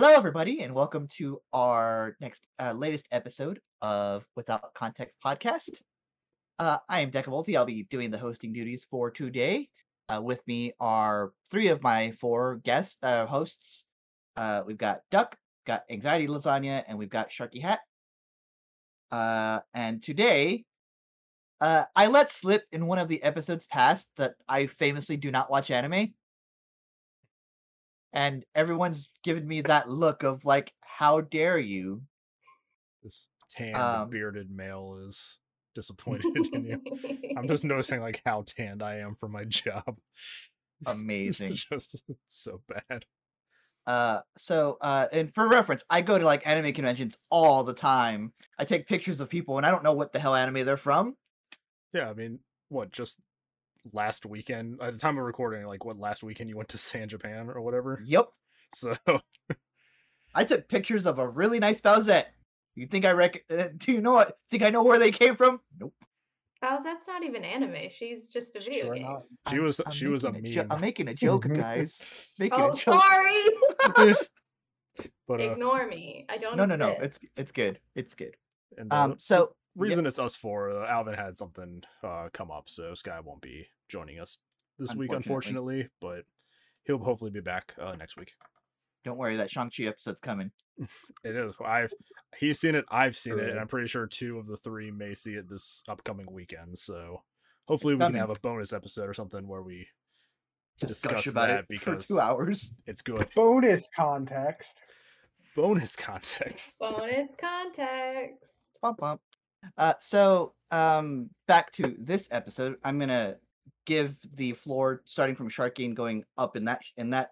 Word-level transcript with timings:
Hello, 0.00 0.14
everybody, 0.14 0.60
and 0.60 0.72
welcome 0.72 1.08
to 1.16 1.40
our 1.52 2.14
next 2.20 2.40
uh, 2.60 2.70
latest 2.70 3.04
episode 3.10 3.58
of 3.82 4.24
Without 4.36 4.72
Context 4.72 5.16
podcast. 5.26 5.70
Uh, 6.60 6.78
I 6.88 7.00
am 7.00 7.10
Decavolty. 7.10 7.56
I'll 7.56 7.64
be 7.64 7.82
doing 7.90 8.12
the 8.12 8.16
hosting 8.16 8.52
duties 8.52 8.86
for 8.88 9.10
today. 9.10 9.68
Uh, 10.08 10.22
with 10.22 10.40
me 10.46 10.72
are 10.78 11.32
three 11.50 11.66
of 11.66 11.82
my 11.82 12.12
four 12.20 12.60
guest 12.64 12.98
uh, 13.02 13.26
hosts. 13.26 13.86
Uh, 14.36 14.62
we've 14.64 14.78
got 14.78 15.00
Duck, 15.10 15.36
got 15.66 15.82
Anxiety 15.90 16.28
Lasagna, 16.28 16.84
and 16.86 16.96
we've 16.96 17.10
got 17.10 17.30
Sharky 17.30 17.60
Hat. 17.60 17.80
Uh, 19.10 19.58
and 19.74 20.00
today, 20.00 20.64
I 21.60 22.06
let 22.06 22.30
slip 22.30 22.62
in 22.70 22.86
one 22.86 23.00
of 23.00 23.08
the 23.08 23.20
episodes 23.24 23.66
past 23.66 24.06
that 24.16 24.34
I 24.48 24.66
famously 24.66 25.16
do 25.16 25.32
not 25.32 25.50
watch 25.50 25.72
anime 25.72 26.14
and 28.12 28.44
everyone's 28.54 29.08
given 29.22 29.46
me 29.46 29.62
that 29.62 29.88
look 29.88 30.22
of 30.22 30.44
like, 30.44 30.72
how 30.80 31.20
dare 31.20 31.58
you? 31.58 32.02
This 33.02 33.28
tanned 33.50 33.76
Um, 33.76 34.10
bearded 34.10 34.50
male 34.50 35.00
is 35.06 35.38
disappointed 35.74 36.34
in 36.52 36.64
you. 36.64 36.82
I'm 37.36 37.48
just 37.48 37.64
noticing 37.64 38.00
like 38.00 38.20
how 38.24 38.42
tanned 38.46 38.82
I 38.82 38.98
am 38.98 39.14
for 39.14 39.28
my 39.28 39.44
job. 39.44 39.98
Amazing. 40.86 41.54
Just 41.54 42.04
so 42.26 42.62
bad. 42.68 43.04
Uh, 43.86 44.20
so, 44.36 44.76
uh, 44.82 45.08
and 45.12 45.34
for 45.34 45.48
reference, 45.48 45.82
I 45.88 46.02
go 46.02 46.18
to 46.18 46.24
like 46.24 46.46
anime 46.46 46.74
conventions 46.74 47.16
all 47.30 47.64
the 47.64 47.72
time. 47.72 48.32
I 48.58 48.64
take 48.64 48.86
pictures 48.86 49.18
of 49.20 49.30
people, 49.30 49.56
and 49.56 49.64
I 49.64 49.70
don't 49.70 49.82
know 49.82 49.94
what 49.94 50.12
the 50.12 50.18
hell 50.18 50.34
anime 50.34 50.66
they're 50.66 50.76
from. 50.76 51.16
Yeah, 51.94 52.10
I 52.10 52.12
mean, 52.12 52.40
what 52.68 52.92
just 52.92 53.18
last 53.92 54.26
weekend 54.26 54.80
at 54.82 54.92
the 54.92 54.98
time 54.98 55.18
of 55.18 55.24
recording, 55.24 55.64
like 55.66 55.84
what 55.84 55.98
last 55.98 56.22
weekend 56.22 56.48
you 56.50 56.56
went 56.56 56.68
to 56.70 56.78
San 56.78 57.08
Japan 57.08 57.48
or 57.48 57.60
whatever. 57.60 58.02
Yep, 58.04 58.28
So 58.74 58.94
I 60.34 60.44
took 60.44 60.68
pictures 60.68 61.06
of 61.06 61.18
a 61.18 61.28
really 61.28 61.58
nice 61.58 61.80
Bowsette. 61.80 62.26
You 62.74 62.86
think 62.86 63.04
I 63.04 63.10
rec? 63.12 63.42
Uh, 63.50 63.64
do 63.76 63.92
you 63.92 64.00
know 64.00 64.12
what? 64.12 64.38
Think 64.50 64.62
I 64.62 64.70
know 64.70 64.82
where 64.82 64.98
they 64.98 65.10
came 65.10 65.36
from? 65.36 65.60
Nope. 65.80 65.94
Bowsette's 66.62 67.06
not 67.06 67.22
even 67.22 67.44
anime. 67.44 67.88
She's 67.92 68.30
just 68.32 68.56
a 68.56 68.60
video 68.60 68.86
Sure 68.86 68.94
game. 68.94 69.02
not. 69.04 69.22
she 69.48 69.56
I'm- 69.56 69.64
was 69.64 69.80
I'm 69.86 69.92
she 69.92 70.06
was 70.08 70.24
a 70.24 70.32
making 70.32 70.52
jo- 70.52 70.60
meme. 70.62 70.72
I'm 70.72 70.80
making 70.80 71.08
a 71.08 71.14
joke, 71.14 71.46
guys. 71.54 72.28
Making 72.38 72.60
Oh, 72.60 72.70
a 72.70 72.74
joke. 72.74 73.00
sorry. 73.00 74.16
but 75.28 75.40
uh, 75.40 75.50
Ignore 75.52 75.86
me. 75.86 76.26
I 76.28 76.36
don't. 76.38 76.56
No, 76.56 76.64
no, 76.64 76.76
no. 76.76 76.88
It's 77.00 77.18
it's 77.36 77.52
good. 77.52 77.78
It's 77.94 78.14
good. 78.14 78.34
and, 78.76 78.92
uh, 78.92 78.96
Um, 78.96 79.14
so 79.18 79.54
reason 79.78 80.06
it's 80.06 80.18
us 80.18 80.36
four, 80.36 80.70
uh, 80.70 80.86
Alvin 80.86 81.14
had 81.14 81.36
something 81.36 81.82
uh, 82.02 82.28
come 82.32 82.50
up, 82.50 82.68
so 82.68 82.94
Sky 82.94 83.20
won't 83.20 83.40
be 83.42 83.66
joining 83.88 84.18
us 84.20 84.38
this 84.78 84.94
week, 84.94 85.12
Unfortunately. 85.12 85.80
unfortunately. 85.80 85.88
But 86.00 86.24
he'll 86.84 86.98
hopefully 86.98 87.30
be 87.30 87.40
back 87.40 87.74
uh, 87.80 87.94
next 87.96 88.16
week. 88.16 88.34
don't 89.04 89.16
worry, 89.18 89.36
that 89.36 89.50
Shang 89.50 89.70
Chi 89.70 89.84
episode's 89.84 90.20
coming. 90.20 90.50
It 91.24 91.34
is. 91.34 91.54
I've 91.64 91.92
he's 92.38 92.60
seen 92.60 92.74
it. 92.76 92.84
I've 92.88 93.16
seen 93.16 93.38
it, 93.38 93.48
and 93.48 93.58
I'm 93.58 93.66
pretty 93.66 93.88
sure 93.88 94.06
two 94.06 94.38
of 94.38 94.46
the 94.46 94.56
three 94.56 94.90
may 94.92 95.12
see 95.14 95.32
it 95.34 95.48
this 95.48 95.82
upcoming 95.88 96.30
weekend. 96.30 96.78
So 96.78 97.22
hopefully 97.66 97.94
we 97.94 97.98
coming. 98.00 98.20
can 98.20 98.28
have 98.28 98.36
a 98.36 98.40
bonus 98.40 98.72
episode 98.72 99.08
or 99.08 99.14
something 99.14 99.48
where 99.48 99.62
we 99.62 99.88
Just 100.80 101.02
Discuss 101.02 101.26
about 101.26 101.48
that 101.48 101.58
it 101.60 101.66
because- 101.68 102.06
for 102.06 102.14
two 102.14 102.20
hours. 102.20 102.72
it's 102.86 103.02
good. 103.02 103.26
Bonus 103.34 103.88
context. 103.96 104.76
Bonus 105.56 105.96
context. 105.96 106.74
Bonus 106.78 107.34
context. 107.40 108.54
Bump 108.80 108.98
bump. 108.98 109.20
Uh, 109.76 109.94
so 110.00 110.54
um, 110.70 111.30
back 111.46 111.72
to 111.72 111.94
this 111.98 112.28
episode, 112.30 112.76
I'm 112.84 112.98
gonna 112.98 113.36
give 113.86 114.14
the 114.34 114.52
floor 114.52 115.02
starting 115.04 115.34
from 115.34 115.48
Sharky 115.48 115.84
and 115.84 115.96
going 115.96 116.24
up 116.36 116.56
in 116.56 116.64
that 116.64 116.82
in 116.96 117.10
that 117.10 117.30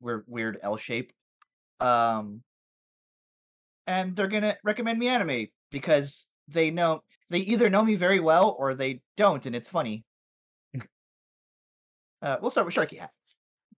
weird 0.00 0.24
weird 0.26 0.58
L 0.62 0.76
shape. 0.76 1.12
Um, 1.80 2.42
and 3.86 4.14
they're 4.16 4.28
gonna 4.28 4.56
recommend 4.64 4.98
me 4.98 5.08
anime 5.08 5.48
because 5.70 6.26
they 6.48 6.70
know 6.70 7.02
they 7.30 7.38
either 7.38 7.70
know 7.70 7.82
me 7.82 7.94
very 7.96 8.20
well 8.20 8.56
or 8.58 8.74
they 8.74 9.00
don't, 9.16 9.46
and 9.46 9.56
it's 9.56 9.68
funny. 9.68 10.04
uh, 12.22 12.36
we'll 12.40 12.50
start 12.50 12.66
with 12.66 12.74
Sharky 12.74 12.98
Hat. 12.98 13.10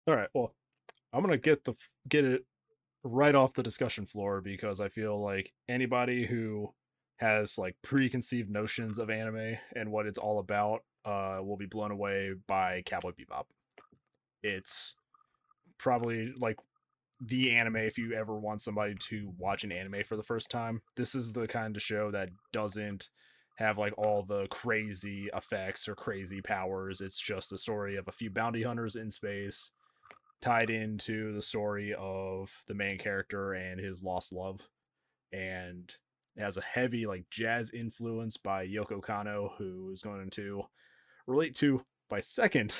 All 0.07 0.17
right. 0.17 0.29
Well, 0.35 0.55
I'm 1.13 1.23
gonna 1.23 1.37
get 1.37 1.65
the 1.65 1.75
get 2.09 2.25
it 2.25 2.45
right 3.05 3.35
off 3.35 3.55
the 3.55 3.63
discussion 3.63 4.07
floor 4.07 4.41
because 4.41 4.81
I 4.81 4.89
feel 4.89 5.21
like 5.21 5.53
anybody 5.69 6.25
who 6.25 6.73
has 7.23 7.57
like 7.57 7.77
preconceived 7.83 8.51
notions 8.51 8.99
of 8.99 9.11
anime 9.11 9.57
and 9.77 9.91
what 9.91 10.07
it's 10.07 10.19
all 10.19 10.41
about 10.41 10.81
uh 11.05 11.39
will 11.43 11.57
be 11.57 11.67
blown 11.67 11.91
away 11.91 12.33
by 12.47 12.83
Cowboy 12.85 13.13
Bebop. 13.13 13.45
It's 14.43 14.97
probably 15.79 16.33
like 16.39 16.59
the 17.25 17.53
anime 17.53 17.77
if 17.77 17.99
you 17.99 18.13
ever 18.15 18.39
want 18.39 18.61
somebody 18.61 18.95
to 19.09 19.33
watch 19.39 19.63
an 19.63 19.71
anime 19.71 20.03
for 20.05 20.17
the 20.17 20.23
first 20.23 20.51
time. 20.51 20.83
This 20.97 21.15
is 21.15 21.33
the 21.33 21.47
kind 21.47 21.77
of 21.77 21.83
show 21.83 22.11
that 22.11 22.31
doesn't 22.53 23.11
have 23.57 23.79
like 23.79 23.97
all 23.97 24.25
the 24.25 24.47
crazy 24.51 25.29
effects 25.35 25.89
or 25.89 25.95
crazy 25.95 26.41
powers. 26.41 27.01
It's 27.01 27.21
just 27.21 27.51
the 27.51 27.59
story 27.59 27.97
of 27.97 28.09
a 28.09 28.13
few 28.13 28.31
bounty 28.31 28.63
hunters 28.63 28.97
in 28.97 29.11
space 29.11 29.71
tied 30.41 30.71
into 30.71 31.33
the 31.33 31.43
story 31.43 31.95
of 31.97 32.51
the 32.67 32.75
main 32.75 32.99
character 32.99 33.53
and 33.53 33.79
his 33.79 34.03
lost 34.03 34.33
love 34.33 34.61
and 35.33 35.95
it 36.37 36.43
has 36.43 36.57
a 36.57 36.63
heavy 36.63 37.07
like 37.07 37.25
jazz 37.31 37.71
influence 37.71 38.37
by 38.37 38.67
Yoko 38.67 39.01
Kanno 39.01 39.51
who 39.59 39.91
is 39.93 40.03
going 40.03 40.31
to 40.31 40.63
relate 41.27 41.55
to 41.57 41.85
my 42.11 42.21
second 42.21 42.77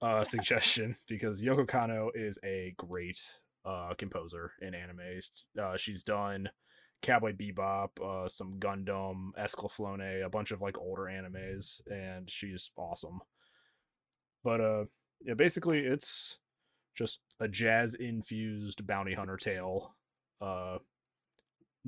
uh 0.00 0.24
suggestion 0.24 0.96
because 1.08 1.42
Yoko 1.42 1.66
Kanno 1.66 2.10
is 2.14 2.38
a 2.44 2.74
great 2.76 3.20
uh 3.64 3.94
composer 3.96 4.52
in 4.60 4.74
anime. 4.74 5.20
Uh 5.60 5.76
she's 5.76 6.04
done 6.04 6.48
Cowboy 7.02 7.32
Bebop, 7.32 7.88
uh 8.02 8.28
some 8.28 8.58
Gundam, 8.58 9.30
Escaflowne, 9.38 10.24
a 10.24 10.30
bunch 10.30 10.50
of 10.50 10.60
like 10.60 10.78
older 10.78 11.02
animes 11.02 11.80
and 11.90 12.30
she's 12.30 12.70
awesome. 12.76 13.20
But 14.44 14.60
uh 14.60 14.84
yeah, 15.20 15.34
basically 15.34 15.80
it's 15.80 16.38
just 16.94 17.20
a 17.40 17.48
jazz 17.48 17.94
infused 17.94 18.86
bounty 18.86 19.14
hunter 19.14 19.36
tale. 19.36 19.96
Uh 20.40 20.78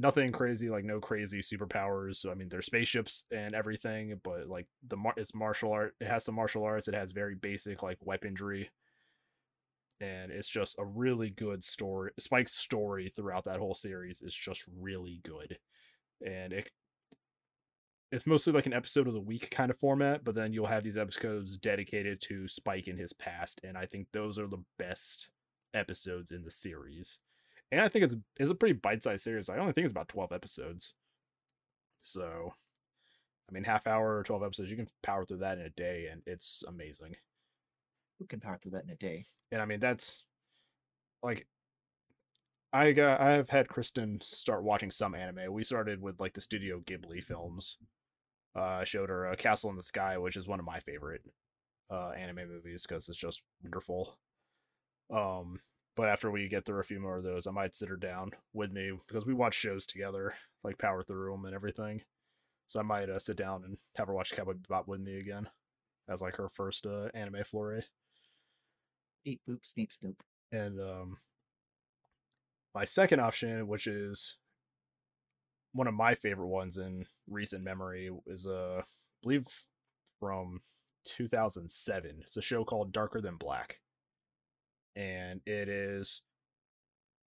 nothing 0.01 0.33
crazy 0.33 0.71
like 0.71 0.85
no 0.85 1.01
crazy 1.01 1.41
superpowers. 1.41 2.17
So 2.17 2.31
I 2.31 2.35
mean 2.35 2.49
there's 2.49 2.67
spaceships 2.67 3.25
and 3.31 3.55
everything, 3.55 4.19
but 4.23 4.49
like 4.49 4.67
the 4.87 4.97
mar- 4.97 5.15
it's 5.17 5.35
martial 5.35 5.73
art. 5.73 5.95
It 6.01 6.07
has 6.07 6.25
some 6.25 6.35
martial 6.35 6.65
arts. 6.65 6.89
It 6.89 6.95
has 6.95 7.13
very 7.13 7.35
basic 7.35 7.83
like 7.83 7.99
weaponry. 8.05 8.71
And 10.01 10.33
it's 10.33 10.49
just 10.49 10.79
a 10.79 10.85
really 10.85 11.29
good 11.29 11.63
story. 11.63 12.13
Spike's 12.19 12.53
story 12.53 13.13
throughout 13.15 13.45
that 13.45 13.59
whole 13.59 13.75
series 13.75 14.23
is 14.23 14.35
just 14.35 14.65
really 14.81 15.21
good. 15.23 15.59
And 16.25 16.55
it 16.55 16.71
it's 18.13 18.27
mostly 18.27 18.53
like 18.53 18.67
an 18.67 18.73
episode 18.73 19.07
of 19.07 19.15
the 19.15 19.21
week 19.21 19.51
kind 19.51 19.71
of 19.71 19.79
format, 19.79 20.25
but 20.25 20.35
then 20.35 20.53
you'll 20.53 20.67
have 20.67 20.83
these 20.83 20.97
episodes 20.97 21.57
dedicated 21.57 22.21
to 22.23 22.49
Spike 22.49 22.89
in 22.89 22.97
his 22.97 23.13
past, 23.13 23.61
and 23.63 23.79
I 23.79 23.87
think 23.87 24.09
those 24.13 24.37
are 24.37 24.49
the 24.49 24.65
best 24.79 25.31
episodes 25.75 26.33
in 26.33 26.43
the 26.43 26.51
series. 26.51 27.21
And 27.73 27.81
I 27.81 27.89
think 27.89 28.05
it's 28.05 28.17
it's 28.39 28.51
a 28.51 28.55
pretty 28.55 28.75
bite-sized 28.75 29.23
series. 29.23 29.49
I 29.49 29.59
only 29.59 29.73
think 29.73 29.85
it's 29.85 29.93
about 29.93 30.09
12 30.09 30.33
episodes. 30.33 30.95
So 32.03 32.55
I 33.49 33.53
mean 33.53 33.65
half 33.65 33.87
hour 33.87 34.19
or 34.19 34.23
12 34.23 34.43
episodes, 34.43 34.71
you 34.71 34.77
can 34.77 34.89
power 35.03 35.25
through 35.25 35.39
that 35.39 35.59
in 35.59 35.67
a 35.67 35.71
day 35.71 36.09
and 36.11 36.23
it's 36.27 36.65
amazing. 36.67 37.17
Who 38.19 38.27
can 38.27 38.41
power 38.41 38.59
through 38.61 38.73
that 38.73 38.85
in 38.85 38.91
a 38.91 38.97
day? 38.97 39.27
And 39.53 39.63
I 39.63 39.65
mean 39.67 39.81
that's 39.81 40.25
like 41.23 41.47
I 42.73 42.93
got 42.93 43.21
I've 43.21 43.49
had 43.49 43.69
Kristen 43.69 44.21
start 44.21 44.63
watching 44.63 44.91
some 44.91 45.15
anime. 45.15 45.53
We 45.53 45.65
started 45.65 46.01
with 46.01 46.21
like 46.21 46.35
the 46.35 46.41
Studio 46.41 46.81
Ghibli 46.81 47.23
films. 47.23 47.79
Uh, 48.57 48.63
I 48.81 48.85
showed 48.85 49.09
her 49.11 49.31
uh, 49.31 49.37
Castle 49.37 49.71
in 49.71 49.77
the 49.77 49.83
Sky, 49.83 50.19
which 50.19 50.37
is 50.37 50.49
one 50.49 50.59
of 50.59 50.67
my 50.67 50.81
favorite 50.81 51.23
uh, 51.91 52.11
anime 52.11 52.49
movies 52.49 52.85
because 52.87 53.09
it's 53.09 53.19
just 53.19 53.43
wonderful. 53.63 54.19
Um, 55.13 55.61
but 56.01 56.09
after 56.09 56.31
we 56.31 56.49
get 56.49 56.65
through 56.65 56.81
a 56.81 56.83
few 56.83 56.99
more 56.99 57.19
of 57.19 57.25
those, 57.25 57.47
I 57.47 57.51
might 57.51 57.75
sit 57.75 57.91
her 57.91 57.97
down 57.97 58.31
with 58.55 58.73
me 58.73 58.91
because 59.07 59.27
we 59.27 59.35
watch 59.35 59.53
shows 59.53 59.85
together, 59.85 60.33
like 60.65 60.79
power 60.79 61.03
through 61.03 61.31
them 61.31 61.45
and 61.45 61.55
everything. 61.55 62.01
So 62.69 62.81
I 62.81 62.83
might 62.83 63.11
uh, 63.11 63.19
sit 63.19 63.37
down 63.37 63.65
and 63.65 63.77
have 63.97 64.07
her 64.07 64.15
watch 64.15 64.33
Cowboy 64.33 64.55
Bebop 64.55 64.87
with 64.87 65.03
me 65.03 65.19
again, 65.19 65.51
as 66.09 66.23
like 66.23 66.37
her 66.37 66.49
first 66.49 66.87
uh, 66.87 67.09
anime 67.13 67.45
foray. 67.45 67.83
Eat 69.27 69.43
boop, 69.47 69.59
sneep, 69.59 69.89
snoop. 69.93 70.23
And 70.51 70.81
um, 70.81 71.19
my 72.75 72.87
second 72.87 73.21
option, 73.21 73.69
which 73.69 73.87
is 73.87 74.39
one 75.75 75.87
of 75.87 75.93
my 75.93 76.15
favorite 76.15 76.49
ones 76.49 76.79
in 76.79 77.05
recent 77.29 77.63
memory, 77.63 78.09
is 78.27 78.47
uh, 78.47 78.79
I 78.81 78.85
believe 79.23 79.45
from 80.19 80.63
2007. 81.05 82.21
It's 82.23 82.39
a 82.39 82.41
show 82.41 82.65
called 82.65 82.91
Darker 82.91 83.21
Than 83.21 83.37
Black, 83.37 83.81
and 85.01 85.41
it 85.47 85.69
is 85.69 86.23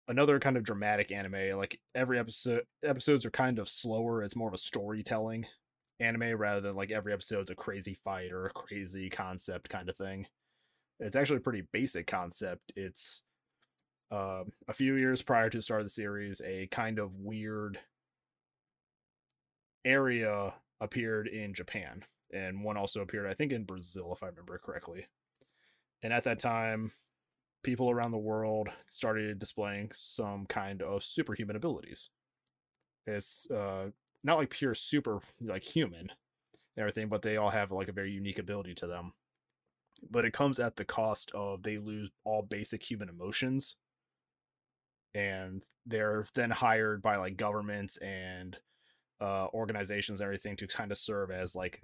another 0.08 0.40
kind 0.40 0.56
of 0.56 0.64
dramatic 0.64 1.12
anime. 1.12 1.58
Like 1.58 1.80
every 1.94 2.18
episode, 2.18 2.64
episodes 2.84 3.26
are 3.26 3.32
kind 3.32 3.60
of 3.60 3.68
slower. 3.68 4.24
It's 4.24 4.36
more 4.36 4.48
of 4.48 4.54
a 4.54 4.58
storytelling 4.58 5.46
anime 6.00 6.38
rather 6.38 6.62
than 6.62 6.76
like 6.76 6.92
every 6.92 7.12
episode's 7.12 7.50
a 7.50 7.56
crazy 7.56 7.94
fight 7.94 8.32
or 8.32 8.46
a 8.46 8.54
crazy 8.54 9.10
concept 9.10 9.70
kind 9.70 9.90
of 9.90 9.98
thing. 9.98 10.28
It's 11.00 11.16
actually 11.16 11.38
a 11.38 11.42
pretty 11.42 11.64
basic 11.74 12.08
concept. 12.08 12.72
It's 12.76 13.24
Um, 14.10 14.54
a 14.70 14.74
few 14.74 14.96
years 14.96 15.22
prior 15.22 15.50
to 15.50 15.58
the 15.58 15.62
start 15.62 15.82
of 15.82 15.86
the 15.88 15.90
series, 15.90 16.40
a 16.40 16.68
kind 16.68 16.98
of 16.98 17.18
weird 17.18 17.78
area 19.84 20.54
appeared 20.80 21.28
in 21.28 21.54
Japan, 21.54 22.06
and 22.32 22.64
one 22.64 22.78
also 22.78 23.02
appeared, 23.02 23.28
I 23.28 23.34
think, 23.34 23.52
in 23.52 23.66
Brazil, 23.66 24.14
if 24.14 24.24
I 24.24 24.28
remember 24.28 24.58
correctly. 24.60 25.08
And 26.02 26.14
at 26.14 26.24
that 26.24 26.40
time, 26.40 26.94
people 27.68 27.92
around 27.92 28.12
the 28.12 28.18
world 28.18 28.70
started 28.86 29.38
displaying 29.38 29.90
some 29.94 30.46
kind 30.46 30.82
of 30.82 31.04
superhuman 31.04 31.58
abilities. 31.58 32.10
It's 33.06 33.52
uh, 33.52 33.90
not 34.24 34.38
like 34.38 34.52
pure 34.52 34.74
super 34.74 35.20
like 35.42 35.64
human 35.64 36.00
and 36.00 36.10
everything, 36.78 37.10
but 37.10 37.22
they 37.22 37.36
all 37.36 37.50
have 37.50 37.74
like 37.74 37.90
a 37.90 37.92
very 37.92 38.10
unique 38.10 38.40
ability 38.40 38.74
to 38.76 38.88
them. 38.88 39.12
But 40.10 40.24
it 40.24 40.32
comes 40.32 40.60
at 40.60 40.78
the 40.78 40.86
cost 40.86 41.30
of 41.32 41.62
they 41.62 41.78
lose 41.78 42.10
all 42.24 42.42
basic 42.42 42.82
human 42.82 43.10
emotions. 43.10 43.76
And 45.14 45.62
they're 45.86 46.26
then 46.36 46.52
hired 46.52 47.02
by 47.02 47.18
like 47.18 47.36
governments 47.36 47.98
and 47.98 48.56
uh, 49.20 49.48
organizations 49.54 50.22
and 50.22 50.26
everything 50.26 50.56
to 50.56 50.68
kind 50.68 50.94
of 50.94 50.98
serve 50.98 51.32
as 51.32 51.54
like 51.54 51.82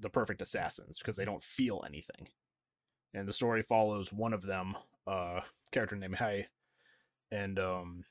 the 0.00 0.08
perfect 0.08 0.40
assassins 0.40 0.98
because 0.98 1.16
they 1.16 1.26
don't 1.26 1.42
feel 1.42 1.84
anything. 1.86 2.26
And 3.12 3.28
the 3.28 3.34
story 3.34 3.60
follows 3.60 4.14
one 4.14 4.32
of 4.32 4.40
them, 4.40 4.76
uh, 5.06 5.40
character 5.72 5.96
named 5.96 6.16
Hai, 6.16 6.46
and 7.30 7.58
um, 7.58 8.04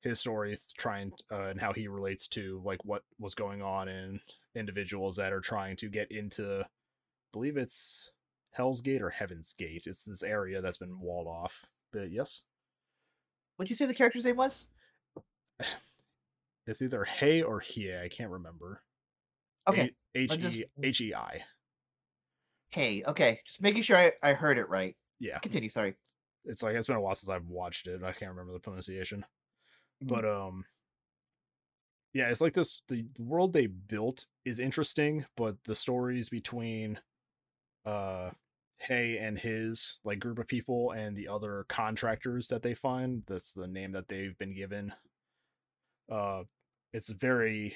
his 0.00 0.20
story 0.20 0.56
trying 0.76 1.12
uh, 1.30 1.48
and 1.48 1.60
how 1.60 1.72
he 1.72 1.88
relates 1.88 2.28
to 2.28 2.60
like 2.64 2.84
what 2.84 3.02
was 3.18 3.34
going 3.34 3.62
on 3.62 3.88
in 3.88 4.20
individuals 4.54 5.16
that 5.16 5.32
are 5.32 5.40
trying 5.40 5.76
to 5.76 5.88
get 5.88 6.10
into, 6.10 6.62
I 6.62 6.66
believe 7.32 7.56
it's 7.56 8.12
Hell's 8.52 8.80
Gate 8.80 9.02
or 9.02 9.10
Heaven's 9.10 9.52
Gate. 9.54 9.84
It's 9.86 10.04
this 10.04 10.22
area 10.22 10.60
that's 10.60 10.78
been 10.78 11.00
walled 11.00 11.26
off. 11.26 11.64
But 11.92 12.10
yes, 12.10 12.42
What'd 13.56 13.70
you 13.70 13.76
say 13.76 13.86
the 13.86 13.94
character's 13.94 14.24
name 14.24 14.36
was? 14.36 14.66
it's 16.66 16.82
either 16.82 17.04
Hey 17.04 17.42
or 17.42 17.60
Hie. 17.60 18.02
I 18.04 18.08
can't 18.08 18.30
remember. 18.30 18.82
Okay. 19.68 19.92
H 20.14 20.36
E 20.36 20.64
H 20.82 21.00
E 21.00 21.14
I. 21.14 21.44
Hey, 22.70 23.04
okay. 23.06 23.40
Just 23.46 23.62
making 23.62 23.82
sure 23.82 23.96
I, 23.96 24.12
I 24.22 24.32
heard 24.32 24.58
it 24.58 24.68
right. 24.68 24.96
Yeah, 25.22 25.40
Continue, 25.40 25.70
sorry. 25.70 25.96
it's 26.44 26.62
like 26.62 26.76
it's 26.76 26.88
been 26.88 26.96
a 26.96 27.00
while 27.00 27.14
since 27.14 27.28
I've 27.30 27.46
watched 27.48 27.86
it. 27.88 28.02
I 28.02 28.12
can't 28.12 28.30
remember 28.30 28.52
the 28.52 28.60
pronunciation. 28.60 29.24
Mhm. 30.00 30.08
But 30.08 30.24
um 30.26 30.66
yeah, 32.12 32.28
it's 32.28 32.40
like 32.40 32.54
this 32.54 32.82
the, 32.88 33.06
the 33.14 33.22
world 33.22 33.52
they 33.52 33.66
built 33.66 34.26
is 34.44 34.58
interesting, 34.58 35.24
but 35.36 35.62
the 35.64 35.74
stories 35.76 36.28
between 36.28 37.00
uh 37.86 38.32
Hei 38.80 39.18
and 39.18 39.38
his 39.38 40.00
like 40.04 40.20
group 40.20 40.38
of 40.38 40.48
people 40.48 40.92
and 40.92 41.16
the 41.16 41.28
other 41.28 41.64
contractors 41.68 42.48
that 42.48 42.62
they 42.62 42.74
find, 42.74 43.24
that's 43.26 43.52
the 43.54 43.68
name 43.68 43.92
that 43.92 44.08
they've 44.08 44.38
been 44.38 44.54
given. 44.54 44.94
Uh 46.08 46.44
it's 46.92 47.08
very 47.10 47.74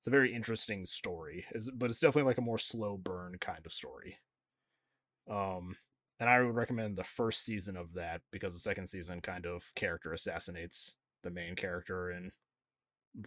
it's 0.00 0.06
a 0.06 0.10
very 0.10 0.32
interesting 0.34 0.86
story. 0.86 1.46
It's, 1.50 1.70
but 1.70 1.90
it's 1.90 2.00
definitely 2.00 2.28
like 2.30 2.38
a 2.38 2.42
more 2.42 2.58
slow 2.58 2.96
burn 2.96 3.38
kind 3.38 3.66
of 3.66 3.72
story. 3.72 4.18
Um 5.28 5.76
and 6.20 6.28
I 6.28 6.40
would 6.40 6.54
recommend 6.54 6.96
the 6.96 7.04
first 7.04 7.44
season 7.44 7.76
of 7.76 7.94
that 7.94 8.22
because 8.32 8.54
the 8.54 8.60
second 8.60 8.88
season 8.88 9.20
kind 9.20 9.46
of 9.46 9.64
character 9.74 10.12
assassinates 10.12 10.94
the 11.22 11.30
main 11.30 11.54
character 11.54 12.10
and 12.10 12.32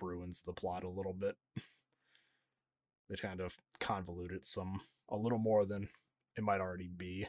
ruins 0.02 0.42
the 0.42 0.54
plot 0.54 0.84
a 0.84 0.90
little 0.90 1.14
bit. 1.14 1.36
they 3.10 3.16
kind 3.16 3.42
of 3.42 3.56
convolute 3.80 4.32
it 4.32 4.46
some 4.46 4.82
a 5.10 5.16
little 5.16 5.40
more 5.40 5.66
than 5.66 5.88
it 6.38 6.44
might 6.44 6.62
already 6.62 6.90
be. 6.96 7.28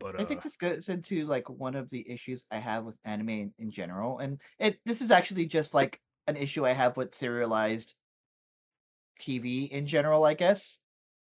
But 0.00 0.18
uh, 0.18 0.22
I 0.22 0.24
think 0.24 0.42
this 0.42 0.56
goes 0.56 0.88
into 0.88 1.24
like 1.24 1.48
one 1.48 1.74
of 1.74 1.88
the 1.88 2.04
issues 2.10 2.44
I 2.50 2.58
have 2.58 2.84
with 2.84 2.98
anime 3.04 3.28
in, 3.30 3.54
in 3.58 3.70
general, 3.70 4.18
and 4.18 4.38
it 4.58 4.78
this 4.84 5.00
is 5.00 5.10
actually 5.10 5.46
just 5.46 5.72
like 5.72 6.00
an 6.26 6.36
issue 6.36 6.66
I 6.66 6.72
have 6.72 6.96
with 6.96 7.14
serialized 7.14 7.94
TV 9.20 9.68
in 9.70 9.86
general, 9.86 10.24
I 10.24 10.34
guess. 10.34 10.78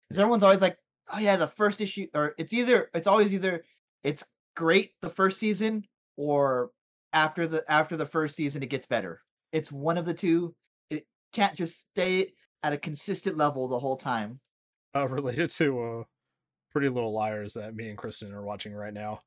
Because 0.07 0.19
everyone's 0.19 0.43
always 0.43 0.61
like, 0.61 0.77
"Oh 1.11 1.19
yeah, 1.19 1.35
the 1.35 1.47
first 1.47 1.81
issue," 1.81 2.07
or 2.13 2.35
it's 2.37 2.53
either 2.53 2.89
it's 2.93 3.07
always 3.07 3.33
either 3.33 3.63
it's 4.03 4.23
great 4.55 4.91
the 5.01 5.09
first 5.09 5.39
season, 5.39 5.85
or 6.17 6.71
after 7.13 7.47
the 7.47 7.63
after 7.71 7.97
the 7.97 8.05
first 8.05 8.35
season 8.35 8.63
it 8.63 8.69
gets 8.69 8.85
better. 8.85 9.21
It's 9.51 9.71
one 9.71 9.97
of 9.97 10.05
the 10.05 10.13
two. 10.13 10.55
It 10.89 11.05
can't 11.33 11.55
just 11.57 11.79
stay 11.91 12.33
at 12.63 12.73
a 12.73 12.77
consistent 12.77 13.37
level 13.37 13.67
the 13.67 13.79
whole 13.79 13.97
time. 13.97 14.39
uh, 14.95 15.07
related 15.09 15.49
to 15.51 15.83
uh, 15.83 16.03
Pretty 16.71 16.89
Little 16.89 17.13
Liars 17.13 17.53
that 17.53 17.75
me 17.75 17.89
and 17.89 17.97
Kristen 17.97 18.33
are 18.33 18.43
watching 18.43 18.73
right 18.73 18.93
now. 18.93 19.21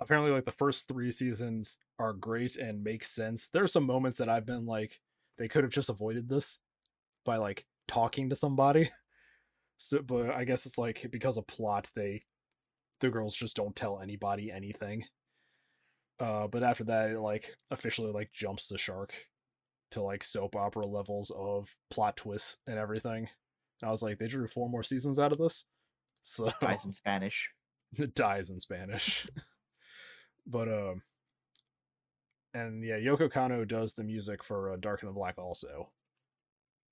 Apparently, 0.00 0.32
like 0.32 0.44
the 0.44 0.52
first 0.52 0.88
three 0.88 1.10
seasons 1.10 1.78
are 1.98 2.12
great 2.12 2.56
and 2.56 2.82
make 2.82 3.04
sense. 3.04 3.48
There 3.48 3.62
are 3.62 3.68
some 3.68 3.84
moments 3.84 4.18
that 4.18 4.28
I've 4.28 4.46
been 4.46 4.66
like, 4.66 5.00
they 5.38 5.48
could 5.48 5.64
have 5.64 5.72
just 5.72 5.90
avoided 5.90 6.28
this 6.28 6.58
by 7.24 7.36
like 7.36 7.66
talking 7.88 8.30
to 8.30 8.36
somebody. 8.36 8.90
So, 9.82 10.00
but 10.00 10.30
I 10.30 10.44
guess 10.44 10.64
it's 10.64 10.78
like 10.78 11.04
because 11.10 11.36
of 11.36 11.46
plot, 11.48 11.90
they 11.96 12.22
the 13.00 13.10
girls 13.10 13.34
just 13.34 13.56
don't 13.56 13.74
tell 13.74 13.98
anybody 14.00 14.48
anything. 14.48 15.02
Uh, 16.20 16.46
but 16.46 16.62
after 16.62 16.84
that, 16.84 17.10
it 17.10 17.18
like 17.18 17.52
officially 17.72 18.12
like 18.12 18.30
jumps 18.32 18.68
the 18.68 18.78
shark 18.78 19.12
to 19.90 20.00
like 20.00 20.22
soap 20.22 20.54
opera 20.54 20.86
levels 20.86 21.32
of 21.36 21.68
plot 21.90 22.16
twists 22.16 22.58
and 22.68 22.78
everything. 22.78 23.28
And 23.80 23.88
I 23.88 23.90
was 23.90 24.04
like, 24.04 24.20
they 24.20 24.28
drew 24.28 24.46
four 24.46 24.68
more 24.70 24.84
seasons 24.84 25.18
out 25.18 25.32
of 25.32 25.38
this, 25.38 25.64
so 26.22 26.52
Guys 26.60 26.84
in 26.84 26.92
Spanish. 26.92 27.50
it 27.94 28.14
dies 28.14 28.50
in 28.50 28.60
Spanish. 28.60 29.26
but 30.46 30.68
um, 30.68 31.02
and 32.54 32.84
yeah, 32.84 32.98
Yoko 32.98 33.28
Kanno 33.28 33.66
does 33.66 33.94
the 33.94 34.04
music 34.04 34.44
for 34.44 34.74
uh, 34.74 34.76
Darker 34.78 35.06
Than 35.06 35.16
Black 35.16 35.38
also. 35.38 35.90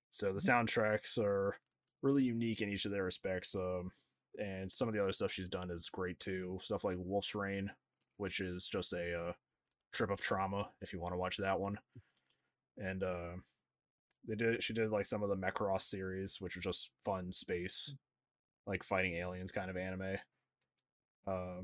So 0.09 0.33
the 0.33 0.41
soundtracks 0.41 1.17
are 1.17 1.55
really 2.01 2.23
unique 2.23 2.61
in 2.61 2.69
each 2.69 2.85
of 2.85 2.91
their 2.91 3.03
respects. 3.03 3.55
Um, 3.55 3.91
and 4.39 4.71
some 4.71 4.87
of 4.87 4.93
the 4.93 5.01
other 5.01 5.11
stuff 5.11 5.31
she's 5.31 5.49
done 5.49 5.69
is 5.69 5.89
great 5.89 6.19
too. 6.19 6.57
Stuff 6.61 6.83
like 6.83 6.95
Wolf's 6.97 7.35
Rain, 7.35 7.69
which 8.17 8.39
is 8.39 8.67
just 8.67 8.93
a 8.93 9.13
uh, 9.29 9.33
trip 9.93 10.09
of 10.09 10.21
trauma 10.21 10.69
if 10.81 10.93
you 10.93 10.99
want 10.99 11.13
to 11.13 11.17
watch 11.17 11.37
that 11.37 11.59
one. 11.59 11.77
And 12.77 13.03
uh, 13.03 13.33
they 14.27 14.35
did 14.35 14.63
she 14.63 14.73
did 14.73 14.91
like 14.91 15.05
some 15.05 15.23
of 15.23 15.29
the 15.29 15.35
Macross 15.35 15.81
series, 15.83 16.39
which 16.39 16.55
are 16.55 16.61
just 16.61 16.89
fun 17.03 17.31
space, 17.31 17.93
like 18.65 18.83
fighting 18.83 19.15
aliens 19.15 19.51
kind 19.51 19.69
of 19.69 19.77
anime. 19.77 20.17
Uh, 21.27 21.63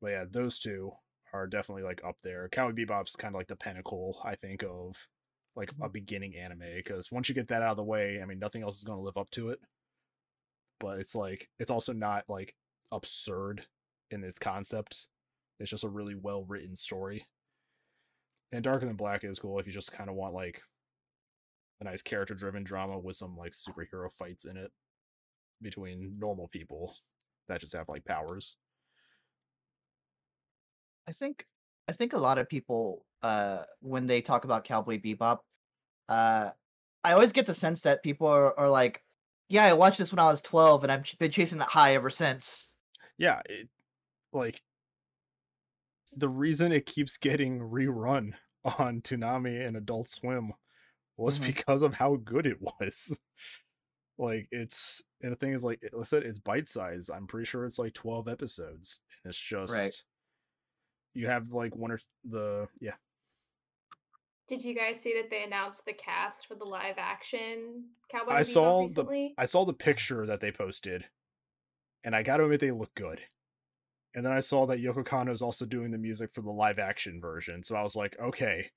but 0.00 0.08
yeah, 0.08 0.24
those 0.30 0.58
two 0.58 0.92
are 1.32 1.46
definitely 1.46 1.82
like 1.82 2.02
up 2.04 2.16
there. 2.22 2.48
Cowboy 2.50 2.72
Bebop's 2.72 3.16
kind 3.16 3.34
of 3.34 3.38
like 3.38 3.48
the 3.48 3.56
pinnacle, 3.56 4.20
I 4.24 4.34
think, 4.34 4.62
of 4.62 5.06
like 5.56 5.70
a 5.72 5.74
mm-hmm. 5.74 5.92
beginning 5.92 6.36
anime 6.36 6.60
because 6.76 7.10
once 7.10 7.28
you 7.28 7.34
get 7.34 7.48
that 7.48 7.62
out 7.62 7.70
of 7.70 7.76
the 7.76 7.82
way, 7.82 8.20
I 8.22 8.26
mean, 8.26 8.38
nothing 8.38 8.62
else 8.62 8.76
is 8.76 8.84
going 8.84 8.98
to 8.98 9.04
live 9.04 9.16
up 9.16 9.30
to 9.32 9.48
it. 9.50 9.60
But 10.78 10.98
it's 10.98 11.14
like 11.14 11.48
it's 11.58 11.70
also 11.70 11.92
not 11.92 12.24
like 12.28 12.54
absurd 12.92 13.64
in 14.10 14.22
its 14.22 14.38
concept. 14.38 15.08
It's 15.58 15.70
just 15.70 15.84
a 15.84 15.88
really 15.88 16.14
well 16.14 16.44
written 16.44 16.76
story. 16.76 17.26
And 18.52 18.62
Darker 18.62 18.86
Than 18.86 18.96
Black 18.96 19.24
is 19.24 19.38
cool 19.38 19.58
if 19.58 19.66
you 19.66 19.72
just 19.72 19.92
kind 19.92 20.10
of 20.10 20.16
want 20.16 20.34
like 20.34 20.62
a 21.80 21.84
nice 21.84 22.02
character 22.02 22.34
driven 22.34 22.62
drama 22.62 22.98
with 22.98 23.16
some 23.16 23.36
like 23.36 23.52
superhero 23.52 24.10
fights 24.10 24.44
in 24.44 24.56
it 24.56 24.70
between 25.62 26.14
normal 26.18 26.48
people 26.48 26.94
that 27.48 27.60
just 27.60 27.74
have 27.74 27.88
like 27.88 28.04
powers. 28.04 28.56
I 31.08 31.12
think 31.12 31.46
I 31.88 31.92
think 31.92 32.12
a 32.12 32.18
lot 32.18 32.38
of 32.38 32.48
people 32.48 33.04
uh 33.26 33.64
when 33.80 34.06
they 34.06 34.20
talk 34.22 34.44
about 34.44 34.64
Cowboy 34.64 35.00
Bebop, 35.00 35.38
uh 36.08 36.50
I 37.04 37.12
always 37.12 37.32
get 37.32 37.46
the 37.46 37.54
sense 37.54 37.80
that 37.82 38.02
people 38.02 38.26
are, 38.26 38.58
are 38.58 38.68
like, 38.68 39.02
yeah, 39.48 39.64
I 39.64 39.74
watched 39.74 39.98
this 39.98 40.12
when 40.12 40.18
I 40.18 40.30
was 40.30 40.40
12 40.40 40.82
and 40.82 40.92
I've 40.92 41.18
been 41.18 41.30
chasing 41.30 41.58
that 41.58 41.68
high 41.68 41.94
ever 41.94 42.10
since. 42.10 42.72
yeah, 43.18 43.40
it 43.46 43.68
like 44.32 44.60
the 46.16 46.28
reason 46.28 46.72
it 46.72 46.86
keeps 46.86 47.16
getting 47.18 47.60
rerun 47.60 48.32
on 48.78 49.00
Toonami 49.02 49.66
and 49.66 49.76
Adult 49.76 50.08
Swim 50.08 50.52
was 51.16 51.38
Mhm. 51.38 51.46
because 51.46 51.82
of 51.82 51.94
how 51.94 52.16
good 52.16 52.46
it 52.46 52.58
was. 52.60 53.18
like 54.18 54.48
it's 54.50 55.02
and 55.22 55.32
the 55.32 55.36
thing 55.36 55.52
is 55.52 55.64
like 55.64 55.80
I 55.98 56.02
said, 56.04 56.22
it's 56.24 56.38
bite 56.38 56.68
size. 56.68 57.08
I'm 57.10 57.26
pretty 57.26 57.46
sure 57.46 57.64
it's 57.66 57.78
like 57.78 57.94
12 57.94 58.28
episodes. 58.28 59.00
And 59.24 59.30
it's 59.30 59.40
just 59.40 60.04
you 61.14 61.26
have 61.28 61.52
like 61.52 61.74
one 61.76 61.92
or 61.92 62.00
the 62.24 62.68
yeah. 62.80 62.96
Did 64.48 64.64
you 64.64 64.74
guys 64.74 65.00
see 65.00 65.14
that 65.14 65.28
they 65.28 65.42
announced 65.42 65.84
the 65.84 65.92
cast 65.92 66.46
for 66.46 66.54
the 66.54 66.64
live 66.64 66.96
action 66.98 67.84
Cowboy 68.08 68.32
I 68.32 68.40
Bebop 68.42 68.46
saw 68.46 68.86
the- 68.86 69.34
I 69.36 69.44
saw 69.44 69.64
the 69.64 69.72
picture 69.72 70.24
that 70.26 70.40
they 70.40 70.52
posted, 70.52 71.04
and 72.04 72.14
I 72.14 72.22
gotta 72.22 72.44
admit 72.44 72.60
they 72.60 72.70
look 72.70 72.94
good. 72.94 73.20
And 74.14 74.24
then 74.24 74.32
I 74.32 74.40
saw 74.40 74.64
that 74.66 74.78
Yoko 74.78 75.04
Kanno 75.04 75.32
is 75.32 75.42
also 75.42 75.66
doing 75.66 75.90
the 75.90 75.98
music 75.98 76.32
for 76.32 76.40
the 76.40 76.50
live 76.50 76.78
action 76.78 77.20
version, 77.20 77.62
so 77.62 77.76
I 77.76 77.82
was 77.82 77.96
like, 77.96 78.16
okay, 78.18 78.70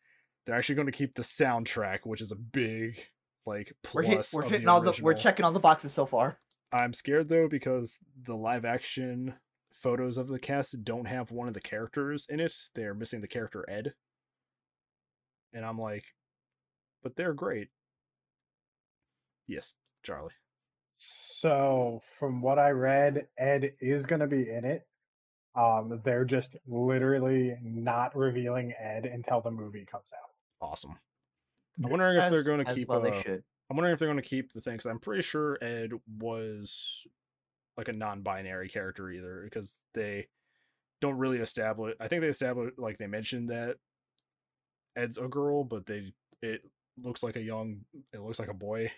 they're 0.45 0.55
actually 0.55 0.75
going 0.75 0.87
to 0.87 0.91
keep 0.91 1.13
the 1.13 1.21
soundtrack, 1.21 1.99
which 2.03 2.21
is 2.21 2.31
a 2.31 2.35
big 2.35 2.99
like 3.45 3.73
We're 3.93 4.01
hit, 4.01 4.15
plus. 4.15 4.33
we're 4.33 4.43
of 4.43 4.51
hitting 4.51 4.65
the 4.65 4.71
all 4.71 4.81
the 4.81 4.99
we're 5.01 5.13
checking 5.13 5.45
all 5.45 5.51
the 5.51 5.59
boxes 5.59 5.93
so 5.93 6.05
far. 6.05 6.39
I'm 6.71 6.93
scared 6.93 7.29
though 7.29 7.47
because 7.47 7.99
the 8.23 8.35
live 8.35 8.65
action 8.65 9.35
photos 9.73 10.17
of 10.17 10.27
the 10.27 10.39
cast 10.39 10.83
don't 10.83 11.05
have 11.07 11.31
one 11.31 11.47
of 11.47 11.53
the 11.53 11.61
characters 11.61 12.25
in 12.29 12.39
it. 12.39 12.53
They're 12.75 12.93
missing 12.93 13.21
the 13.21 13.27
character 13.27 13.65
Ed. 13.69 13.93
And 15.53 15.65
I'm 15.65 15.79
like, 15.79 16.03
but 17.03 17.15
they're 17.15 17.33
great. 17.33 17.69
Yes, 19.47 19.75
Charlie. 20.03 20.33
So, 20.97 22.01
from 22.17 22.41
what 22.41 22.59
I 22.59 22.71
read, 22.71 23.27
Ed 23.37 23.73
is 23.79 24.05
going 24.05 24.19
to 24.19 24.27
be 24.27 24.49
in 24.49 24.65
it. 24.65 24.85
Um, 25.55 25.99
they're 26.03 26.25
just 26.25 26.55
literally 26.67 27.57
not 27.63 28.15
revealing 28.15 28.73
Ed 28.79 29.05
until 29.05 29.41
the 29.41 29.51
movie 29.51 29.85
comes 29.85 30.11
out. 30.13 30.29
Awesome. 30.61 30.95
I'm 31.83 31.89
wondering 31.89 32.17
if 32.17 32.29
they're 32.29 32.43
going 32.43 32.65
to 32.65 32.75
keep. 32.75 32.89
well. 32.89 32.99
uh, 32.99 33.09
they 33.09 33.21
should. 33.21 33.43
I'm 33.69 33.77
wondering 33.77 33.93
if 33.93 33.99
they're 33.99 34.09
going 34.09 34.21
to 34.21 34.27
keep 34.27 34.51
the 34.51 34.61
thing 34.61 34.73
because 34.73 34.87
I'm 34.87 34.99
pretty 34.99 35.21
sure 35.21 35.57
Ed 35.61 35.91
was 36.19 37.07
like 37.77 37.87
a 37.87 37.93
non-binary 37.93 38.67
character 38.67 39.09
either 39.09 39.41
because 39.43 39.77
they 39.93 40.27
don't 41.01 41.17
really 41.17 41.37
establish. 41.37 41.95
I 41.99 42.07
think 42.07 42.21
they 42.21 42.27
established 42.27 42.77
like 42.77 42.97
they 42.97 43.07
mentioned 43.07 43.49
that 43.49 43.77
Ed's 44.95 45.17
a 45.17 45.27
girl, 45.27 45.63
but 45.63 45.85
they 45.85 46.13
it 46.41 46.61
looks 47.03 47.23
like 47.23 47.35
a 47.35 47.41
young. 47.41 47.81
It 48.13 48.21
looks 48.21 48.39
like 48.39 48.49
a 48.49 48.53
boy. 48.53 48.91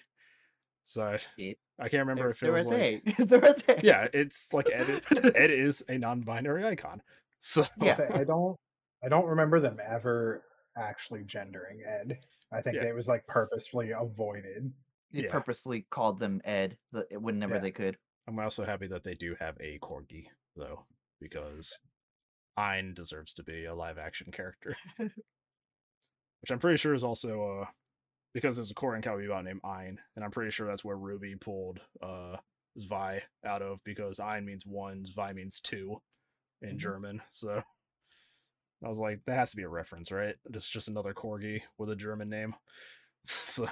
So 0.83 1.03
I, 1.39 1.55
I 1.79 1.89
can't 1.89 2.07
remember 2.07 2.23
They're, 2.23 2.29
if 2.31 2.41
it 2.43 2.45
they're 2.45 2.53
was 2.53 2.65
a 2.65 2.69
like 2.69 3.05
they. 3.17 3.23
they're 3.23 3.55
they. 3.67 3.79
yeah, 3.83 4.07
it's 4.13 4.51
like 4.53 4.69
Ed. 4.73 5.01
Ed 5.35 5.51
is 5.51 5.83
a 5.87 5.97
non-binary 5.97 6.65
icon. 6.65 7.01
So 7.43 7.63
I'll 7.79 7.87
Yeah. 7.87 7.97
I 8.13 8.23
don't 8.23 8.55
I 9.03 9.09
don't 9.09 9.25
remember 9.25 9.59
them 9.59 9.77
ever 9.83 10.43
actually 10.77 11.23
gendering 11.23 11.81
Ed. 11.87 12.19
I 12.53 12.61
think 12.61 12.75
Yeah. 12.75 12.83
it 12.83 12.93
was 12.95 13.07
like 13.07 13.25
purposefully 13.25 13.91
avoided. 13.91 14.71
They 15.11 15.23
Yeah. 15.23 15.31
purposely 15.31 15.87
called 15.89 16.19
them 16.19 16.39
Ed 16.45 16.77
the- 16.91 17.07
whenever 17.19 17.55
Yeah. 17.55 17.61
they 17.61 17.71
could. 17.71 17.97
I'm 18.27 18.37
also 18.37 18.63
happy 18.63 18.85
that 18.87 19.03
they 19.03 19.15
do 19.15 19.35
have 19.39 19.57
a 19.59 19.79
corgi 19.79 20.25
though, 20.55 20.85
because 21.19 21.79
Ein 22.57 22.93
deserves 22.93 23.33
to 23.33 23.43
be 23.43 23.65
a 23.65 23.73
live 23.73 23.97
action 23.97 24.31
character, 24.31 24.75
which 26.41 26.51
I'm 26.51 26.59
pretty 26.59 26.77
sure 26.77 26.93
is 26.93 27.03
also 27.03 27.61
uh 27.61 27.65
because 28.33 28.55
there's 28.55 28.71
a 28.71 28.75
core 28.75 28.95
in 28.95 29.01
Cowboy 29.01 29.25
Bebop 29.27 29.43
named 29.43 29.59
Ein, 29.65 29.99
and 30.15 30.23
I'm 30.23 30.31
pretty 30.31 30.51
sure 30.51 30.65
that's 30.67 30.85
where 30.85 30.95
RWBY 30.97 31.41
pulled 31.41 31.79
uh 32.01 32.37
Zwei 32.77 33.19
out 33.45 33.61
of 33.61 33.83
because 33.83 34.19
Ein 34.19 34.45
means 34.45 34.65
one, 34.65 35.03
Zwei 35.05 35.33
means 35.33 35.59
two 35.59 36.01
in 36.61 36.75
Mhm. 36.75 36.79
German. 36.79 37.21
So 37.29 37.61
I 38.83 38.87
was 38.87 38.99
like, 38.99 39.19
that 39.25 39.35
has 39.35 39.51
to 39.51 39.57
be 39.57 39.63
a 39.63 39.69
reference, 39.69 40.11
right? 40.11 40.35
It's 40.53 40.69
just 40.69 40.87
another 40.87 41.13
corgi 41.13 41.61
with 41.77 41.89
a 41.91 41.95
German 41.95 42.29
name. 42.29 42.55
so 43.25 43.67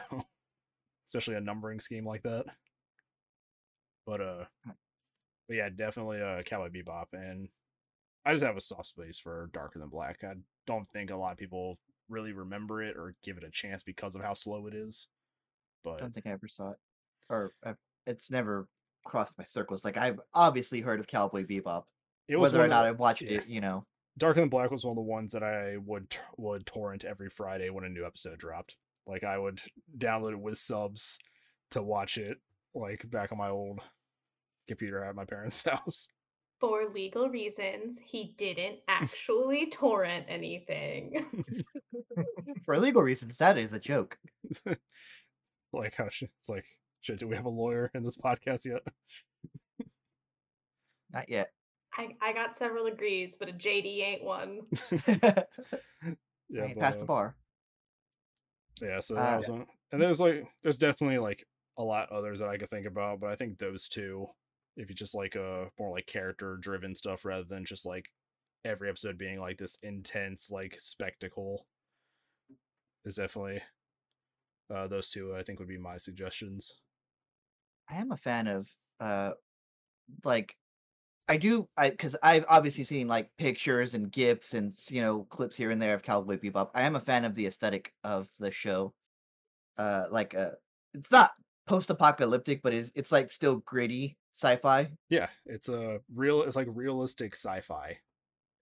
especially 1.08 1.36
a 1.36 1.42
numbering 1.42 1.80
scheme 1.80 2.06
like 2.06 2.24
that. 2.24 2.46
But 4.06 4.22
uh 4.22 4.46
but 5.48 5.56
yeah, 5.56 5.70
definitely 5.70 6.22
uh 6.22 6.42
Cowboy 6.44 6.70
Bebop 6.70 7.06
and 7.14 7.48
I 8.26 8.34
just 8.34 8.44
have 8.46 8.58
a 8.58 8.62
soft 8.62 8.88
space 8.88 9.18
for 9.18 9.50
Darker 9.54 9.80
Than 9.80 9.90
Black. 9.90 10.24
I 10.24 10.34
don't 10.68 10.86
think 10.90 11.10
a 11.10 11.16
lot 11.16 11.32
of 11.32 11.38
people 11.38 11.80
really 12.10 12.34
remember 12.34 12.82
it 12.84 12.98
or 12.98 13.16
give 13.24 13.38
it 13.38 13.44
a 13.44 13.52
chance 13.52 13.84
because 13.84 14.16
of 14.16 14.22
how 14.22 14.34
slow 14.34 14.68
it 14.68 14.74
is. 14.74 15.08
But 15.84 15.96
I 15.96 16.00
don't 16.00 16.14
think 16.14 16.28
I 16.28 16.32
ever 16.32 16.48
saw 16.48 16.72
it, 16.72 16.78
or 17.30 17.54
i 17.64 17.74
it's 18.06 18.30
never 18.32 18.68
crossed 19.06 19.38
my 19.38 19.44
circles. 19.44 19.86
Like 19.86 19.98
I've 19.98 20.20
obviously 20.34 20.82
heard 20.82 21.00
of 21.00 21.08
Cowboy 21.08 21.46
Bebop, 21.46 21.84
it 22.28 22.36
was 22.36 22.52
whether 22.52 22.64
or 22.64 22.68
not 22.68 22.84
the- 22.84 22.90
I've 22.90 23.00
watched 23.00 23.22
yeah. 23.22 23.40
it. 23.40 23.48
You 23.48 23.62
know, 23.62 23.86
Darker 24.18 24.40
Than 24.42 24.50
Black 24.50 24.72
was 24.72 24.86
one 24.86 24.92
of 24.92 24.98
the 24.98 25.02
ones 25.02 25.34
that 25.34 25.44
I 25.44 25.78
would 25.78 26.16
would 26.38 26.66
torrent 26.66 27.06
every 27.06 27.30
Friday 27.30 27.70
when 27.70 27.84
a 27.86 27.90
new 27.90 28.06
episode 28.06 28.38
dropped. 28.38 28.78
Like 29.08 29.24
I 29.24 29.38
would 29.38 29.62
download 29.98 30.34
it 30.34 30.40
with 30.40 30.58
subs 30.58 31.18
to 31.72 31.82
watch 31.82 32.18
it 32.18 32.38
like 32.76 33.10
back 33.10 33.32
on 33.32 33.38
my 33.38 33.50
old 33.50 33.80
computer 34.68 35.04
at 35.04 35.16
my 35.16 35.26
parents' 35.26 35.64
house. 35.70 36.08
For 36.60 36.90
legal 36.94 37.30
reasons, 37.30 38.00
he 38.04 38.36
didn't 38.38 38.80
actually 38.88 39.70
torrent 39.70 40.26
anything. 40.28 41.46
for 42.66 42.80
legal 42.80 43.02
reasons, 43.02 43.38
that 43.38 43.58
is 43.58 43.74
a 43.74 43.80
joke. 43.80 44.18
like 45.74 45.96
how 45.96 46.08
she, 46.10 46.30
it's 46.40 46.50
like 46.50 46.66
shit, 47.02 47.20
do 47.20 47.28
we 47.28 47.36
have 47.36 47.46
a 47.46 47.50
lawyer 47.50 47.92
in 47.94 48.04
this 48.04 48.18
podcast 48.18 48.66
yet? 48.66 48.82
Not 51.14 51.30
yet. 51.30 51.52
I, 51.98 52.16
I 52.22 52.34
got 52.34 52.56
several 52.56 52.86
degrees, 52.86 53.36
but 53.36 53.50
a 53.50 53.54
JD 53.54 54.02
ain't 54.04 54.24
one. 54.24 54.62
yeah, 54.92 55.44
Yeah, 56.50 56.68
but, 56.68 56.80
past 56.80 56.98
uh, 56.98 57.02
the 57.02 57.06
bar. 57.06 57.36
Yeah, 58.82 59.00
so 59.00 59.16
Uh, 59.16 59.24
that 59.24 59.38
was 59.38 59.50
one. 59.50 59.66
And 59.92 60.02
there's 60.02 60.20
like 60.20 60.48
there's 60.64 60.78
definitely 60.78 61.18
like 61.18 61.46
a 61.78 61.84
lot 61.84 62.12
others 62.12 62.40
that 62.40 62.50
I 62.50 62.58
could 62.58 62.70
think 62.70 62.86
about, 62.86 63.20
but 63.20 63.32
I 63.32 63.36
think 63.36 63.58
those 63.58 63.88
two, 63.88 64.28
if 64.80 64.90
you 64.90 64.96
just 64.96 65.14
like 65.14 65.36
a 65.36 65.68
more 65.78 65.92
like 65.92 66.08
character 66.08 66.58
driven 66.58 66.96
stuff 66.96 67.26
rather 67.26 67.44
than 67.44 67.66
just 67.66 67.86
like 67.86 68.10
every 68.64 68.90
episode 68.90 69.18
being 69.18 69.40
like 69.40 69.58
this 69.58 69.78
intense 69.84 70.50
like 70.50 70.76
spectacle 70.80 71.66
is 73.06 73.16
definitely 73.16 73.62
uh 74.74 74.88
those 74.88 75.10
two 75.10 75.36
I 75.38 75.44
think 75.44 75.60
would 75.60 75.68
be 75.68 75.78
my 75.78 75.98
suggestions. 75.98 76.74
I 77.90 77.96
am 77.96 78.12
a 78.12 78.18
fan 78.18 78.48
of 78.48 78.68
uh 79.02 79.32
like 80.24 80.56
I 81.28 81.38
do 81.38 81.68
I 81.78 81.90
because 81.90 82.16
I've 82.24 82.46
obviously 82.48 82.86
seen 82.86 83.08
like 83.08 83.30
pictures 83.38 83.96
and 83.96 84.12
gifs 84.12 84.54
and 84.54 84.74
you 84.90 85.02
know 85.02 85.28
clips 85.30 85.58
here 85.58 85.72
and 85.72 85.82
there 85.82 85.94
of 85.94 86.04
Cowboy 86.04 86.38
Bebop. 86.38 86.70
I 86.74 86.84
am 86.84 86.96
a 86.96 87.02
fan 87.02 87.26
of 87.26 87.36
the 87.36 87.48
aesthetic 87.48 87.94
of 88.06 88.30
the 88.40 88.52
show. 88.52 88.94
Uh 89.78 90.06
like 90.10 90.36
uh 90.36 90.52
it's 90.94 91.12
not 91.12 91.32
post-apocalyptic, 91.70 92.62
but 92.64 92.74
it's 92.74 92.92
it's 92.96 93.12
like 93.12 93.32
still 93.32 93.58
gritty 93.58 94.18
sci-fi. 94.34 94.90
Yeah, 95.10 95.28
it's 95.46 95.70
a 95.70 96.00
real 96.14 96.42
it's 96.42 96.56
like 96.56 96.68
realistic 96.72 97.34
sci-fi. 97.34 97.98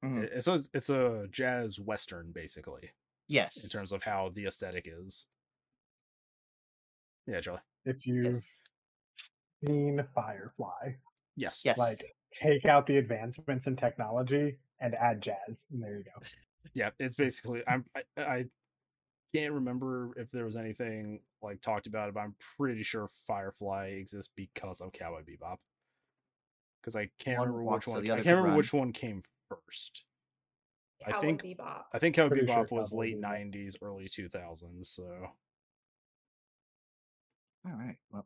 Mhm. 0.03 0.23
It's 0.31 0.47
a, 0.47 0.59
it's 0.73 0.89
a 0.89 1.25
jazz 1.31 1.79
western 1.79 2.31
basically 2.31 2.91
Yes. 3.27 3.63
in 3.63 3.69
terms 3.69 3.91
of 3.91 4.03
how 4.03 4.29
the 4.35 4.45
aesthetic 4.45 4.87
is. 4.87 5.25
Yeah, 7.25 7.41
Charlie. 7.41 7.61
If 7.85 8.05
you've 8.05 8.43
seen 9.65 10.05
Firefly, 10.13 10.93
Yes. 11.35 11.63
Yes. 11.65 11.77
like 11.77 12.03
take 12.33 12.65
out 12.65 12.85
the 12.85 12.97
advancements 12.97 13.67
in 13.67 13.75
technology 13.75 14.59
and 14.81 14.93
add 14.95 15.21
jazz, 15.21 15.65
and 15.71 15.81
there 15.81 15.97
you 15.97 16.03
go. 16.03 16.11
yeah 16.73 16.89
it's 16.99 17.15
basically 17.15 17.63
i'm 17.67 17.85
I, 17.95 18.21
I 18.21 18.45
can't 19.35 19.53
remember 19.53 20.11
if 20.17 20.31
there 20.31 20.45
was 20.45 20.55
anything 20.55 21.19
like 21.41 21.61
talked 21.61 21.85
about 21.87 22.07
it 22.07 22.13
but 22.13 22.21
i'm 22.21 22.35
pretty 22.57 22.83
sure 22.83 23.07
firefly 23.27 23.87
exists 23.87 24.31
because 24.35 24.81
of 24.81 24.91
cowboy 24.93 25.21
bebop 25.21 25.57
because 26.81 26.95
i 26.95 27.09
can't 27.19 27.39
One 27.39 27.49
remember 27.49 27.71
which 27.75 27.87
one 27.87 28.03
the 28.03 28.11
i 28.11 28.15
can't 28.15 28.25
remember 28.27 28.47
run. 28.49 28.57
which 28.57 28.73
one 28.73 28.91
came 28.91 29.21
first 29.49 30.03
I 31.05 31.11
Cowboy 31.11 31.21
think- 31.21 31.43
Bebop. 31.43 31.83
i 31.93 31.99
think 31.99 32.15
cowboy 32.15 32.29
Pretty 32.29 32.47
sure 32.47 32.65
bebop 32.65 32.71
was 32.71 32.89
Cowboy 32.91 33.01
late 33.01 33.21
Bebop. 33.21 33.53
90s 33.53 33.75
early 33.81 34.05
2000s 34.07 34.85
so 34.85 35.03
All 37.65 37.73
right. 37.73 37.97
Well, 38.11 38.25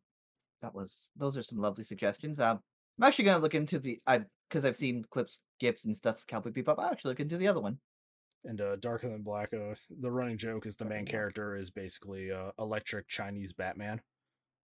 that 0.62 0.74
was 0.75 1.10
those 1.15 1.36
are 1.36 1.41
some 1.43 1.58
lovely 1.58 1.84
suggestions. 1.84 2.39
Um, 2.39 2.60
I'm 3.00 3.03
actually 3.08 3.25
gonna 3.25 3.39
look 3.41 3.55
into 3.55 3.79
the 3.79 4.00
I 4.05 4.22
because 4.50 4.65
I've 4.65 4.77
seen 4.77 5.03
clips, 5.10 5.39
gifs, 5.60 5.86
and 5.86 5.98
stuff 5.98 6.20
of 6.20 6.27
Cowboy 6.27 6.51
Bebop. 6.51 6.75
I'll 6.77 6.91
actually 6.91 7.10
look 7.10 7.20
into 7.22 7.38
the 7.38 7.48
other 7.48 7.60
one. 7.62 7.79
And 8.46 8.60
uh 8.62 8.76
darker 8.78 9.10
than 9.10 9.22
black 9.22 9.54
uh 9.54 9.76
the 10.02 10.12
running 10.12 10.38
joke 10.38 10.66
is 10.66 10.76
the 10.76 10.86
main 10.86 11.06
Darker 11.06 11.06
Than 11.06 11.06
Black. 11.06 11.12
character 11.12 11.56
is 11.56 11.70
basically 11.70 12.32
uh 12.32 12.52
electric 12.60 13.08
chinese 13.08 13.54
batman 13.54 14.02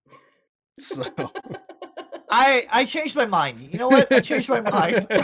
so 0.78 1.02
I 2.30 2.66
I 2.70 2.84
changed 2.84 3.16
my 3.16 3.26
mind. 3.26 3.60
You 3.72 3.78
know 3.78 3.88
what? 3.88 4.12
I 4.12 4.20
changed 4.20 4.48
my 4.48 4.60
mind. 4.60 5.06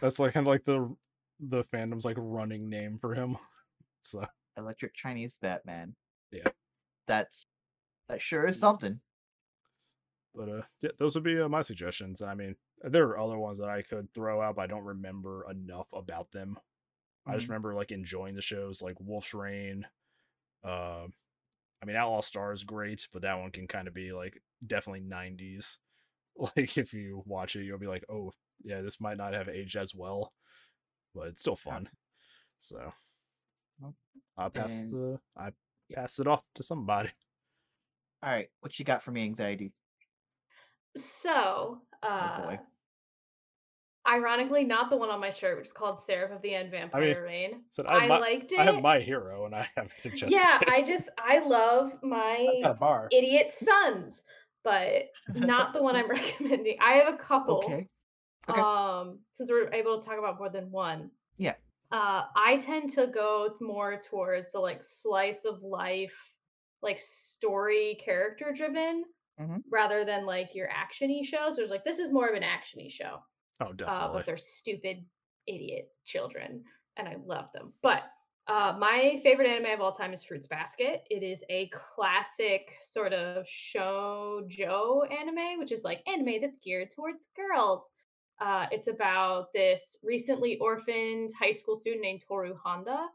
that's 0.00 0.18
like 0.18 0.32
kind 0.32 0.46
of 0.46 0.50
like 0.50 0.64
the 0.64 0.94
the 1.38 1.64
fandom's 1.64 2.04
like 2.04 2.16
running 2.18 2.68
name 2.68 2.98
for 3.00 3.14
him 3.14 3.36
so 4.00 4.24
Electric 4.56 4.94
Chinese 4.94 5.36
Batman. 5.40 5.94
Yeah. 6.32 6.48
That's 7.06 7.46
that 8.08 8.20
sure 8.20 8.46
is 8.46 8.58
something. 8.58 9.00
But 10.34 10.48
uh, 10.48 10.62
yeah, 10.80 10.90
those 10.98 11.14
would 11.14 11.24
be 11.24 11.40
uh, 11.40 11.48
my 11.48 11.60
suggestions. 11.60 12.22
I 12.22 12.34
mean, 12.34 12.56
there 12.82 13.06
are 13.08 13.18
other 13.18 13.38
ones 13.38 13.58
that 13.58 13.68
I 13.68 13.82
could 13.82 14.12
throw 14.14 14.40
out, 14.40 14.56
but 14.56 14.62
I 14.62 14.66
don't 14.66 14.84
remember 14.84 15.48
enough 15.50 15.88
about 15.92 16.32
them. 16.32 16.58
I 17.26 17.34
just 17.34 17.48
Mhm. 17.48 17.50
remember 17.50 17.74
like 17.74 17.92
enjoying 17.92 18.34
the 18.34 18.42
shows, 18.42 18.82
like 18.82 19.00
Wolf's 19.00 19.34
Rain. 19.34 19.86
Uh, 20.64 21.08
I 21.82 21.86
mean, 21.86 21.96
Outlaw 21.96 22.20
Star 22.22 22.52
is 22.52 22.64
great, 22.64 23.08
but 23.12 23.22
that 23.22 23.38
one 23.38 23.50
can 23.52 23.68
kind 23.68 23.88
of 23.88 23.94
be 23.94 24.12
like 24.12 24.42
definitely 24.66 25.00
'90s. 25.00 25.78
Like 26.56 26.78
if 26.78 26.94
you 26.94 27.22
watch 27.26 27.56
it, 27.56 27.64
you'll 27.64 27.78
be 27.78 27.88
like, 27.88 28.04
"Oh, 28.08 28.32
yeah, 28.62 28.80
this 28.82 29.00
might 29.00 29.18
not 29.18 29.34
have 29.34 29.48
aged 29.48 29.76
as 29.76 29.94
well, 29.94 30.32
but 31.14 31.28
it's 31.28 31.40
still 31.42 31.56
Yeah. 31.66 31.78
fun." 31.78 31.90
So 32.58 32.92
Well, 33.80 33.96
I 34.36 34.48
pass 34.48 34.84
and- 34.84 34.90
the 34.90 35.20
I 35.36 35.52
pass 35.92 36.18
it 36.20 36.26
off 36.28 36.44
to 36.54 36.62
somebody. 36.62 37.10
All 38.22 38.30
right, 38.30 38.50
what 38.60 38.78
you 38.78 38.84
got 38.86 39.02
for 39.02 39.10
me, 39.10 39.24
anxiety? 39.24 39.72
So, 40.96 41.82
uh, 42.02 42.42
boy. 42.42 42.60
Ironically, 44.10 44.64
not 44.64 44.90
the 44.90 44.96
one 44.96 45.08
on 45.10 45.20
my 45.20 45.30
shirt, 45.30 45.56
which 45.58 45.66
is 45.66 45.72
called 45.72 46.02
Seraph 46.02 46.32
of 46.32 46.42
the 46.42 46.54
End 46.54 46.70
Vampire 46.70 47.22
Reign. 47.24 47.62
So 47.70 47.84
I, 47.86 47.94
have 47.94 48.02
I 48.02 48.06
my, 48.08 48.18
liked 48.18 48.52
it. 48.52 48.58
I 48.58 48.64
have 48.64 48.82
my 48.82 48.98
hero, 48.98 49.46
and 49.46 49.54
I 49.54 49.68
haven't 49.76 49.92
suggested. 49.96 50.32
yeah, 50.34 50.58
it. 50.60 50.68
I 50.72 50.82
just 50.82 51.08
I 51.18 51.38
love 51.38 51.92
my 52.02 52.62
bar. 52.80 53.08
idiot 53.12 53.52
sons, 53.52 54.24
but 54.64 55.04
not 55.34 55.72
the 55.72 55.82
one 55.82 55.94
I'm 55.96 56.08
recommending. 56.10 56.76
I 56.80 56.92
have 56.94 57.14
a 57.14 57.16
couple. 57.16 57.62
Okay. 57.64 57.86
Okay. 58.48 58.60
Um, 58.60 59.20
since 59.34 59.50
we're 59.50 59.72
able 59.72 60.00
to 60.00 60.06
talk 60.06 60.18
about 60.18 60.38
more 60.38 60.48
than 60.50 60.70
one. 60.72 61.10
Yeah. 61.36 61.54
Uh, 61.92 62.24
I 62.34 62.56
tend 62.56 62.90
to 62.94 63.06
go 63.06 63.54
more 63.60 64.00
towards 64.00 64.52
the 64.52 64.58
like 64.58 64.82
slice 64.82 65.44
of 65.44 65.62
life, 65.62 66.16
like 66.82 66.98
story 66.98 67.98
character 68.04 68.52
driven, 68.56 69.04
Mhm. 69.40 69.62
rather 69.70 70.04
than 70.04 70.24
like 70.26 70.54
your 70.54 70.68
actiony 70.68 71.24
shows. 71.24 71.56
There's 71.56 71.70
like 71.70 71.84
this 71.84 71.98
is 71.98 72.12
more 72.12 72.26
of 72.28 72.34
an 72.34 72.42
actiony 72.42 72.90
show. 72.90 73.18
Oh, 73.60 73.66
uh, 73.66 73.72
definitely. 73.72 74.12
but 74.14 74.26
they're 74.26 74.36
stupid 74.36 75.04
idiot 75.46 75.88
children, 76.04 76.64
and 76.96 77.08
I 77.08 77.16
love 77.26 77.46
them. 77.52 77.72
But 77.82 78.04
uh, 78.46 78.74
my 78.78 79.20
favorite 79.22 79.48
anime 79.48 79.72
of 79.72 79.80
all 79.80 79.92
time 79.92 80.12
is 80.12 80.24
Fruits 80.24 80.46
Basket. 80.46 81.06
It 81.10 81.22
is 81.22 81.44
a 81.50 81.68
classic 81.68 82.76
sort 82.80 83.12
of 83.12 83.46
shoujo 83.46 85.12
anime, 85.12 85.58
which 85.58 85.72
is 85.72 85.84
like 85.84 86.02
anime 86.08 86.40
that's 86.40 86.58
geared 86.58 86.90
towards 86.90 87.28
girls. 87.36 87.92
Uh, 88.40 88.66
it's 88.72 88.88
about 88.88 89.52
this 89.52 89.96
recently 90.02 90.56
orphaned 90.58 91.30
high 91.38 91.50
school 91.50 91.76
student 91.76 92.02
named 92.02 92.22
Tohru 92.28 92.56
Honda. 92.56 93.06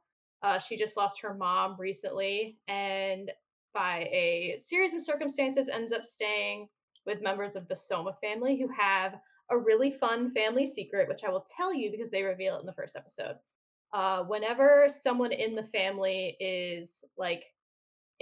Uh, 0.43 0.59
she 0.59 0.77
just 0.77 0.95
lost 0.95 1.19
her 1.21 1.33
mom 1.33 1.75
recently, 1.79 2.59
and 2.67 3.31
by 3.73 4.07
a 4.11 4.55
series 4.59 4.93
of 4.93 5.01
circumstances, 5.01 5.67
ends 5.67 5.91
up 5.91 6.05
staying 6.05 6.69
with 7.05 7.21
members 7.21 7.55
of 7.55 7.67
the 7.67 7.73
Sohma 7.73 8.15
family 8.21 8.55
who 8.57 8.67
have 8.67 9.15
a 9.49 9.57
really 9.57 9.91
fun 9.91 10.31
family 10.31 10.65
secret, 10.65 11.07
which 11.07 11.23
I 11.23 11.29
will 11.29 11.45
tell 11.55 11.73
you 11.73 11.91
because 11.91 12.09
they 12.09 12.23
reveal 12.23 12.57
it 12.57 12.61
in 12.61 12.65
the 12.65 12.73
first 12.73 12.95
episode. 12.95 13.35
Uh, 13.93 14.23
whenever 14.23 14.87
someone 14.89 15.31
in 15.31 15.55
the 15.55 15.63
family 15.63 16.35
is 16.39 17.05
like 17.17 17.45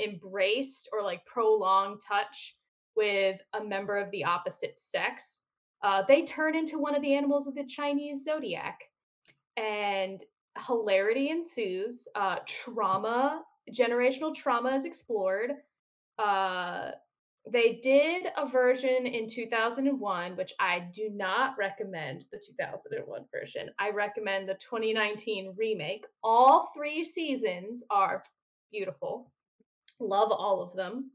embraced 0.04 0.90
or 0.92 1.02
like 1.02 1.26
prolonged 1.26 2.02
touch 2.02 2.58
with 2.96 3.40
a 3.54 3.64
member 3.64 3.98
of 3.98 4.12
the 4.12 4.24
opposite 4.24 4.78
sex, 4.78 5.44
uh, 5.84 6.04
they 6.08 6.24
turn 6.26 6.56
into 6.56 6.80
one 6.80 6.96
of 6.96 7.02
the 7.02 7.14
animals 7.14 7.48
of 7.48 7.56
the 7.56 7.66
Chinese 7.66 8.24
zodiac. 8.24 8.80
And 9.58 10.24
hilarity 10.68 11.30
ensues. 11.30 12.08
Uh, 12.16 12.38
trauma, 12.46 13.44
generational 13.72 14.34
trauma 14.34 14.76
is 14.76 14.86
explored. 14.86 15.52
Uh, 16.18 16.92
they 17.50 17.80
did 17.84 18.28
a 18.38 18.48
version 18.48 19.06
in 19.06 19.28
2001, 19.28 20.38
which 20.38 20.54
I 20.60 20.88
do 20.94 21.10
not 21.10 21.56
recommend 21.58 22.26
the 22.32 22.38
2001 22.38 23.26
version. 23.32 23.70
I 23.80 23.90
recommend 23.90 24.48
the 24.48 24.54
2019 24.56 25.54
remake. 25.58 26.06
All 26.24 26.72
three 26.74 27.04
seasons 27.04 27.84
are 27.90 28.24
beautiful. 28.72 29.32
Love 30.00 30.32
all 30.32 30.62
of 30.62 30.76
them. 30.76 31.12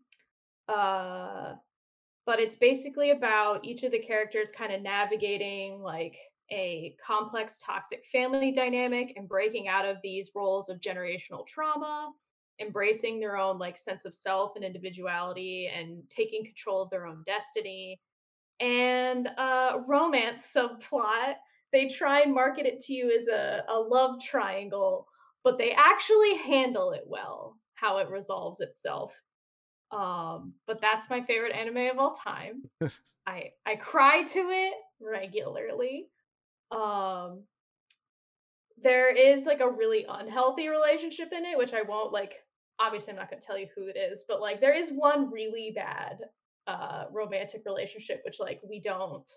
Uh, 0.68 1.54
but 2.26 2.38
it's 2.38 2.56
basically 2.56 3.10
about 3.10 3.64
each 3.64 3.82
of 3.84 3.92
the 3.92 3.98
characters 3.98 4.52
kind 4.52 4.70
of 4.70 4.82
navigating 4.82 5.80
like 5.80 6.18
a 6.50 6.94
complex 7.02 7.58
toxic 7.58 8.04
family 8.12 8.52
dynamic 8.52 9.14
and 9.16 9.28
breaking 9.28 9.66
out 9.66 9.86
of 9.86 9.96
these 10.02 10.30
roles 10.34 10.68
of 10.68 10.78
generational 10.80 11.46
trauma 11.46 12.10
embracing 12.60 13.20
their 13.20 13.36
own 13.36 13.58
like 13.58 13.76
sense 13.76 14.04
of 14.04 14.14
self 14.14 14.56
and 14.56 14.64
individuality 14.64 15.70
and 15.74 16.02
taking 16.10 16.44
control 16.44 16.82
of 16.82 16.90
their 16.90 17.06
own 17.06 17.22
destiny. 17.26 18.00
And 18.60 19.28
uh 19.38 19.80
romance 19.86 20.50
subplot 20.54 21.34
they 21.72 21.86
try 21.86 22.22
and 22.22 22.34
market 22.34 22.66
it 22.66 22.80
to 22.80 22.94
you 22.94 23.10
as 23.16 23.28
a, 23.28 23.62
a 23.68 23.78
love 23.78 24.20
triangle 24.20 25.06
but 25.44 25.58
they 25.58 25.72
actually 25.72 26.36
handle 26.38 26.90
it 26.90 27.04
well 27.06 27.56
how 27.74 27.98
it 27.98 28.10
resolves 28.10 28.60
itself. 28.60 29.14
Um 29.92 30.54
but 30.66 30.80
that's 30.80 31.08
my 31.08 31.22
favorite 31.22 31.54
anime 31.54 31.90
of 31.92 31.98
all 31.98 32.14
time. 32.14 32.62
I 33.26 33.52
i 33.66 33.76
cry 33.76 34.24
to 34.24 34.40
it 34.40 34.74
regularly. 35.00 36.08
Um 36.72 37.44
there 38.82 39.10
is 39.14 39.46
like 39.46 39.60
a 39.60 39.70
really 39.70 40.04
unhealthy 40.08 40.68
relationship 40.68 41.32
in 41.32 41.44
it 41.44 41.58
which 41.58 41.72
i 41.74 41.82
won't 41.82 42.12
like 42.12 42.34
obviously 42.78 43.12
i'm 43.12 43.18
not 43.18 43.30
going 43.30 43.40
to 43.40 43.46
tell 43.46 43.58
you 43.58 43.66
who 43.74 43.86
it 43.86 43.96
is 43.96 44.24
but 44.28 44.40
like 44.40 44.60
there 44.60 44.76
is 44.76 44.90
one 44.90 45.30
really 45.30 45.72
bad 45.74 46.18
uh 46.66 47.04
romantic 47.12 47.62
relationship 47.64 48.20
which 48.24 48.40
like 48.40 48.60
we 48.68 48.80
don't 48.80 49.32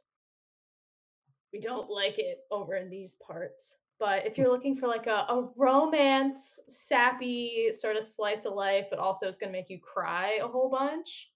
we 1.53 1.59
don't 1.59 1.89
like 1.89 2.19
it 2.19 2.39
over 2.51 2.75
in 2.75 2.89
these 2.89 3.15
parts 3.15 3.75
but 3.99 4.25
if 4.25 4.35
you're 4.35 4.47
looking 4.47 4.75
for 4.75 4.87
like 4.87 5.05
a, 5.05 5.25
a 5.29 5.49
romance 5.55 6.59
sappy 6.67 7.71
sort 7.71 7.95
of 7.95 8.03
slice 8.03 8.45
of 8.45 8.53
life 8.53 8.85
but 8.89 8.97
also 8.97 9.27
is 9.27 9.37
going 9.37 9.51
to 9.51 9.57
make 9.57 9.69
you 9.69 9.79
cry 9.79 10.39
a 10.41 10.47
whole 10.47 10.69
bunch 10.69 11.31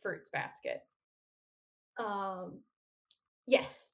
fruits 0.00 0.28
basket. 0.28 0.82
Um 1.98 2.60
yes. 3.46 3.92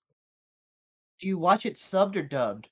Do 1.20 1.28
you 1.28 1.38
watch 1.38 1.64
it 1.64 1.76
subbed 1.76 2.16
or 2.16 2.22
dubbed? 2.22 2.68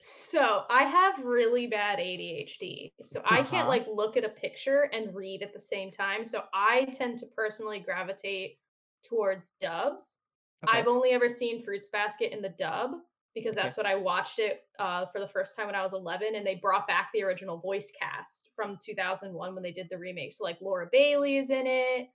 So 0.00 0.64
I 0.70 0.84
have 0.84 1.24
really 1.24 1.66
bad 1.66 1.98
ADHD. 1.98 2.94
So 3.04 3.20
I 3.24 3.42
can't 3.42 3.52
Uh-huh. 3.52 3.68
like 3.68 3.86
look 3.86 4.16
at 4.16 4.24
a 4.24 4.30
picture 4.30 4.88
and 4.92 5.14
read 5.14 5.42
at 5.42 5.52
the 5.52 5.58
same 5.58 5.90
time. 5.90 6.24
So 6.24 6.44
I 6.54 6.86
tend 6.86 7.18
to 7.18 7.26
personally 7.26 7.80
gravitate 7.80 8.58
towards 9.04 9.52
dubs. 9.60 10.20
Okay. 10.64 10.78
I've 10.78 10.88
only 10.88 11.10
ever 11.10 11.28
seen 11.28 11.62
Fruits 11.62 11.88
Basket 11.88 12.32
in 12.32 12.40
the 12.42 12.48
dub 12.50 12.92
because 13.34 13.56
Okay. 13.56 13.62
that's 13.62 13.76
what 13.76 13.86
I 13.86 13.94
watched 13.94 14.38
it 14.38 14.66
uh, 14.78 15.06
for 15.06 15.20
the 15.20 15.28
first 15.28 15.54
time 15.54 15.66
when 15.66 15.74
I 15.74 15.82
was 15.82 15.92
11, 15.92 16.34
and 16.34 16.46
they 16.46 16.56
brought 16.56 16.86
back 16.86 17.10
the 17.12 17.22
original 17.22 17.58
voice 17.58 17.92
cast 17.98 18.50
from 18.56 18.78
2001 18.82 19.54
when 19.54 19.62
they 19.62 19.70
did 19.72 19.88
the 19.90 19.98
remake. 19.98 20.32
So 20.32 20.44
like 20.44 20.60
Laura 20.60 20.88
Bailey 20.90 21.36
is 21.36 21.50
in 21.50 21.66
it. 21.66 22.08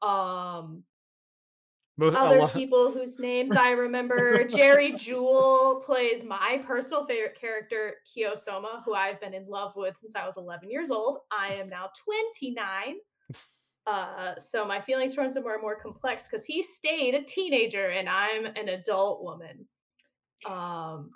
Um, 0.00 0.84
Most, 1.98 2.16
other 2.16 2.48
people 2.48 2.90
whose 2.90 3.18
names 3.18 3.52
I 3.52 3.72
remember. 3.72 4.44
Jerry 4.48 4.92
Jewell 4.92 5.82
plays 5.84 6.24
my 6.24 6.62
personal 6.66 7.06
favorite 7.06 7.38
character, 7.38 7.96
Kyo 8.06 8.34
Sohma, 8.34 8.82
who 8.84 8.94
I've 8.94 9.20
been 9.20 9.34
in 9.34 9.46
love 9.46 9.74
with 9.76 9.94
since 10.00 10.16
I 10.16 10.24
was 10.26 10.38
11 10.38 10.70
years 10.70 10.90
old. 10.90 11.18
I 11.30 11.54
am 11.54 11.68
now 11.68 11.90
29. 12.04 12.96
Uh, 13.84 14.38
so 14.38 14.64
my 14.64 14.80
feelings 14.80 15.16
towards 15.16 15.34
him 15.34 15.44
are 15.44 15.60
more 15.60 15.74
complex 15.74 16.28
because 16.28 16.46
he 16.46 16.62
stayed 16.62 17.14
a 17.16 17.22
teenager 17.24 17.88
and 17.88 18.08
I'm 18.08 18.46
an 18.46 18.68
adult 18.68 19.24
woman. 19.24 19.66
Um, 20.46 21.10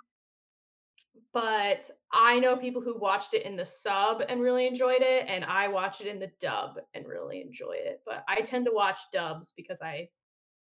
but 1.33 1.89
I 2.11 2.39
know 2.39 2.57
people 2.57 2.81
who 2.81 2.97
watched 2.97 3.33
it 3.33 3.43
in 3.43 3.55
the 3.55 3.63
sub 3.63 4.21
and 4.27 4.41
really 4.41 4.67
enjoyed 4.67 5.01
it, 5.01 5.25
and 5.27 5.45
I 5.45 5.67
watched 5.67 6.01
it 6.01 6.07
in 6.07 6.19
the 6.19 6.31
dub 6.41 6.79
and 6.93 7.07
really 7.07 7.41
enjoy 7.41 7.75
it. 7.77 8.01
But 8.05 8.25
I 8.27 8.41
tend 8.41 8.65
to 8.65 8.73
watch 8.73 8.99
dubs 9.13 9.53
because 9.55 9.81
I 9.81 10.09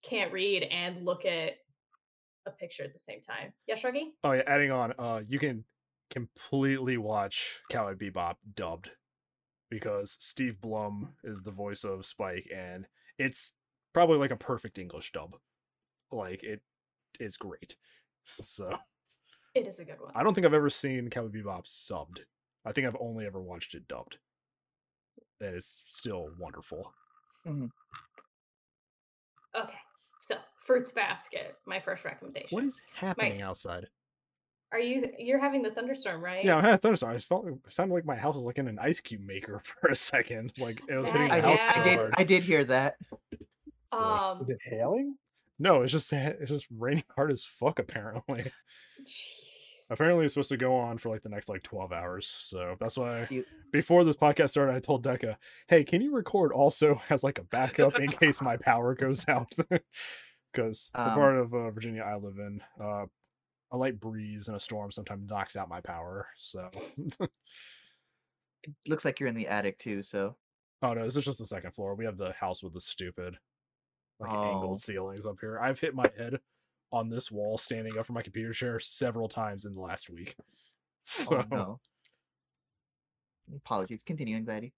can't 0.07 0.31
read 0.31 0.63
and 0.63 1.03
look 1.05 1.25
at 1.25 1.53
a 2.45 2.51
picture 2.51 2.83
at 2.83 2.93
the 2.93 2.99
same 2.99 3.21
time. 3.21 3.53
Yeah, 3.67 3.75
Sharky? 3.75 4.11
Oh 4.23 4.31
yeah, 4.31 4.43
adding 4.47 4.71
on, 4.71 4.93
uh, 4.99 5.21
you 5.27 5.39
can 5.39 5.63
completely 6.09 6.97
watch 6.97 7.61
Cowboy 7.71 7.95
Bebop 7.95 8.35
dubbed 8.55 8.91
because 9.69 10.15
Steve 10.19 10.61
Blum 10.61 11.09
is 11.23 11.41
the 11.41 11.51
voice 11.51 11.83
of 11.83 12.05
Spike, 12.05 12.47
and 12.55 12.85
it's 13.17 13.53
probably 13.93 14.17
like 14.17 14.31
a 14.31 14.35
perfect 14.35 14.77
English 14.77 15.11
dub. 15.11 15.35
Like 16.11 16.43
it 16.43 16.61
is 17.19 17.37
great. 17.37 17.75
So 18.41 18.75
It 19.53 19.67
is 19.67 19.77
a 19.77 19.85
good 19.85 20.01
one. 20.01 20.11
I 20.15 20.23
don't 20.23 20.33
think 20.33 20.47
I've 20.47 20.53
ever 20.55 20.69
seen 20.69 21.11
Cowboy 21.11 21.29
Bebop 21.29 21.65
subbed. 21.67 22.21
I 22.65 22.71
think 22.71 22.87
I've 22.87 22.97
only 22.99 23.27
ever 23.27 23.39
watched 23.39 23.75
it 23.75 23.87
dubbed, 23.87 24.17
and 25.39 25.55
it's 25.55 25.83
still 25.87 26.29
wonderful. 26.39 26.91
Okay, 27.47 27.69
so 29.55 29.84
Fruits 30.65 30.91
Basket, 30.91 31.55
my 31.65 31.79
first 31.79 32.03
recommendation. 32.03 32.49
What 32.51 32.63
is 32.65 32.81
happening 32.93 33.41
outside? 33.41 33.87
Are 34.71 34.79
you? 34.79 35.09
You're 35.19 35.39
having 35.39 35.61
the 35.61 35.71
thunderstorm, 35.71 36.23
right? 36.23 36.43
Yeah, 36.43 36.57
I 36.57 36.61
had 36.61 36.73
a 36.73 36.77
thunderstorm. 36.79 37.11
I 37.11 37.15
just 37.15 37.27
felt 37.29 37.47
it 37.47 37.53
sounded 37.69 37.93
like 37.93 38.05
my 38.05 38.15
house 38.15 38.35
was 38.35 38.43
like 38.43 38.57
in 38.57 38.67
an 38.67 38.79
ice 38.81 38.99
cube 38.99 39.21
maker 39.25 39.61
for 39.81 39.89
a 39.89 39.95
second. 39.95 40.53
Like 40.57 40.81
it 40.89 40.95
was 40.97 41.11
hitting 41.11 41.27
That- 41.29 41.41
the 41.41 41.47
I 41.47 41.51
house 41.51 41.73
did, 41.75 41.75
so 41.75 41.81
I 41.81 41.83
did. 41.95 42.13
I 42.17 42.23
did 42.23 42.43
hear 42.43 42.65
that. 42.65 42.95
So- 43.93 44.03
Um. 44.03 44.41
Is 44.41 44.49
it 44.49 44.57
hailing? 44.65 45.15
No, 45.59 45.83
it's 45.83 45.91
just 45.91 46.11
it's 46.11 46.51
just 46.51 46.67
raining 46.75 47.03
hard 47.15 47.31
as 47.31 47.45
fuck. 47.45 47.79
Apparently, 47.79 48.51
jeez. 49.07 49.27
apparently 49.89 50.25
it's 50.25 50.33
supposed 50.33 50.49
to 50.49 50.57
go 50.57 50.75
on 50.75 50.97
for 50.97 51.09
like 51.09 51.21
the 51.21 51.29
next 51.29 51.47
like 51.47 51.63
twelve 51.63 51.93
hours. 51.93 52.27
So 52.27 52.75
that's 52.79 52.97
why 52.97 53.27
You- 53.29 53.45
before 53.71 54.03
this 54.03 54.15
podcast 54.17 54.49
started, 54.49 54.73
I 54.75 54.79
told 54.79 55.05
Deca, 55.05 55.37
"Hey, 55.67 55.83
can 55.85 56.01
you 56.01 56.13
record 56.13 56.51
also 56.51 56.99
as 57.09 57.23
like 57.23 57.37
a 57.37 57.43
backup 57.43 57.99
in 57.99 58.09
case 58.09 58.41
my 58.41 58.57
power 58.57 58.95
goes 58.95 59.29
out?" 59.29 59.53
Because 60.55 60.89
the 60.93 61.01
Um, 61.09 61.13
part 61.15 61.35
of 61.37 61.53
uh, 61.53 61.69
Virginia 61.71 62.01
I 62.03 62.15
live 62.15 62.37
in, 62.39 62.61
uh, 62.79 63.05
a 63.71 63.77
light 63.77 63.99
breeze 63.99 64.47
and 64.47 64.55
a 64.55 64.59
storm 64.59 64.91
sometimes 64.91 65.29
knocks 65.29 65.55
out 65.55 65.67
my 65.69 65.81
power. 65.81 66.27
So, 66.37 66.69
It 68.63 68.73
looks 68.87 69.05
like 69.05 69.19
you're 69.19 69.29
in 69.29 69.35
the 69.35 69.47
attic 69.47 69.77
too, 69.77 70.01
so 70.01 70.35
oh 70.81 70.93
no, 70.93 71.03
this 71.03 71.15
is 71.15 71.25
just 71.25 71.37
the 71.39 71.45
second 71.45 71.73
floor. 71.73 71.93
We 71.95 72.05
have 72.05 72.17
the 72.17 72.33
house 72.33 72.63
with 72.63 72.73
the 72.73 72.81
stupid 72.81 73.37
like 74.19 74.31
Oh. 74.33 74.43
angled 74.43 74.81
ceilings 74.81 75.25
up 75.25 75.37
here. 75.39 75.59
I've 75.59 75.79
hit 75.79 75.93
my 75.93 76.09
head 76.17 76.39
on 76.91 77.09
this 77.09 77.29
wall 77.31 77.57
standing 77.57 77.97
up 77.97 78.05
from 78.05 78.15
my 78.15 78.21
computer 78.23 78.53
chair 78.53 78.79
several 78.79 79.27
times 79.27 79.65
in 79.65 79.73
the 79.73 79.81
last 79.81 80.09
week. 80.09 80.35
So 81.07 81.37
oh 81.37 81.43
no. 81.55 81.79
Apologies. 83.55 84.01
Continue, 84.01 84.35
anxiety. 84.35 84.73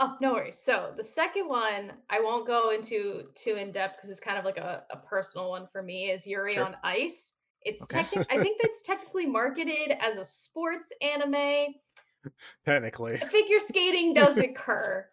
Oh, 0.00 0.16
no 0.20 0.32
worries. 0.32 0.58
So 0.58 0.92
the 0.96 1.04
second 1.04 1.48
one, 1.48 1.92
I 2.10 2.20
won't 2.20 2.46
go 2.46 2.70
into 2.70 3.28
too 3.34 3.54
in 3.54 3.70
depth 3.70 3.96
because 3.96 4.10
it's 4.10 4.20
kind 4.20 4.38
of 4.38 4.44
like 4.44 4.58
a, 4.58 4.82
a 4.90 4.96
personal 4.96 5.50
one 5.50 5.68
for 5.70 5.82
me. 5.82 6.10
Is 6.10 6.26
Yuri 6.26 6.54
Sure. 6.54 6.64
on 6.64 6.76
Ice? 6.82 7.34
It's 7.62 7.84
Okay. 7.84 8.00
technic- 8.00 8.26
I 8.30 8.38
think 8.38 8.60
that's 8.60 8.82
technically 8.82 9.26
marketed 9.26 9.92
as 10.00 10.16
a 10.16 10.24
sports 10.24 10.92
anime. 11.00 11.74
Technically. 12.64 13.20
Uh, 13.20 13.26
figure 13.28 13.60
skating 13.60 14.12
does 14.12 14.36
occur, 14.38 15.06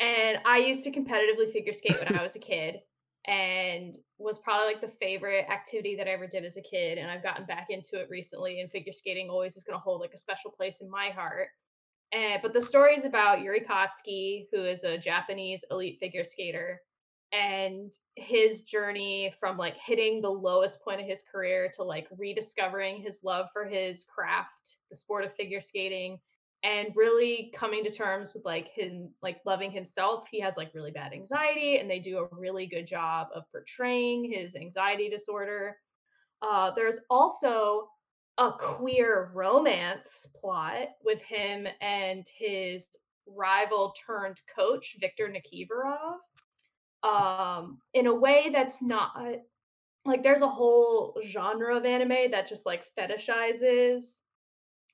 and 0.00 0.38
I 0.44 0.58
used 0.58 0.84
to 0.84 0.90
competitively 0.90 1.52
figure 1.52 1.72
skate 1.72 1.98
when 1.98 2.14
I 2.14 2.22
was 2.22 2.36
a 2.36 2.40
kid, 2.40 2.80
and 3.26 3.98
was 4.18 4.38
probably 4.38 4.66
like 4.66 4.80
the 4.80 4.94
favorite 5.00 5.46
activity 5.50 5.96
that 5.96 6.06
I 6.06 6.10
ever 6.10 6.26
did 6.26 6.44
as 6.44 6.56
a 6.56 6.62
kid. 6.62 6.98
And 6.98 7.10
I've 7.10 7.22
gotten 7.22 7.46
back 7.46 7.68
into 7.70 7.98
it 7.98 8.08
recently, 8.10 8.60
and 8.60 8.70
figure 8.70 8.92
skating 8.92 9.30
always 9.30 9.56
is 9.56 9.64
going 9.64 9.76
to 9.78 9.82
hold 9.82 10.00
like 10.00 10.12
a 10.14 10.18
special 10.18 10.50
place 10.50 10.80
in 10.82 10.90
my 10.90 11.08
heart. 11.08 11.48
And 12.12 12.40
but 12.42 12.52
the 12.52 12.60
story 12.60 12.94
is 12.94 13.04
about 13.04 13.42
Yuri 13.42 13.60
Katsuki, 13.60 14.46
who 14.52 14.64
is 14.64 14.84
a 14.84 14.98
Japanese 14.98 15.64
elite 15.70 15.98
figure 15.98 16.24
skater, 16.24 16.80
and 17.32 17.92
his 18.14 18.62
journey 18.62 19.34
from 19.40 19.56
like 19.56 19.76
hitting 19.76 20.20
the 20.20 20.30
lowest 20.30 20.82
point 20.82 21.00
of 21.00 21.06
his 21.06 21.22
career 21.30 21.70
to 21.74 21.82
like 21.82 22.06
rediscovering 22.16 23.02
his 23.02 23.24
love 23.24 23.46
for 23.52 23.64
his 23.64 24.04
craft, 24.04 24.76
the 24.90 24.96
sport 24.96 25.24
of 25.24 25.34
figure 25.34 25.60
skating, 25.60 26.18
and 26.62 26.94
really 26.94 27.52
coming 27.54 27.82
to 27.84 27.90
terms 27.90 28.32
with 28.32 28.44
like 28.44 28.68
him 28.68 29.10
like 29.22 29.40
loving 29.44 29.70
himself. 29.70 30.28
He 30.30 30.40
has 30.40 30.56
like 30.56 30.74
really 30.74 30.92
bad 30.92 31.12
anxiety, 31.12 31.78
and 31.78 31.90
they 31.90 31.98
do 31.98 32.18
a 32.18 32.28
really 32.36 32.66
good 32.66 32.86
job 32.86 33.28
of 33.34 33.50
portraying 33.50 34.30
his 34.30 34.54
anxiety 34.56 35.08
disorder. 35.08 35.76
Uh, 36.42 36.70
there's 36.74 37.00
also 37.10 37.88
a 38.38 38.52
queer 38.52 39.30
romance 39.34 40.26
plot 40.40 40.88
with 41.04 41.22
him 41.22 41.66
and 41.80 42.26
his 42.36 42.86
rival 43.26 43.94
turned 44.06 44.38
coach 44.54 44.96
Victor 45.00 45.28
Nikiforov 45.28 46.18
um 47.02 47.78
in 47.94 48.06
a 48.06 48.14
way 48.14 48.50
that's 48.52 48.80
not 48.82 49.12
like 50.04 50.22
there's 50.22 50.40
a 50.42 50.48
whole 50.48 51.18
genre 51.24 51.76
of 51.76 51.84
anime 51.84 52.30
that 52.30 52.46
just 52.48 52.66
like 52.66 52.84
fetishizes 52.98 54.20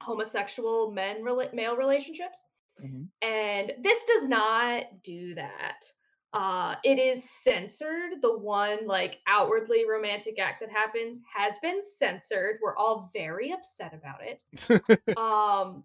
homosexual 0.00 0.90
men 0.90 1.22
rela- 1.22 1.52
male 1.54 1.76
relationships 1.76 2.44
Mhm. 2.82 3.08
and 3.20 3.72
this 3.82 4.04
does 4.06 4.26
not 4.28 4.84
do 5.02 5.34
that 5.34 5.84
uh 6.32 6.76
it 6.82 6.98
is 6.98 7.28
censored. 7.28 8.22
The 8.22 8.38
one 8.38 8.86
like 8.86 9.20
outwardly 9.26 9.84
romantic 9.88 10.38
act 10.38 10.60
that 10.60 10.70
happens 10.70 11.20
has 11.34 11.56
been 11.62 11.80
censored. 11.82 12.58
We're 12.62 12.76
all 12.76 13.10
very 13.12 13.52
upset 13.52 13.94
about 13.94 14.20
it. 14.22 15.16
Um 15.18 15.84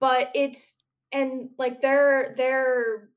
but 0.00 0.30
it's 0.34 0.76
and 1.12 1.50
like 1.58 1.80
they're 1.80 2.34
they're 2.36 3.08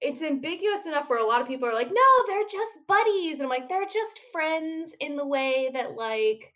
it's 0.00 0.22
ambiguous 0.22 0.86
enough 0.86 1.08
where 1.08 1.18
a 1.18 1.26
lot 1.26 1.40
of 1.40 1.48
people 1.48 1.68
are 1.68 1.74
like 1.74 1.90
no 1.90 2.26
they're 2.26 2.48
just 2.50 2.86
buddies. 2.86 3.36
And 3.36 3.44
i'm 3.44 3.48
like 3.48 3.68
they're 3.68 3.86
just 3.86 4.20
friends 4.32 4.94
in 5.00 5.16
the 5.16 5.26
way 5.26 5.70
that 5.72 5.92
like 5.92 6.52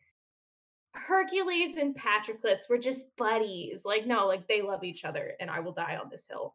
hercules 0.94 1.76
and 1.76 1.94
patroclus 1.94 2.68
were 2.68 2.78
just 2.78 3.14
buddies. 3.16 3.84
Like 3.84 4.06
no 4.06 4.26
like 4.26 4.48
they 4.48 4.62
love 4.62 4.82
each 4.84 5.04
other 5.04 5.34
and 5.40 5.48
i 5.50 5.60
will 5.60 5.72
die 5.72 5.96
on 6.02 6.08
this 6.10 6.26
hill 6.26 6.54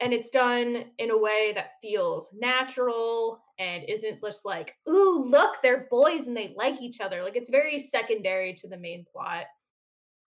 and 0.00 0.12
it's 0.12 0.30
done 0.30 0.84
in 0.98 1.10
a 1.10 1.18
way 1.18 1.52
that 1.54 1.72
feels 1.80 2.32
natural 2.34 3.42
and 3.58 3.84
isn't 3.88 4.20
just 4.20 4.44
like 4.44 4.74
ooh 4.88 5.24
look 5.24 5.56
they're 5.62 5.86
boys 5.90 6.26
and 6.26 6.36
they 6.36 6.52
like 6.56 6.80
each 6.80 7.00
other 7.00 7.22
like 7.22 7.36
it's 7.36 7.50
very 7.50 7.78
secondary 7.78 8.52
to 8.52 8.68
the 8.68 8.76
main 8.76 9.04
plot 9.10 9.46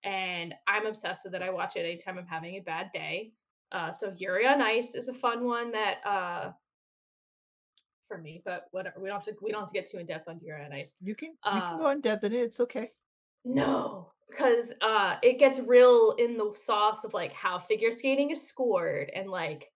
and 0.03 0.53
I'm 0.67 0.85
obsessed 0.85 1.25
with 1.25 1.35
it. 1.35 1.41
I 1.41 1.49
watch 1.49 1.75
it 1.75 1.81
anytime 1.81 2.17
I'm 2.17 2.25
having 2.25 2.55
a 2.55 2.59
bad 2.61 2.91
day. 2.93 3.33
Uh, 3.71 3.91
so 3.91 4.13
Yuri 4.15 4.47
on 4.47 4.61
Ice 4.61 4.95
is 4.95 5.09
a 5.09 5.13
fun 5.13 5.43
one 5.43 5.71
that 5.71 5.97
uh, 6.05 6.51
for 8.07 8.17
me, 8.17 8.41
but 8.45 8.67
whatever. 8.71 9.01
We 9.01 9.09
don't 9.09 9.17
have 9.17 9.25
to 9.25 9.35
we 9.41 9.51
don't 9.51 9.61
have 9.61 9.69
to 9.69 9.73
get 9.73 9.89
too 9.89 9.97
in 9.97 10.05
depth 10.05 10.29
on 10.29 10.39
Yuri 10.41 10.63
on 10.63 10.71
Ice. 10.71 10.95
You 11.01 11.15
can 11.15 11.31
you 11.31 11.35
can 11.43 11.61
Uh, 11.61 11.77
go 11.77 11.89
in 11.89 12.01
depth 12.01 12.23
in 12.23 12.33
it. 12.33 12.37
It's 12.37 12.59
okay. 12.61 12.89
No, 13.43 14.13
because 14.29 14.73
uh, 14.81 15.15
it 15.23 15.39
gets 15.39 15.59
real 15.59 16.15
in 16.19 16.37
the 16.37 16.51
sauce 16.55 17.03
of 17.05 17.13
like 17.13 17.33
how 17.33 17.59
figure 17.59 17.91
skating 17.91 18.31
is 18.31 18.41
scored 18.47 19.09
and 19.15 19.29
like 19.29 19.71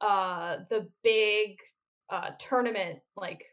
uh, 0.00 0.58
the 0.70 0.88
big 1.02 1.58
uh, 2.10 2.30
tournament 2.38 3.00
like 3.16 3.44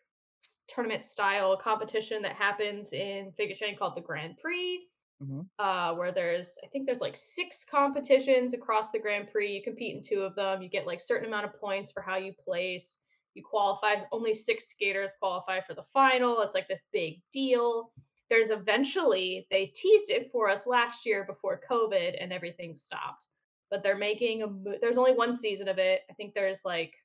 tournament 0.67 1.03
style 1.03 1.57
competition 1.57 2.21
that 2.21 2.33
happens 2.35 2.93
in 2.93 3.31
figure 3.37 3.53
skating 3.55 3.75
called 3.77 3.95
the 3.95 4.01
Grand 4.01 4.37
Prix 4.37 4.87
Mhm. 5.21 5.47
uh, 5.59 5.93
where 5.95 6.11
there's 6.11 6.57
I 6.63 6.67
think 6.67 6.85
there's 6.85 7.01
like 7.01 7.15
six 7.15 7.63
competitions 7.65 8.53
across 8.53 8.91
the 8.91 8.99
Grand 8.99 9.29
Prix. 9.31 9.53
You 9.53 9.63
compete 9.63 9.95
in 9.95 10.01
two 10.03 10.21
of 10.21 10.35
them. 10.35 10.61
You 10.61 10.69
get 10.69 10.87
like 10.87 11.01
certain 11.01 11.27
amount 11.27 11.45
of 11.45 11.59
points 11.59 11.91
for 11.91 12.01
how 12.01 12.17
you 12.17 12.33
place. 12.33 12.99
You 13.35 13.43
qualify. 13.43 13.95
Only 14.11 14.33
six 14.33 14.67
skaters 14.69 15.13
qualify 15.19 15.61
for 15.61 15.73
the 15.73 15.83
final. 15.93 16.41
It's 16.41 16.55
like 16.55 16.67
this 16.67 16.83
big 16.91 17.21
deal. 17.31 17.91
There's 18.33 18.49
eventually 18.49 19.45
they 19.51 19.67
teased 19.67 20.09
it 20.09 20.31
for 20.31 20.49
us 20.49 20.65
last 20.65 21.05
year 21.05 21.23
before 21.23 21.61
COVID 21.69 22.17
and 22.19 22.33
everything 22.33 22.75
stopped. 22.75 23.27
But 23.69 23.83
they're 23.83 23.95
making 23.95 24.41
a. 24.41 24.79
There's 24.81 24.97
only 24.97 25.13
one 25.13 25.37
season 25.37 25.67
of 25.67 25.77
it. 25.77 26.01
I 26.09 26.13
think 26.13 26.33
there's 26.33 26.65
like 26.65 26.95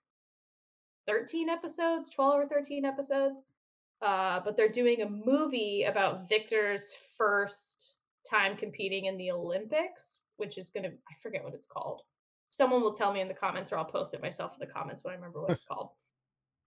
13 1.07 1.51
episodes, 1.51 2.09
12 2.09 2.41
or 2.41 2.47
13 2.47 2.87
episodes. 2.87 3.43
Uh, 4.01 4.41
but 4.43 4.57
they're 4.57 4.71
doing 4.71 5.03
a 5.03 5.11
movie 5.11 5.85
about 5.85 6.31
Victor's 6.31 6.97
first 7.19 7.97
time 8.27 8.57
competing 8.57 9.05
in 9.05 9.19
the 9.19 9.31
Olympics, 9.31 10.21
which 10.39 10.57
is 10.57 10.71
gonna 10.71 10.89
I 10.89 11.15
forget 11.23 11.45
what 11.45 11.53
it's 11.53 11.67
called. 11.67 12.01
Someone 12.49 12.81
will 12.81 12.95
tell 12.95 13.13
me 13.13 13.21
in 13.21 13.29
the 13.29 13.35
comments, 13.35 13.71
or 13.71 13.77
I'll 13.77 13.85
post 13.85 14.15
it 14.15 14.23
myself 14.23 14.55
in 14.59 14.67
the 14.67 14.73
comments 14.73 15.05
when 15.05 15.13
I 15.13 15.17
remember 15.17 15.43
what 15.43 15.51
it's 15.51 15.63
called. 15.63 15.91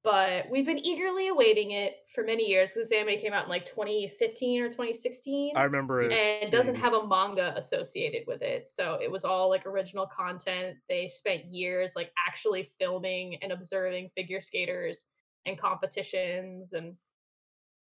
But 0.04 0.50
we've 0.50 0.66
been 0.66 0.84
eagerly 0.84 1.28
awaiting 1.28 1.72
it 1.72 1.98
for 2.16 2.24
many 2.24 2.48
years 2.48 2.72
because 2.72 2.90
this 2.90 2.98
anime 2.98 3.20
came 3.20 3.34
out 3.34 3.44
in 3.44 3.50
like 3.50 3.68
2015 3.68 4.62
or 4.64 4.68
2016 4.68 5.54
I 5.56 5.64
remember 5.64 6.02
it. 6.02 6.12
and 6.12 6.48
it 6.48 6.52
doesn't 6.52 6.76
have 6.76 6.94
a 6.94 7.08
manga 7.08 7.54
associated 7.56 8.24
with 8.26 8.42
it. 8.42 8.68
So 8.68 8.98
it 9.02 9.12
was 9.12 9.24
all 9.24 9.50
like 9.50 9.68
original 9.68 10.08
content. 10.08 10.78
They 10.90 11.08
spent 11.08 11.46
years 11.46 11.94
like 11.96 12.12
actually 12.28 12.72
filming 12.80 13.38
and 13.44 13.52
observing 13.52 14.10
figure 14.16 14.42
skaters 14.42 15.06
and 15.46 15.60
competitions 15.60 16.74
and 16.74 16.96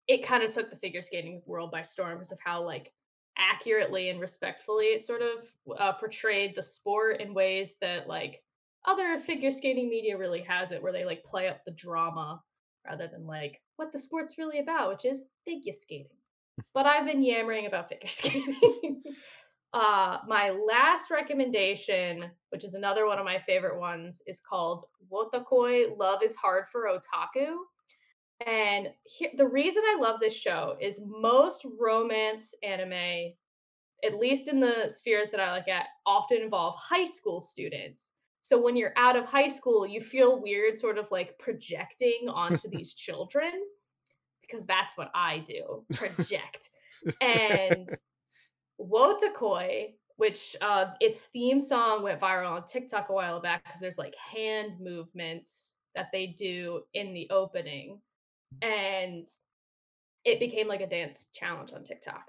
it 0.08 0.24
kind 0.24 0.42
of 0.42 0.52
took 0.52 0.68
the 0.68 0.76
figure 0.76 1.02
skating 1.02 1.42
world 1.46 1.70
by 1.70 1.82
storm 1.82 2.18
because 2.18 2.32
of 2.32 2.38
how 2.44 2.62
like 2.62 2.92
accurately 3.38 4.10
and 4.10 4.20
respectfully 4.20 4.86
it 4.86 5.04
sort 5.04 5.22
of 5.22 5.78
uh, 5.78 5.92
portrayed 5.92 6.54
the 6.54 6.62
sport 6.62 7.20
in 7.20 7.32
ways 7.32 7.76
that 7.80 8.06
like 8.06 8.42
other 8.84 9.20
figure 9.20 9.50
skating 9.50 9.88
media 9.88 10.16
really 10.16 10.42
has 10.42 10.72
it 10.72 10.82
where 10.82 10.92
they 10.92 11.04
like 11.04 11.24
play 11.24 11.48
up 11.48 11.64
the 11.64 11.70
drama 11.72 12.42
rather 12.86 13.08
than 13.08 13.26
like 13.26 13.60
what 13.76 13.92
the 13.92 13.98
sport's 13.98 14.38
really 14.38 14.58
about 14.58 14.88
which 14.90 15.04
is 15.04 15.22
figure 15.44 15.72
skating. 15.72 16.08
But 16.74 16.86
i've 16.86 17.06
been 17.06 17.22
yammering 17.22 17.66
about 17.66 17.88
figure 17.88 18.08
skating. 18.08 19.02
Uh 19.72 20.18
my 20.26 20.50
last 20.50 21.10
recommendation 21.10 22.30
which 22.50 22.64
is 22.64 22.74
another 22.74 23.06
one 23.06 23.18
of 23.18 23.24
my 23.24 23.38
favorite 23.40 23.78
ones 23.78 24.22
is 24.26 24.40
called 24.40 24.84
wotakoi 25.10 25.96
love 25.98 26.22
is 26.22 26.36
hard 26.36 26.66
for 26.68 26.86
otaku. 26.86 27.56
And 28.46 28.88
he- 29.04 29.36
the 29.36 29.46
reason 29.48 29.82
I 29.86 29.98
love 30.00 30.20
this 30.20 30.34
show 30.34 30.76
is 30.80 31.00
most 31.04 31.64
romance 31.78 32.54
anime, 32.62 33.34
at 34.04 34.18
least 34.18 34.48
in 34.48 34.60
the 34.60 34.88
spheres 34.88 35.30
that 35.30 35.40
I 35.40 35.56
look 35.56 35.68
at, 35.68 35.86
often 36.06 36.42
involve 36.42 36.76
high 36.76 37.04
school 37.06 37.40
students. 37.40 38.14
So 38.42 38.60
when 38.60 38.76
you're 38.76 38.92
out 38.96 39.16
of 39.16 39.24
high 39.24 39.48
school, 39.48 39.86
you 39.86 40.00
feel 40.00 40.42
weird 40.42 40.78
sort 40.78 40.98
of 40.98 41.10
like 41.10 41.38
projecting 41.38 42.28
onto 42.28 42.68
these 42.70 42.92
children 42.92 43.52
because 44.42 44.66
that's 44.66 44.96
what 44.96 45.10
I 45.14 45.38
do 45.38 45.84
project. 45.94 46.70
and 47.20 47.88
Wotakoi, 48.80 49.94
which 50.16 50.56
uh, 50.60 50.86
its 51.00 51.26
theme 51.26 51.60
song 51.60 52.02
went 52.02 52.20
viral 52.20 52.50
on 52.50 52.64
TikTok 52.66 53.08
a 53.08 53.12
while 53.12 53.40
back 53.40 53.64
because 53.64 53.80
there's 53.80 53.98
like 53.98 54.14
hand 54.16 54.72
movements 54.80 55.78
that 55.94 56.08
they 56.12 56.26
do 56.26 56.82
in 56.94 57.14
the 57.14 57.28
opening 57.30 58.00
and 58.60 59.26
it 60.24 60.40
became 60.40 60.68
like 60.68 60.80
a 60.80 60.86
dance 60.86 61.28
challenge 61.32 61.72
on 61.72 61.84
TikTok. 61.84 62.24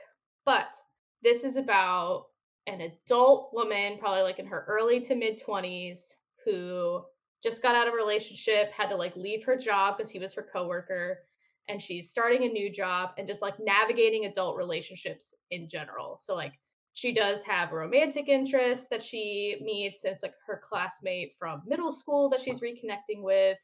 But 0.45 0.75
this 1.23 1.43
is 1.43 1.57
about 1.57 2.27
an 2.67 2.81
adult 2.81 3.53
woman, 3.53 3.97
probably 3.97 4.21
like 4.23 4.39
in 4.39 4.45
her 4.45 4.65
early 4.67 4.99
to 5.01 5.15
mid 5.15 5.41
20s, 5.41 6.13
who 6.45 7.03
just 7.43 7.61
got 7.61 7.75
out 7.75 7.87
of 7.87 7.93
a 7.93 7.97
relationship, 7.97 8.71
had 8.71 8.89
to 8.89 8.95
like 8.95 9.15
leave 9.15 9.43
her 9.43 9.57
job 9.57 9.97
because 9.97 10.11
he 10.11 10.19
was 10.19 10.33
her 10.33 10.47
coworker, 10.53 11.19
and 11.67 11.81
she's 11.81 12.09
starting 12.09 12.43
a 12.43 12.47
new 12.47 12.69
job 12.71 13.11
and 13.17 13.27
just 13.27 13.41
like 13.41 13.55
navigating 13.59 14.25
adult 14.25 14.57
relationships 14.57 15.33
in 15.51 15.67
general. 15.67 16.17
So 16.17 16.35
like 16.35 16.53
she 16.93 17.11
does 17.13 17.43
have 17.43 17.71
a 17.71 17.75
romantic 17.75 18.27
interest 18.29 18.89
that 18.91 19.01
she 19.03 19.57
meets, 19.61 20.03
and 20.05 20.13
it's 20.13 20.23
like 20.23 20.35
her 20.47 20.61
classmate 20.63 21.33
from 21.37 21.61
middle 21.65 21.91
school 21.91 22.29
that 22.29 22.39
she's 22.39 22.59
reconnecting 22.61 23.21
with 23.21 23.57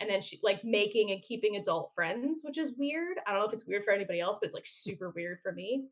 and 0.00 0.08
then 0.08 0.22
she 0.22 0.40
like 0.42 0.64
making 0.64 1.10
and 1.10 1.22
keeping 1.22 1.56
adult 1.56 1.92
friends, 1.94 2.40
which 2.42 2.56
is 2.56 2.72
weird. 2.78 3.18
I 3.26 3.32
don't 3.32 3.40
know 3.40 3.46
if 3.46 3.52
it's 3.52 3.66
weird 3.66 3.84
for 3.84 3.92
anybody 3.92 4.18
else, 4.18 4.38
but 4.40 4.46
it's 4.46 4.54
like 4.54 4.66
super 4.66 5.10
weird 5.10 5.40
for 5.42 5.52
me. 5.52 5.88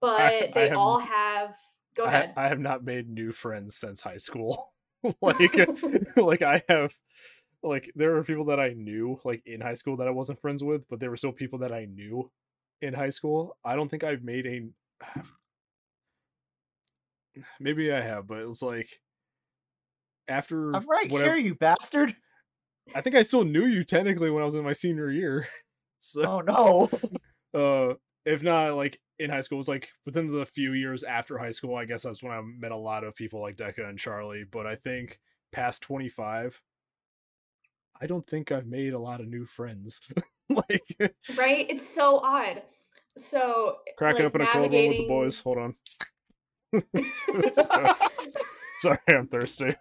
But 0.00 0.20
I 0.20 0.50
they 0.52 0.68
have- 0.68 0.76
all 0.76 0.98
have. 0.98 1.54
Go 1.96 2.04
I, 2.04 2.08
ahead. 2.08 2.32
I 2.36 2.48
have 2.48 2.60
not 2.60 2.84
made 2.84 3.08
new 3.08 3.32
friends 3.32 3.76
since 3.76 4.00
high 4.00 4.18
school. 4.18 4.72
like 5.22 5.68
like 6.16 6.42
I 6.42 6.62
have 6.68 6.92
like 7.62 7.92
there 7.94 8.12
were 8.12 8.24
people 8.24 8.46
that 8.46 8.58
I 8.60 8.70
knew 8.70 9.20
like 9.24 9.42
in 9.46 9.60
high 9.60 9.74
school 9.74 9.96
that 9.98 10.08
I 10.08 10.10
wasn't 10.10 10.40
friends 10.40 10.62
with, 10.64 10.88
but 10.88 11.00
there 11.00 11.10
were 11.10 11.16
still 11.16 11.32
people 11.32 11.60
that 11.60 11.72
I 11.72 11.84
knew 11.84 12.30
in 12.82 12.94
high 12.94 13.10
school. 13.10 13.56
I 13.64 13.76
don't 13.76 13.88
think 13.88 14.04
I've 14.04 14.22
made 14.24 14.46
a 14.46 14.62
maybe 17.60 17.92
I 17.92 18.00
have, 18.00 18.26
but 18.26 18.38
it's 18.38 18.62
like 18.62 18.88
after 20.28 20.74
I'm 20.74 20.86
right 20.88 21.10
whatever, 21.10 21.36
here, 21.36 21.46
you 21.46 21.54
bastard. 21.54 22.16
I 22.94 23.00
think 23.00 23.14
I 23.16 23.22
still 23.22 23.44
knew 23.44 23.66
you 23.66 23.84
technically 23.84 24.30
when 24.30 24.42
I 24.42 24.44
was 24.44 24.54
in 24.54 24.64
my 24.64 24.72
senior 24.72 25.10
year. 25.10 25.46
So 25.98 26.24
Oh 26.24 26.40
no. 26.40 26.90
uh 27.54 27.94
if 28.24 28.42
not 28.42 28.74
like 28.76 29.00
in 29.18 29.30
high 29.30 29.40
school 29.40 29.56
it 29.56 29.58
was 29.58 29.68
like 29.68 29.88
within 30.04 30.30
the 30.30 30.46
few 30.46 30.72
years 30.72 31.02
after 31.02 31.38
high 31.38 31.50
school 31.50 31.74
i 31.76 31.84
guess 31.84 32.02
that's 32.02 32.22
when 32.22 32.32
i 32.32 32.40
met 32.40 32.72
a 32.72 32.76
lot 32.76 33.04
of 33.04 33.14
people 33.14 33.40
like 33.40 33.56
Deca 33.56 33.88
and 33.88 33.98
charlie 33.98 34.44
but 34.50 34.66
i 34.66 34.74
think 34.74 35.20
past 35.52 35.82
25 35.82 36.60
i 38.00 38.06
don't 38.06 38.26
think 38.26 38.52
i've 38.52 38.66
made 38.66 38.92
a 38.92 38.98
lot 38.98 39.20
of 39.20 39.28
new 39.28 39.46
friends 39.46 40.00
like 40.48 40.96
right? 41.36 41.66
It's 41.68 41.88
so 41.88 42.18
odd. 42.18 42.62
So 43.16 43.76
cracking 43.96 44.24
like, 44.24 44.34
open 44.34 44.40
a 44.42 44.46
cold 44.46 44.72
one 44.72 44.88
with 44.88 44.96
the 44.98 45.08
boys 45.08 45.40
hold 45.40 45.58
on 45.58 45.74
sorry 48.78 48.98
i'm 49.08 49.26
thirsty 49.26 49.74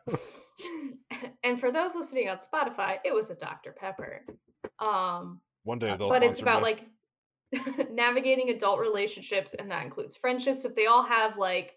and 1.43 1.59
for 1.59 1.71
those 1.71 1.95
listening 1.95 2.29
on 2.29 2.37
Spotify, 2.37 2.97
it 3.03 3.13
was 3.13 3.29
a 3.29 3.35
Dr. 3.35 3.71
Pepper. 3.71 4.25
Um, 4.79 5.41
one 5.63 5.79
day 5.79 5.89
Uh, 5.89 5.97
they'll 5.97 6.09
but 6.09 6.23
it's 6.23 6.41
about 6.41 6.61
me. 6.61 6.63
like 6.63 6.85
navigating 7.91 8.49
adult 8.49 8.79
relationships 8.79 9.53
and 9.57 9.69
that 9.69 9.83
includes 9.83 10.15
friendships 10.15 10.65
if 10.65 10.75
they 10.75 10.85
all 10.85 11.03
have 11.03 11.37
like 11.37 11.73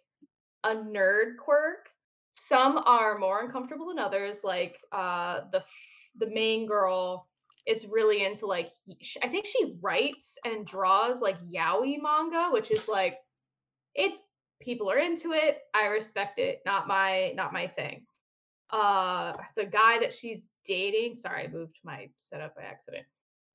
a 0.64 0.75
nerd 0.75 1.37
quirk 1.38 1.88
some 2.33 2.79
are 2.85 3.19
more 3.19 3.41
uncomfortable 3.43 3.88
than 3.88 3.99
others 3.99 4.45
like 4.45 4.79
uh 4.93 5.41
the 5.53 5.62
the 6.19 6.27
main 6.31 6.67
girl 6.67 7.29
is 7.67 7.87
really 7.87 8.25
into 8.25 8.47
like 8.47 8.71
i 9.23 9.29
think 9.29 9.45
she 9.45 9.77
writes 9.81 10.38
and 10.45 10.67
draws 10.67 11.21
like 11.21 11.38
yaoi 11.51 12.01
manga 12.01 12.49
which 12.51 12.71
is 12.71 12.88
like 12.88 13.19
it's 13.95 14.25
people 14.61 14.91
are 14.91 14.99
into 14.99 15.33
it 15.33 15.59
i 15.75 15.87
respect 15.87 16.38
it 16.38 16.61
not 16.64 16.88
my 16.88 17.33
not 17.37 17.53
my 17.53 17.67
thing. 17.67 18.05
Uh 18.71 19.35
the 19.57 19.64
guy 19.64 19.99
that 19.99 20.12
she's 20.12 20.51
dating 20.64 21.14
sorry 21.14 21.45
i 21.45 21.49
moved 21.49 21.79
my 21.85 22.09
setup 22.17 22.55
by 22.55 22.62
accident. 22.62 23.05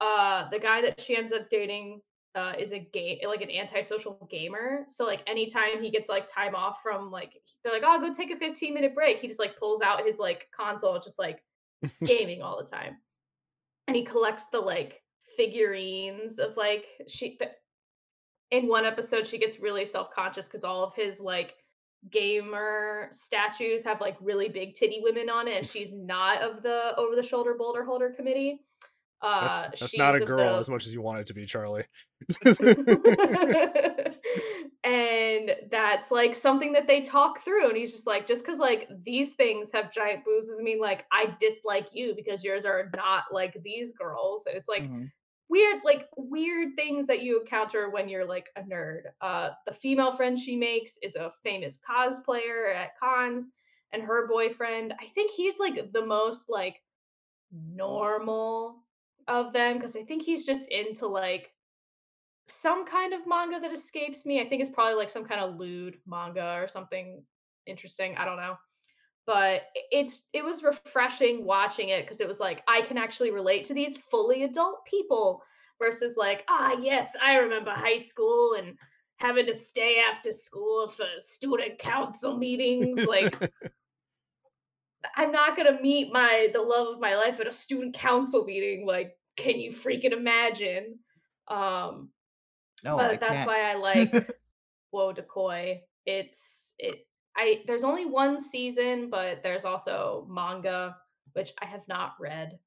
Uh 0.02 0.50
the 0.50 0.60
guy 0.60 0.82
that 0.82 1.00
she 1.00 1.16
ends 1.16 1.32
up 1.32 1.50
dating 1.50 2.02
uh 2.36 2.54
is 2.58 2.72
a 2.72 2.80
game 2.80 3.20
like 3.26 3.42
an 3.42 3.52
antisocial 3.52 4.28
gamer. 4.30 4.86
So 4.90 5.06
like 5.06 5.22
anytime 5.28 5.82
he 5.82 5.90
gets 5.92 6.10
like 6.10 6.28
time 6.28 6.56
off 6.56 6.82
from 6.82 7.12
like 7.12 7.34
they're 7.64 7.74
like 7.74 7.84
oh 7.86 8.00
go 8.00 8.14
take 8.14 8.32
a 8.32 8.38
15 8.38 8.74
minute 8.74 8.96
break. 8.96 9.20
He 9.20 9.28
just 9.28 9.40
like 9.40 9.58
pulls 9.58 9.82
out 9.82 10.06
his 10.06 10.18
like 10.18 10.48
console 10.56 11.00
just 11.00 11.20
like 11.20 11.44
gaming 12.06 12.42
all 12.42 12.62
the 12.62 12.70
time. 12.70 12.98
And 13.88 13.96
he 13.96 14.04
collects 14.04 14.46
the 14.46 14.60
like 14.60 15.02
figurines 15.38 16.40
of 16.40 16.58
like 16.58 16.86
she 17.08 17.38
th- 17.38 17.52
in 18.52 18.68
one 18.68 18.86
episode 18.86 19.26
she 19.26 19.38
gets 19.38 19.60
really 19.60 19.86
self-conscious 19.86 20.46
because 20.46 20.64
all 20.64 20.84
of 20.84 20.94
his 20.94 21.20
like 21.20 21.56
gamer 22.12 23.08
statues 23.12 23.84
have 23.84 24.02
like 24.02 24.16
really 24.22 24.50
big 24.50 24.74
titty 24.74 25.00
women 25.02 25.30
on 25.30 25.48
it 25.48 25.58
and 25.58 25.66
she's 25.66 25.94
not 25.94 26.42
of 26.42 26.62
the 26.62 26.94
over 26.98 27.16
the 27.16 27.24
shoulder 27.24 27.56
boulder 27.58 27.84
holder 27.84 28.10
committee 28.10 28.62
uh 29.24 29.42
that's, 29.42 29.80
that's 29.80 29.92
she's 29.92 30.00
not 30.00 30.16
a 30.16 30.22
girl 30.22 30.54
the- 30.54 30.60
as 30.60 30.70
much 30.70 30.86
as 30.86 30.94
you 30.94 31.02
want 31.02 31.20
it 31.20 31.28
to 31.28 31.34
be 31.34 31.46
charlie. 31.46 31.86
And 34.86 35.56
that's 35.72 36.12
like 36.12 36.36
something 36.36 36.74
that 36.74 36.88
they 36.88 37.02
talk 37.02 37.44
through 37.44 37.70
and 37.70 37.78
he's 37.78 37.94
just 37.94 38.06
like 38.06 38.28
just 38.28 38.44
because 38.44 38.60
like 38.60 38.90
these 39.06 39.34
things 39.34 39.72
have 39.72 39.94
giant 39.94 40.26
boobs 40.26 40.50
doesn't 40.50 40.66
mean 40.66 40.80
like 40.82 41.06
i 41.12 41.34
dislike 41.40 41.88
you 41.94 42.14
because 42.16 42.44
yours 42.44 42.66
are 42.66 42.90
not 42.96 43.24
like 43.32 43.56
these 43.64 43.92
girls. 43.94 44.46
And 44.46 44.58
it's 44.58 44.68
like 44.68 44.84
Mhm. 44.84 45.10
weird 45.50 45.82
like 45.86 46.10
weird 46.18 46.76
things 46.76 47.08
that 47.08 47.22
you 47.22 47.40
encounter 47.40 47.90
when 47.92 48.10
you're 48.10 48.26
like 48.26 48.50
a 48.58 48.62
nerd. 48.62 49.04
Uh 49.22 49.52
the 49.66 49.74
female 49.74 50.16
friend 50.16 50.38
she 50.38 50.56
makes 50.58 50.98
is 51.02 51.16
a 51.16 51.32
famous 51.44 51.80
cosplayer 51.80 52.76
at 52.76 52.98
cons 53.00 53.50
and 53.94 54.04
her 54.04 54.28
boyfriend 54.28 54.94
i 55.00 55.06
think 55.08 55.32
he's 55.32 55.60
like 55.60 55.92
the 55.94 56.06
most 56.06 56.50
like 56.50 56.82
normal 57.52 58.83
of 59.28 59.54
them 59.54 59.76
because 59.76 59.96
i 59.96 60.04
think 60.04 60.24
he's 60.24 60.46
just 60.46 60.70
into 60.70 61.08
like 61.08 61.54
some 62.48 62.86
kind 62.86 63.14
of 63.14 63.26
manga 63.26 63.60
that 63.60 63.74
escapes 63.74 64.26
me. 64.26 64.42
I 64.42 64.48
think 64.48 64.62
it's 64.62 64.72
probably 64.72 64.96
like 64.96 65.10
some 65.10 65.26
kind 65.26 65.42
of 65.42 65.58
lewd 65.58 65.98
manga 66.06 66.58
or 66.62 66.68
something 66.68 67.24
interesting 67.66 68.16
i 68.18 68.26
don't 68.26 68.38
know. 68.38 68.58
But 69.26 69.64
it's 69.90 70.28
it 70.34 70.44
was 70.44 70.64
refreshing 70.64 71.46
watching 71.46 71.90
it 71.90 72.04
because 72.04 72.20
it 72.20 72.28
was 72.28 72.42
like 72.42 72.62
I 72.68 72.82
can 72.82 72.98
actually 72.98 73.32
relate 73.32 73.64
to 73.66 73.74
these 73.74 73.96
fully 73.96 74.44
adult 74.44 74.86
people 74.86 75.42
versus 75.80 76.18
like 76.18 76.44
ah 76.50 76.76
yes 76.82 77.10
I 77.26 77.38
remember 77.38 77.72
high 77.72 77.96
school 77.96 78.56
and 78.58 78.78
having 79.16 79.46
to 79.46 79.54
stay 79.54 80.00
after 80.00 80.34
school 80.34 80.90
for 80.90 81.06
student 81.20 81.80
council 81.80 82.36
meetings 82.36 83.08
like 83.08 83.34
I'm 85.16 85.32
not 85.32 85.56
gonna 85.58 85.80
meet 85.82 86.12
my 86.12 86.50
the 86.54 86.62
love 86.62 86.88
of 86.96 87.00
my 87.00 87.16
life 87.16 87.40
at 87.40 87.48
a 87.48 87.54
student 87.54 87.94
council 87.96 88.44
meeting 88.46 88.86
like 88.86 89.18
can 89.38 89.60
you 89.60 89.72
freaking 89.72 90.12
imagine 90.14 91.00
um 91.48 92.10
No, 92.84 92.98
but 92.98 93.10
I 93.10 93.18
that's 93.20 93.34
can't. 93.36 93.46
why 93.46 93.62
I 93.62 93.76
like 93.76 94.22
Wotakoi. 94.94 95.82
It's 96.06 96.76
it 96.80 97.06
I 97.36 97.64
there's 97.68 97.84
only 97.84 98.06
one 98.06 98.40
season, 98.40 99.10
but 99.10 99.44
there's 99.44 99.66
also 99.66 100.28
manga, 100.30 100.98
which 101.34 101.54
I 101.62 101.66
have 101.66 101.88
not 101.88 102.14
read. 102.20 102.60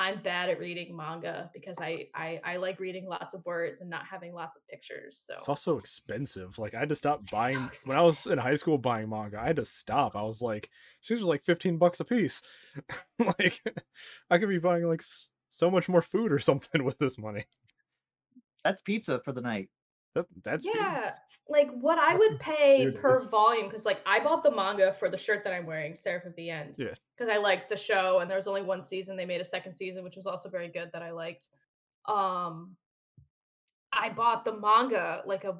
I'm 0.00 0.22
bad 0.22 0.48
at 0.48 0.58
reading 0.58 0.96
manga 0.96 1.50
because 1.52 1.76
I 1.78 2.08
I, 2.14 2.40
I 2.42 2.56
like 2.56 2.80
reading 2.80 3.06
lots 3.06 3.34
of 3.34 3.44
words 3.44 3.82
and 3.82 3.90
not 3.90 4.06
having 4.10 4.32
lots 4.32 4.56
of 4.56 4.66
pictures. 4.66 5.22
So 5.26 5.34
It's 5.34 5.48
also 5.48 5.76
expensive. 5.76 6.58
Like 6.58 6.74
I 6.74 6.78
had 6.78 6.88
to 6.88 6.96
stop 6.96 7.20
It's 7.20 7.30
so 7.30 7.36
buying 7.36 7.70
when 7.84 7.98
I 7.98 8.00
was 8.00 8.26
in 8.26 8.38
high 8.38 8.54
school 8.54 8.78
buying 8.78 9.10
manga. 9.10 9.38
I 9.38 9.46
had 9.48 9.56
to 9.56 9.66
stop. 9.66 10.16
I 10.16 10.22
was 10.22 10.40
like, 10.40 10.70
these 11.06 11.20
are 11.20 11.26
like 11.26 11.42
fifteen 11.42 11.76
bucks 11.76 12.00
a 12.00 12.06
piece. 12.06 12.40
like 13.18 13.62
I 14.30 14.38
could 14.38 14.48
be 14.48 14.58
buying 14.58 14.84
like 14.88 15.02
so 15.50 15.70
much 15.70 15.86
more 15.86 16.00
food 16.00 16.32
or 16.32 16.38
something 16.50 16.82
with 16.82 16.96
this 16.96 17.18
money. 17.18 17.44
That's 18.64 18.80
pizza 18.80 19.20
for 19.22 19.32
the 19.32 19.42
night. 19.42 19.68
That, 20.14 20.26
that's 20.42 20.66
yeah, 20.66 21.12
like 21.48 21.70
what 21.70 21.98
I 21.98 22.16
would 22.16 22.40
pay 22.40 22.82
it 22.82 22.96
per 22.96 23.14
is. 23.14 23.26
volume 23.26 23.68
because 23.68 23.84
like 23.84 24.00
I 24.06 24.18
bought 24.18 24.42
the 24.42 24.50
manga 24.50 24.92
for 24.92 25.08
the 25.08 25.16
shirt 25.16 25.44
that 25.44 25.52
I'm 25.52 25.66
wearing, 25.66 25.94
Seraph 25.94 26.26
at 26.26 26.34
the 26.34 26.50
End. 26.50 26.74
Yeah. 26.78 26.94
Because 27.16 27.32
I 27.32 27.36
liked 27.36 27.68
the 27.68 27.76
show 27.76 28.18
and 28.18 28.28
there 28.28 28.36
was 28.36 28.48
only 28.48 28.62
one 28.62 28.82
season. 28.82 29.16
They 29.16 29.24
made 29.24 29.40
a 29.40 29.44
second 29.44 29.74
season, 29.74 30.02
which 30.02 30.16
was 30.16 30.26
also 30.26 30.48
very 30.48 30.68
good 30.68 30.90
that 30.92 31.02
I 31.02 31.12
liked. 31.12 31.48
Um 32.08 32.76
I 33.92 34.10
bought 34.10 34.44
the 34.44 34.58
manga 34.58 35.22
like 35.26 35.44
a 35.44 35.58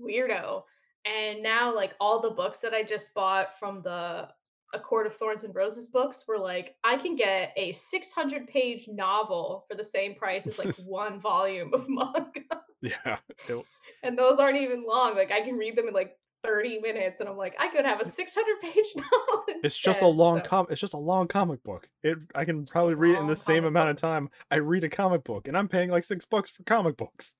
weirdo. 0.00 0.64
And 1.04 1.42
now 1.42 1.74
like 1.74 1.94
all 2.00 2.20
the 2.20 2.30
books 2.30 2.60
that 2.60 2.74
I 2.74 2.82
just 2.82 3.14
bought 3.14 3.56
from 3.58 3.82
the 3.82 4.28
A 4.74 4.78
Court 4.80 5.06
of 5.06 5.14
Thorns 5.16 5.44
and 5.44 5.54
Roses 5.54 5.88
books 5.88 6.24
were 6.26 6.38
like 6.38 6.76
I 6.84 6.96
can 6.96 7.14
get 7.16 7.52
a 7.56 7.72
600 7.72 8.46
page 8.48 8.88
novel 8.88 9.64
for 9.68 9.76
the 9.76 9.84
same 9.84 10.14
price 10.14 10.46
as 10.46 10.58
like 10.58 10.74
one 10.86 11.20
volume 11.20 11.72
of 11.74 11.88
manga 11.88 12.62
yeah. 12.82 13.18
It- 13.48 13.64
and 14.02 14.18
those 14.18 14.38
aren't 14.38 14.56
even 14.58 14.84
long. 14.86 15.14
Like 15.14 15.30
I 15.30 15.40
can 15.42 15.56
read 15.56 15.76
them 15.76 15.88
in 15.88 15.94
like 15.94 16.16
30 16.44 16.80
minutes, 16.80 17.20
and 17.20 17.28
I'm 17.28 17.36
like, 17.36 17.54
I 17.60 17.68
could 17.68 17.84
have 17.84 18.00
a 18.00 18.04
600 18.04 18.60
page 18.60 18.86
novel. 18.96 19.44
it's 19.62 19.78
just 19.78 20.02
a 20.02 20.06
long 20.08 20.38
so- 20.38 20.48
com. 20.48 20.66
It's 20.70 20.80
just 20.80 20.94
a 20.94 20.98
long 20.98 21.28
comic 21.28 21.62
book. 21.62 21.88
It. 22.02 22.18
I 22.34 22.44
can 22.44 22.64
probably 22.66 22.94
read 22.94 23.14
it 23.14 23.20
in 23.20 23.28
the 23.28 23.36
same 23.36 23.64
amount 23.64 23.90
of 23.90 23.96
time 23.96 24.28
I 24.50 24.56
read 24.56 24.82
a 24.82 24.88
comic 24.88 25.22
book, 25.22 25.46
and 25.46 25.56
I'm 25.56 25.68
paying 25.68 25.90
like 25.90 26.02
six 26.02 26.24
bucks 26.24 26.50
for 26.50 26.64
comic 26.64 26.96
books. 26.96 27.36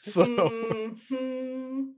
So 0.00 0.26
Mhm. 0.26 1.92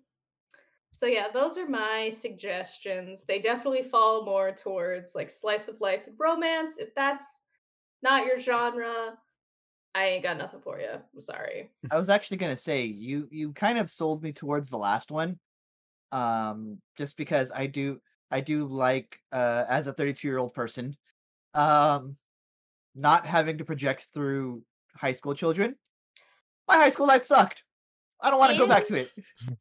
So 0.94 1.06
yeah, 1.06 1.26
those 1.34 1.58
are 1.58 1.68
my 1.68 2.08
suggestions. 2.08 3.24
They 3.24 3.40
definitely 3.40 3.82
fall 3.82 4.24
more 4.24 4.52
towards 4.52 5.16
like 5.16 5.28
slice 5.28 5.66
of 5.66 5.80
life 5.80 6.02
and 6.06 6.14
romance. 6.20 6.78
If 6.78 6.94
that's 6.94 7.42
not 8.00 8.24
your 8.24 8.38
genre, 8.38 9.18
I 9.96 10.06
ain't 10.06 10.22
got 10.22 10.38
nothing 10.38 10.60
for 10.60 10.78
you. 10.78 10.90
I'm 10.92 11.20
sorry. 11.20 11.72
I 11.90 11.98
was 11.98 12.08
actually 12.08 12.36
gonna 12.36 12.56
say 12.56 12.84
you 12.84 13.26
you 13.32 13.52
kind 13.52 13.76
of 13.76 13.90
sold 13.90 14.22
me 14.22 14.32
towards 14.32 14.70
the 14.70 14.76
last 14.76 15.10
one, 15.10 15.36
um, 16.12 16.78
just 16.96 17.16
because 17.16 17.50
I 17.52 17.66
do 17.66 18.00
I 18.30 18.40
do 18.40 18.64
like 18.64 19.18
uh, 19.32 19.64
as 19.68 19.88
a 19.88 19.92
32 19.92 20.28
year 20.28 20.38
old 20.38 20.54
person, 20.54 20.96
um, 21.54 22.16
not 22.94 23.26
having 23.26 23.58
to 23.58 23.64
project 23.64 24.10
through 24.14 24.62
high 24.94 25.12
school 25.12 25.34
children. 25.34 25.74
My 26.68 26.76
high 26.76 26.90
school 26.90 27.08
life 27.08 27.24
sucked. 27.24 27.64
I 28.24 28.30
don't 28.30 28.38
want 28.38 28.52
to 28.52 28.58
go 28.58 28.66
back 28.66 28.86
to 28.86 28.94
it. 28.94 29.12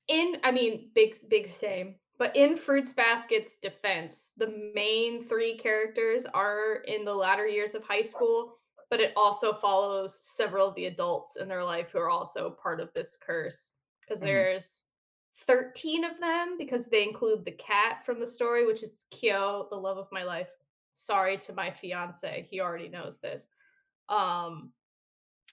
in 0.07 0.37
i 0.43 0.51
mean 0.51 0.89
big 0.95 1.17
big 1.29 1.47
same 1.47 1.95
but 2.17 2.35
in 2.35 2.55
fruits 2.57 2.93
basket's 2.93 3.55
defense 3.57 4.31
the 4.37 4.71
main 4.73 5.23
three 5.23 5.57
characters 5.57 6.25
are 6.33 6.83
in 6.87 7.05
the 7.05 7.13
latter 7.13 7.47
years 7.47 7.75
of 7.75 7.83
high 7.83 8.01
school 8.01 8.57
but 8.89 8.99
it 8.99 9.13
also 9.15 9.53
follows 9.53 10.17
several 10.35 10.67
of 10.69 10.75
the 10.75 10.85
adults 10.85 11.37
in 11.37 11.47
their 11.47 11.63
life 11.63 11.89
who 11.91 11.99
are 11.99 12.09
also 12.09 12.49
part 12.61 12.79
of 12.79 12.91
this 12.93 13.17
curse 13.25 13.73
because 14.01 14.19
Mhm. 14.21 14.25
there's 14.25 14.85
13 15.47 16.03
of 16.03 16.19
them 16.19 16.57
because 16.57 16.85
they 16.85 17.03
include 17.03 17.43
the 17.43 17.51
cat 17.51 18.05
from 18.05 18.19
the 18.19 18.27
story 18.27 18.65
which 18.65 18.83
is 18.83 19.05
kyo 19.09 19.67
the 19.69 19.75
love 19.75 19.97
of 19.97 20.07
my 20.11 20.23
life 20.23 20.49
sorry 20.93 21.37
to 21.39 21.53
my 21.53 21.71
fiance, 21.71 22.47
he 22.49 22.59
already 22.61 22.87
knows 22.87 23.19
this. 23.19 23.49
Um, 24.09 24.71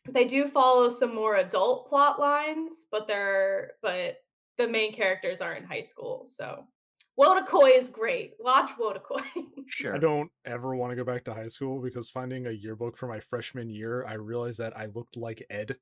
they 0.08 0.24
do 0.26 0.48
follow 0.48 0.88
some 0.88 1.14
more 1.14 1.36
adult 1.36 1.88
plot 1.88 2.18
lines, 2.20 2.86
but 2.90 3.06
they're 3.06 3.72
but 3.82 4.16
the 4.58 4.66
main 4.68 4.92
characters 4.92 5.40
are 5.40 5.54
in 5.54 5.64
high 5.64 5.80
school. 5.80 6.24
So 6.26 6.64
Wotakoi 7.18 7.76
is 7.76 7.88
great. 7.88 8.32
Watch 8.40 8.70
Wotakoi. 8.78 9.22
Sure. 9.72 9.94
I 9.94 9.98
don't 9.98 10.28
ever 10.44 10.74
want 10.74 10.90
to 10.90 10.96
go 10.96 11.04
back 11.04 11.22
to 11.24 11.32
high 11.32 11.46
school 11.46 11.80
because 11.80 12.10
finding 12.10 12.48
a 12.48 12.50
yearbook 12.50 12.96
for 12.96 13.06
my 13.06 13.20
freshman 13.20 13.70
year, 13.70 14.04
I 14.04 14.14
realized 14.14 14.58
that 14.58 14.76
I 14.76 14.86
looked 14.86 15.16
like 15.16 15.46
Ed 15.48 15.76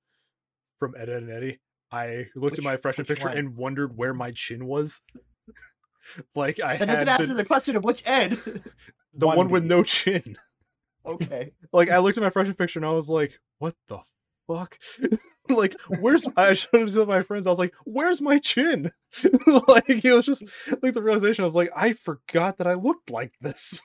from 0.78 0.94
Ed, 0.94 1.08
Edd 1.08 1.22
n 1.22 1.30
Eddy. 1.30 1.60
I 1.90 2.26
looked 2.36 2.56
Which- 2.56 2.58
at 2.58 2.64
my 2.64 2.76
freshman 2.76 3.06
picture 3.06 3.28
one? 3.28 3.38
and 3.38 3.56
wondered 3.56 3.96
where 3.96 4.12
my 4.12 4.30
chin 4.32 4.66
was. 4.66 5.00
like 6.34 6.60
I 6.60 6.76
That 6.76 6.88
had 6.88 6.94
doesn't 7.06 7.08
answer 7.08 7.26
the, 7.28 7.34
the 7.34 7.44
question 7.46 7.76
of 7.76 7.84
which 7.84 8.02
Ed. 8.04 8.38
the 9.14 9.26
one 9.26 9.48
with 9.48 9.64
1D. 9.64 9.66
no 9.68 9.82
chin. 9.82 10.36
Okay. 11.08 11.52
Like 11.72 11.90
I 11.90 11.98
looked 11.98 12.18
at 12.18 12.24
my 12.24 12.30
freshman 12.30 12.56
picture 12.56 12.78
and 12.78 12.86
I 12.86 12.92
was 12.92 13.08
like, 13.08 13.38
"What 13.58 13.74
the 13.88 13.98
fuck?" 14.46 14.78
like, 15.48 15.80
where's 16.00 16.26
I 16.36 16.52
showed 16.54 16.88
it 16.88 16.92
to 16.92 17.06
my 17.06 17.22
friends. 17.22 17.46
I 17.46 17.50
was 17.50 17.58
like, 17.58 17.74
"Where's 17.84 18.20
my 18.20 18.38
chin?" 18.38 18.92
like 19.68 19.88
it 19.88 20.12
was 20.12 20.26
just 20.26 20.44
like 20.82 20.94
the 20.94 21.02
realization. 21.02 21.42
I 21.42 21.46
was 21.46 21.56
like, 21.56 21.70
"I 21.74 21.92
forgot 21.92 22.58
that 22.58 22.66
I 22.66 22.74
looked 22.74 23.10
like 23.10 23.32
this." 23.40 23.82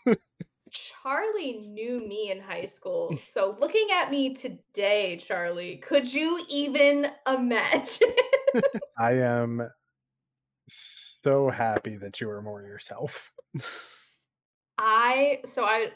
Charlie 0.72 1.60
knew 1.60 2.00
me 2.00 2.32
in 2.32 2.42
high 2.42 2.66
school. 2.66 3.16
So 3.28 3.56
looking 3.60 3.90
at 3.94 4.10
me 4.10 4.34
today, 4.34 5.18
Charlie, 5.18 5.78
could 5.78 6.12
you 6.12 6.44
even 6.50 7.08
imagine? 7.28 8.14
I 8.98 9.14
am 9.14 9.70
so 11.24 11.50
happy 11.50 11.98
that 11.98 12.20
you 12.20 12.30
are 12.30 12.42
more 12.42 12.62
yourself. 12.62 13.32
I 14.78 15.42
so 15.46 15.64
I 15.64 15.92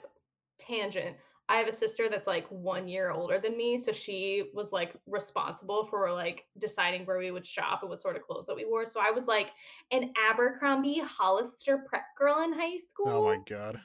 tangent. 0.57 1.15
I 1.49 1.57
have 1.57 1.67
a 1.67 1.71
sister 1.71 2.09
that's 2.09 2.27
like 2.27 2.45
one 2.49 2.87
year 2.89 3.11
older 3.11 3.39
than 3.39 3.55
me, 3.55 3.77
so 3.77 3.93
she 3.93 4.49
was 4.53 4.73
like 4.73 4.93
responsible 5.05 5.85
for 5.85 6.11
like 6.11 6.45
deciding 6.57 7.05
where 7.05 7.17
we 7.19 7.31
would 7.31 7.45
shop 7.45 7.79
and 7.81 7.89
what 7.89 8.01
sort 8.01 8.17
of 8.17 8.23
clothes 8.23 8.47
that 8.47 8.55
we 8.55 8.65
wore. 8.65 8.85
So 8.85 8.99
I 8.99 9.11
was 9.11 9.25
like 9.27 9.51
an 9.91 10.11
Abercrombie 10.29 10.99
Hollister 10.99 11.85
prep 11.87 12.03
girl 12.17 12.41
in 12.43 12.51
high 12.51 12.77
school. 12.89 13.07
oh 13.07 13.25
my 13.25 13.37
god. 13.47 13.79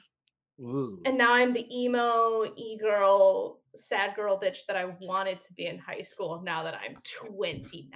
Ooh. 0.59 1.01
And 1.05 1.17
now 1.17 1.33
I'm 1.33 1.53
the 1.53 1.65
emo, 1.75 2.45
e 2.55 2.77
girl, 2.77 3.59
sad 3.75 4.15
girl 4.15 4.39
bitch 4.39 4.59
that 4.67 4.75
I 4.75 4.93
wanted 5.01 5.41
to 5.41 5.53
be 5.53 5.65
in 5.65 5.79
high 5.79 6.03
school. 6.03 6.41
Now 6.43 6.63
that 6.63 6.75
I'm 6.75 6.97
29, 7.31 7.89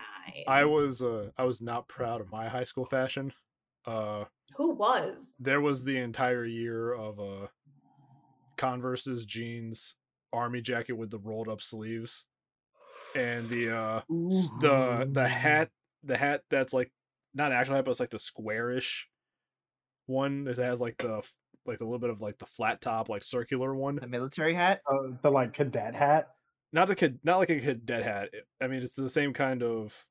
I 0.47 0.65
was 0.65 1.01
uh 1.01 1.29
I 1.37 1.43
was 1.43 1.61
not 1.61 1.87
proud 1.87 2.21
of 2.21 2.31
my 2.31 2.47
high 2.47 2.63
school 2.63 2.85
fashion. 2.85 3.33
Uh 3.85 4.25
who 4.55 4.73
was? 4.73 5.33
there 5.39 5.61
was 5.61 5.83
the 5.83 5.97
entire 5.97 6.45
year 6.45 6.93
of 6.93 7.19
uh 7.19 7.47
Converse's 8.57 9.25
jeans, 9.25 9.95
army 10.33 10.61
jacket 10.61 10.93
with 10.93 11.09
the 11.11 11.19
rolled 11.19 11.47
up 11.49 11.61
sleeves, 11.61 12.25
and 13.15 13.47
the 13.49 13.75
uh 13.75 14.01
s- 14.29 14.49
the 14.59 15.07
the 15.11 15.27
hat 15.27 15.69
the 16.03 16.17
hat 16.17 16.41
that's 16.49 16.73
like 16.73 16.91
not 17.33 17.51
actual 17.51 17.75
hat 17.75 17.85
but 17.85 17.91
it's 17.91 17.99
like 17.99 18.09
the 18.09 18.19
squarish 18.19 19.07
one 20.05 20.45
that 20.45 20.57
has 20.57 20.79
like 20.81 20.97
the 20.97 21.21
like 21.65 21.81
a 21.81 21.83
little 21.83 21.99
bit 21.99 22.09
of 22.09 22.21
like 22.21 22.37
the 22.37 22.45
flat 22.45 22.79
top 22.81 23.09
like 23.09 23.21
circular 23.23 23.75
one 23.75 23.97
The 23.97 24.07
military 24.07 24.53
hat. 24.53 24.81
Uh, 24.89 25.09
the 25.21 25.29
like 25.29 25.53
cadet 25.53 25.93
hat. 25.95 26.29
not 26.71 26.87
the 26.87 26.95
kid 26.95 27.19
not 27.23 27.37
like 27.37 27.49
a 27.49 27.59
cadet 27.59 28.03
hat 28.03 28.29
i 28.61 28.67
mean 28.67 28.81
it's 28.81 28.95
the 28.95 29.09
same 29.09 29.33
kind 29.33 29.63
of 29.63 30.05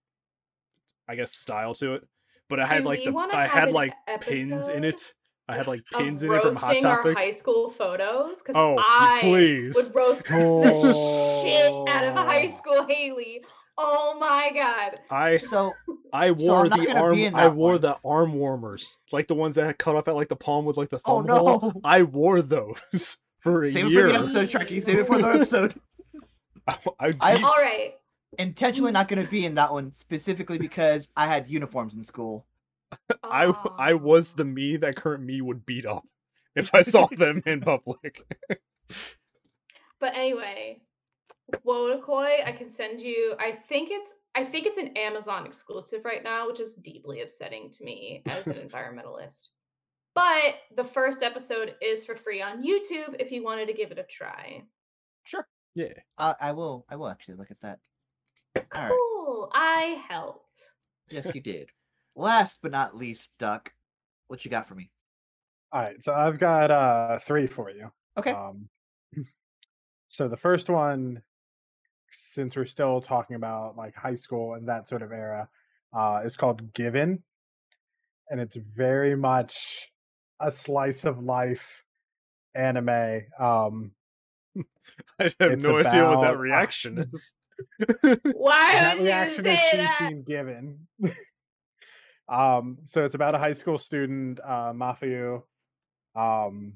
i 1.09 1.15
guess 1.15 1.33
style 1.33 1.75
to 1.75 1.95
it 1.95 2.03
but 2.49 2.61
i 2.61 2.67
had 2.67 2.83
Do 2.83 2.89
like 2.89 3.05
the 3.05 3.17
i 3.33 3.47
had 3.47 3.69
an 3.69 3.75
like 3.75 3.95
pins 4.21 4.69
in 4.69 4.85
it 4.85 5.15
i 5.49 5.57
had 5.57 5.67
like 5.67 5.83
pins 5.93 6.23
in 6.23 6.33
it 6.33 6.43
from 6.43 6.55
hot 6.55 6.69
roasting 6.73 6.87
our 6.87 7.13
high 7.15 7.31
school 7.31 7.71
photos 7.71 8.39
because 8.39 8.55
oh 8.57 8.77
I 8.79 9.19
please 9.21 9.75
would 9.77 9.95
roast 9.95 10.25
the 10.29 10.35
oh. 10.35 11.43
shit 11.45 11.95
out 11.95 12.05
of 12.05 12.15
high 12.15 12.51
Oh. 12.53 12.57
school 12.57 12.87
Haley. 12.89 13.45
Oh 13.79 14.17
my 14.19 14.51
god. 14.55 14.95
i 15.11 15.37
So 15.37 15.73
I 16.13 16.31
wore 16.31 16.65
I'm 16.73 16.83
the 16.85 16.93
arm. 16.97 17.35
I 17.35 17.49
wore 17.49 17.73
one. 17.73 17.81
the 17.83 17.99
arm 18.05 18.33
warmers, 18.33 18.97
like 19.13 19.27
the 19.29 19.35
ones 19.35 19.55
that 19.57 19.67
had 19.67 19.79
cut 19.79 19.97
off 19.97 20.09
at 20.09 20.15
like 20.15 20.29
the 20.31 20.37
palm 20.37 20.65
with 20.65 20.79
like 20.79 20.89
the 20.89 21.01
Oh, 21.05 21.23
thumb 21.23 21.29
hole. 21.29 21.73
I 21.85 22.03
wore 22.03 22.41
those 22.41 22.79
for 23.41 23.65
a 23.65 23.71
save 23.73 23.87
it 23.87 23.93
for 24.01 24.09
the 24.09 24.15
episode, 24.15 24.49
Trekkie. 24.49 24.83
Save 24.83 24.99
it 25.01 25.07
for 25.07 25.19
the 25.21 25.29
episode. 25.29 25.79
I, 26.69 26.79
I 27.01 27.13
I- 27.21 27.35
beat- 27.35 27.45
All 27.45 27.55
right. 27.59 27.95
Intentionally 28.39 28.93
not 28.93 29.09
going 29.09 29.23
to 29.25 29.31
be 29.31 29.45
in 29.47 29.55
that 29.57 29.73
one 29.73 29.93
specifically 29.95 30.59
because 30.59 31.09
I 31.17 31.27
had 31.27 31.49
uniforms 31.49 31.95
in 31.95 32.03
school. 32.05 32.45
I 33.23 33.53
I 33.79 33.95
was 33.95 34.35
the 34.35 34.45
me 34.45 34.77
that 34.79 34.97
current 34.97 35.25
me 35.25 35.41
would 35.41 35.67
beat 35.67 35.87
up 35.87 36.05
if 36.57 36.75
I 36.75 36.83
saw 36.83 37.07
them 37.07 37.43
in 37.47 37.61
public. 37.61 38.23
But 39.99 40.15
anyway, 40.15 40.83
Wotakoi, 41.65 42.47
I 42.47 42.53
can 42.53 42.69
send 42.69 43.01
you. 43.01 43.35
I 43.41 43.53
think 43.53 43.89
it's 43.91 44.15
I 44.35 44.45
think 44.45 44.67
it's 44.67 44.77
an 44.79 44.97
Amazon 44.97 45.47
exclusive 45.47 46.05
right 46.05 46.23
now, 46.23 46.47
which 46.47 46.61
is 46.61 46.75
deeply 46.75 47.23
upsetting 47.23 47.71
to 47.71 47.85
me 47.85 48.23
as 48.27 48.47
an 48.47 48.55
environmentalist. 48.55 49.49
But 50.15 50.57
the 50.77 50.85
first 50.85 51.23
episode 51.23 51.75
is 51.81 52.05
for 52.05 52.17
free 52.17 52.43
on 52.43 52.63
YouTube 52.63 53.17
if 53.19 53.33
you 53.33 53.43
wanted 53.43 53.67
to 53.67 53.75
give 53.75 53.91
it 53.91 53.99
a 53.99 54.05
try. 54.05 54.63
Sure. 55.25 55.47
Yeah. 55.75 55.93
Uh, 56.19 56.35
I 56.41 56.53
will. 56.53 56.87
I 56.89 56.97
will 56.97 57.09
actually 57.09 57.35
look 57.35 57.51
at 57.51 57.61
that. 57.63 57.79
All 58.75 58.83
right. 58.83 58.91
Cool. 58.91 59.51
I 59.53 60.03
helped. 60.09 60.61
Yes, 61.11 61.27
you 61.35 61.41
did. 61.41 61.71
Last 62.17 62.57
but 62.63 62.73
not 62.73 62.97
least, 62.97 63.29
Duck, 63.39 63.71
what 64.29 64.45
you 64.45 64.51
got 64.51 64.69
for 64.69 64.75
me? 64.75 64.91
All 65.73 65.81
right, 65.83 66.03
so 66.03 66.13
I've 66.15 66.39
got 66.39 66.71
uh 66.71 67.19
three 67.19 67.47
for 67.47 67.71
you. 67.71 67.91
Okay. 68.19 68.31
Um, 68.31 68.69
so 70.09 70.27
the 70.29 70.37
first 70.37 70.71
one, 70.71 71.21
since 72.11 72.57
we're 72.57 72.65
still 72.65 73.01
talking 73.01 73.37
about 73.37 73.77
like 73.77 73.95
high 73.95 74.15
school 74.15 74.55
and 74.55 74.69
that 74.69 74.89
sort 74.89 75.03
of 75.03 75.13
era, 75.13 75.49
uh, 75.97 76.23
is 76.25 76.37
called 76.37 76.73
Given, 76.73 77.23
and 78.31 78.41
it's 78.41 78.57
very 78.57 79.15
much 79.17 79.91
a 80.41 80.51
slice 80.51 81.05
of 81.05 81.23
life 81.23 81.85
anime. 82.55 83.23
Um, 83.39 83.91
I 85.21 85.25
have 85.25 85.35
It's 85.53 85.65
no 85.65 85.79
idea 85.79 86.05
what 86.05 86.23
that 86.23 86.31
about- 86.31 86.39
reaction 86.39 86.99
is. 87.13 87.35
Why 88.35 88.73
that 88.75 88.97
would 88.99 89.03
you 89.05 89.07
reaction 89.09 89.45
say 89.45 89.55
is 89.55 89.61
she's 89.71 89.79
that? 89.81 89.97
being 90.09 90.23
given. 90.25 90.79
Um, 92.29 92.79
so 92.85 93.05
it's 93.05 93.15
about 93.15 93.35
a 93.35 93.39
high 93.39 93.53
school 93.53 93.79
student, 93.79 94.41
uh, 94.45 94.73
Mafuyu, 94.73 95.43
um, 96.15 96.75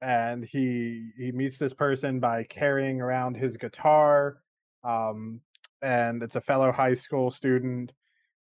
and 0.00 0.44
he 0.44 1.10
he 1.16 1.32
meets 1.32 1.58
this 1.58 1.74
person 1.74 2.20
by 2.20 2.44
carrying 2.44 3.00
around 3.00 3.36
his 3.36 3.56
guitar, 3.56 4.38
um, 4.84 5.40
and 5.82 6.22
it's 6.22 6.36
a 6.36 6.40
fellow 6.40 6.72
high 6.72 6.94
school 6.94 7.30
student, 7.30 7.92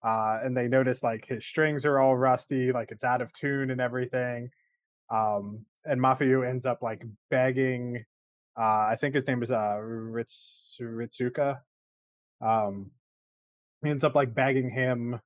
uh, 0.04 0.40
and 0.44 0.58
they 0.58 0.68
notice 0.68 1.04
like 1.04 1.26
his 1.26 1.46
strings 1.46 1.86
are 1.86 2.00
all 2.00 2.16
rusty, 2.16 2.72
like 2.72 2.92
it's 2.92 3.04
out 3.04 3.22
of 3.22 3.32
tune 3.34 3.70
and 3.72 3.82
everything. 3.82 4.50
Um, 5.10 5.66
and 5.86 6.02
Mafuyu 6.02 6.48
ends 6.48 6.66
up 6.66 6.82
like 6.82 7.04
begging 7.30 8.04
uh, 8.58 8.88
I 8.90 8.98
think 9.00 9.14
his 9.14 9.28
name 9.28 9.44
is 9.44 9.52
uh 9.52 9.78
Ritz 9.80 10.78
Ritsuka. 10.82 11.60
Um, 12.42 12.92
he 13.84 13.92
ends 13.92 14.04
up 14.04 14.16
like 14.16 14.34
begging 14.34 14.72
him 14.72 15.20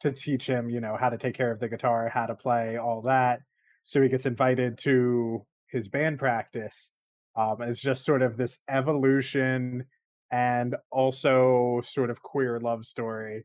to 0.00 0.12
teach 0.12 0.46
him, 0.46 0.70
you 0.70 0.80
know, 0.80 0.96
how 0.98 1.08
to 1.08 1.18
take 1.18 1.34
care 1.34 1.50
of 1.50 1.60
the 1.60 1.68
guitar, 1.68 2.08
how 2.12 2.26
to 2.26 2.34
play, 2.34 2.76
all 2.76 3.02
that. 3.02 3.40
So 3.84 4.00
he 4.02 4.08
gets 4.08 4.26
invited 4.26 4.78
to 4.78 5.44
his 5.66 5.88
band 5.88 6.18
practice. 6.18 6.92
Um, 7.36 7.62
it's 7.62 7.80
just 7.80 8.04
sort 8.04 8.22
of 8.22 8.36
this 8.36 8.58
evolution 8.68 9.84
and 10.30 10.76
also 10.90 11.80
sort 11.84 12.10
of 12.10 12.22
queer 12.22 12.60
love 12.60 12.84
story 12.84 13.44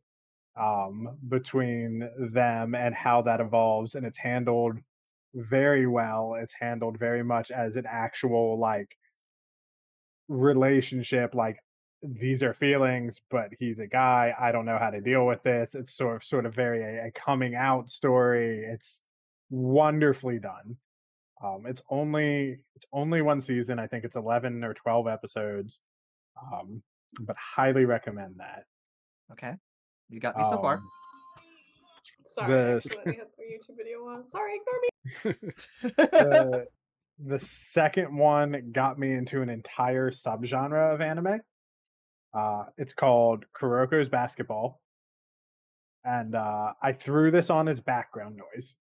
um, 0.59 1.17
between 1.29 2.09
them 2.33 2.75
and 2.75 2.93
how 2.93 3.21
that 3.23 3.39
evolves. 3.39 3.95
And 3.95 4.05
it's 4.05 4.17
handled 4.17 4.77
very 5.33 5.87
well. 5.87 6.35
It's 6.39 6.53
handled 6.59 6.97
very 6.99 7.23
much 7.23 7.51
as 7.51 7.75
an 7.75 7.85
actual 7.87 8.59
like 8.59 8.95
relationship 10.27 11.35
like 11.35 11.57
these 12.03 12.43
are 12.43 12.53
feelings 12.53 13.21
but 13.31 13.47
he's 13.59 13.79
a 13.79 13.87
guy 13.87 14.33
i 14.37 14.51
don't 14.51 14.65
know 14.65 14.77
how 14.77 14.89
to 14.89 14.99
deal 14.99 15.25
with 15.25 15.41
this 15.43 15.73
it's 15.73 15.95
sort 15.95 16.15
of 16.15 16.23
sort 16.23 16.45
of 16.45 16.53
very 16.53 16.83
a, 16.83 17.07
a 17.07 17.11
coming 17.11 17.55
out 17.55 17.89
story 17.89 18.59
it's 18.65 18.99
wonderfully 19.49 20.37
done 20.37 20.75
um 21.43 21.63
it's 21.65 21.81
only 21.89 22.59
it's 22.75 22.85
only 22.91 23.21
one 23.21 23.39
season 23.39 23.79
i 23.79 23.87
think 23.87 24.03
it's 24.03 24.15
11 24.17 24.63
or 24.63 24.73
12 24.73 25.07
episodes 25.07 25.79
um 26.51 26.83
but 27.21 27.35
highly 27.37 27.85
recommend 27.85 28.35
that 28.37 28.65
Okay. 29.31 29.53
You 30.09 30.19
got 30.19 30.37
me 30.37 30.43
so 30.43 30.61
far. 30.61 30.75
Um, 30.75 30.89
Sorry, 32.25 32.53
I 32.53 32.55
the- 32.55 32.75
accidentally 32.75 33.15
had 33.15 33.27
the 33.37 33.43
YouTube 33.43 33.77
video 33.77 33.99
on. 34.07 34.27
Sorry, 34.27 34.59
ignore 34.59 35.33
me. 35.41 35.53
the, 35.97 36.67
the 37.25 37.39
second 37.39 38.15
one 38.15 38.69
got 38.71 38.99
me 38.99 39.11
into 39.11 39.41
an 39.41 39.49
entire 39.49 40.11
subgenre 40.11 40.93
of 40.93 41.01
anime. 41.01 41.39
Uh, 42.33 42.65
it's 42.77 42.93
called 42.93 43.45
Kuroko's 43.59 44.09
Basketball. 44.09 44.81
And 46.05 46.35
uh, 46.35 46.73
I 46.81 46.91
threw 46.91 47.31
this 47.31 47.49
on 47.49 47.67
as 47.67 47.79
background 47.79 48.37
noise 48.37 48.75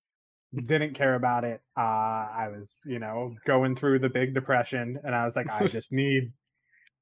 didn't 0.61 0.94
care 0.94 1.14
about 1.14 1.44
it. 1.44 1.61
Uh, 1.76 1.80
I 1.80 2.48
was, 2.48 2.80
you 2.84 2.98
know, 2.98 3.34
going 3.46 3.74
through 3.74 4.00
the 4.00 4.09
big 4.09 4.34
depression, 4.34 4.98
and 5.05 5.14
I 5.14 5.24
was 5.24 5.34
like, 5.34 5.50
I 5.50 5.66
just 5.66 5.92
need 5.92 6.32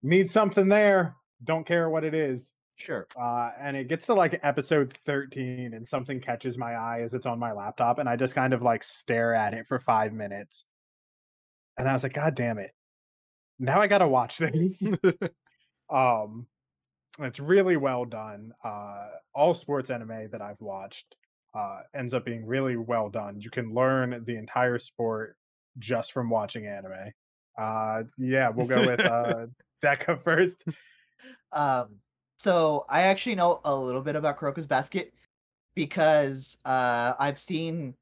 need 0.03 0.30
something 0.30 0.68
there. 0.68 1.16
Don't 1.44 1.66
care 1.66 1.90
what 1.90 2.05
it 2.05 2.14
is. 2.14 2.51
Sure. 2.76 3.07
Uh, 3.20 3.51
and 3.61 3.76
it 3.76 3.88
gets 3.88 4.07
to 4.07 4.14
like 4.14 4.40
episode 4.42 4.92
13, 5.05 5.74
and 5.74 5.86
something 5.86 6.20
catches 6.20 6.57
my 6.57 6.74
eye 6.74 7.01
as 7.03 7.12
it's 7.12 7.26
on 7.26 7.38
my 7.38 7.53
laptop, 7.53 7.98
and 7.98 8.09
I 8.09 8.16
just 8.16 8.34
kind 8.34 8.53
of 8.55 8.62
like 8.62 8.84
stare 8.84 9.34
at 9.34 9.55
it 9.55 9.66
for 9.66 9.78
five 9.78 10.12
minutes. 10.12 10.64
And 11.76 11.88
I 11.88 11.92
was 11.92 12.03
like, 12.03 12.14
God 12.14 12.34
damn 12.34 12.59
it. 12.59 12.70
Now 13.59 13.80
I 13.80 13.88
gotta 13.88 14.09
watch 14.09 14.38
this. 14.38 14.82
um 15.91 16.47
it's 17.18 17.41
really 17.41 17.76
well 17.76 18.05
done. 18.05 18.53
Uh 18.64 19.09
all 19.34 19.55
sports 19.55 19.91
anime 19.91 20.28
that 20.30 20.43
I've 20.43 20.61
watched 20.61 21.16
uh 21.55 21.80
ends 21.95 22.14
up 22.14 22.24
being 22.24 22.47
really 22.47 22.76
well 22.76 23.09
done. 23.09 23.41
You 23.41 23.51
can 23.51 23.74
learn 23.74 24.22
the 24.24 24.36
entire 24.36 24.78
sport 24.78 25.36
just 25.78 26.12
from 26.12 26.30
watching 26.30 26.66
anime. 26.66 27.12
Uh 27.59 28.05
yeah, 28.18 28.51
we'll 28.51 28.66
go 28.66 28.82
with 28.82 29.01
uh 29.05 29.47
Deca 29.82 30.20
first. 30.24 30.64
Um, 31.53 31.97
so 32.36 32.86
I 32.88 33.03
actually 33.03 33.34
know 33.34 33.61
a 33.64 33.74
little 33.74 34.01
bit 34.01 34.16
about 34.16 34.38
Kuroko's 34.38 34.66
Basket 34.66 35.12
because 35.74 36.57
uh, 36.64 37.14
I've 37.18 37.41
seen 37.41 37.95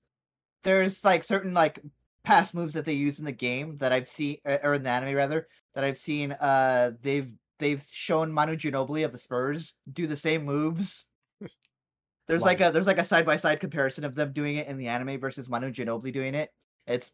there's 0.65 1.05
like 1.05 1.25
certain 1.25 1.55
like 1.55 1.81
past 2.25 2.55
moves 2.55 2.75
that 2.75 2.85
they 2.85 2.93
use 2.93 3.19
in 3.19 3.25
the 3.25 3.33
game 3.33 3.77
that 3.79 3.93
I've 3.93 4.09
seen 4.09 4.39
or 4.45 4.75
in 4.75 4.83
the 4.83 4.91
anime 4.91 5.15
rather 5.15 5.49
that 5.75 5.85
I've 5.85 5.99
seen. 5.99 6.33
Uh, 6.33 6.93
they've 7.03 7.31
they've 7.59 7.83
shown 7.91 8.33
Manu 8.33 8.57
Ginobili 8.57 9.05
of 9.05 9.13
the 9.13 9.19
Spurs 9.19 9.75
do 9.93 10.07
the 10.07 10.17
same 10.17 10.45
moves. 10.45 11.07
There's 12.29 12.43
like 12.43 12.61
Like- 12.61 12.71
a 12.71 12.73
there's 12.73 12.87
like 12.87 12.99
a 12.99 13.05
side 13.05 13.25
by 13.27 13.37
side 13.39 13.61
comparison 13.61 14.05
of 14.05 14.15
them 14.15 14.33
doing 14.33 14.57
it 14.57 14.67
in 14.69 14.77
the 14.77 14.89
anime 14.89 15.19
versus 15.19 15.49
Manu 15.49 15.71
Ginobili 15.73 16.13
doing 16.13 16.35
it. 16.35 16.51
It's 16.87 17.11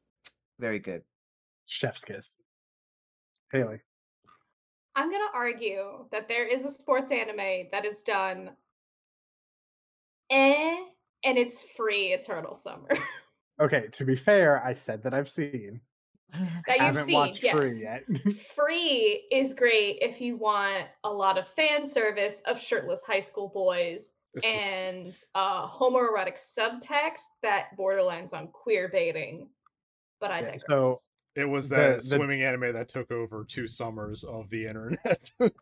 very 0.58 0.78
good. 0.80 1.02
Chef's 1.66 2.04
kiss. 2.04 2.30
Haley. 3.52 3.80
I'm 4.96 5.10
gonna 5.10 5.30
argue 5.32 6.06
that 6.10 6.28
there 6.28 6.46
is 6.46 6.64
a 6.64 6.70
sports 6.70 7.10
anime 7.12 7.68
that 7.72 7.84
is 7.84 8.02
done 8.02 8.50
eh 10.30 10.76
and 11.24 11.38
it's 11.38 11.62
free 11.76 12.12
Eternal 12.12 12.54
Summer. 12.54 12.88
Okay, 13.60 13.86
to 13.92 14.04
be 14.04 14.16
fair, 14.16 14.60
I 14.66 14.72
said 14.72 15.04
that 15.04 15.14
I've 15.14 15.30
seen. 15.30 15.80
that 16.66 16.76
you've 16.78 16.86
haven't 16.86 17.06
seen, 17.06 17.14
watched 17.14 17.42
yes. 17.42 17.52
Free 17.54 17.80
yet. 17.82 18.04
Free 18.56 19.26
is 19.30 19.54
great 19.54 19.98
if 20.00 20.20
you 20.20 20.36
want 20.36 20.86
a 21.04 21.10
lot 21.12 21.38
of 21.38 21.46
fan 21.48 21.86
service 21.86 22.42
of 22.46 22.60
shirtless 22.60 23.02
high 23.06 23.20
school 23.20 23.48
boys 23.48 24.12
It's 24.34 24.44
the 24.46 24.54
s- 24.54 24.82
and 24.84 25.24
uh, 25.34 25.66
homoerotic 25.68 26.36
subtext 26.38 27.24
that 27.42 27.68
borderlines 27.78 28.32
on 28.34 28.48
queer 28.48 28.88
baiting. 28.88 29.48
But 30.20 30.30
I 30.30 30.38
Yeah, 30.40 30.44
digress. 30.44 30.62
so- 30.68 30.98
it 31.36 31.44
was 31.44 31.68
the- 31.68 31.74
that 31.76 31.94
the- 31.96 32.00
swimming 32.02 32.42
anime 32.42 32.72
that 32.74 32.88
took 32.88 33.10
over 33.10 33.44
two 33.44 33.66
summers 33.66 34.22
of 34.24 34.48
the 34.50 34.66
internet. 34.66 35.30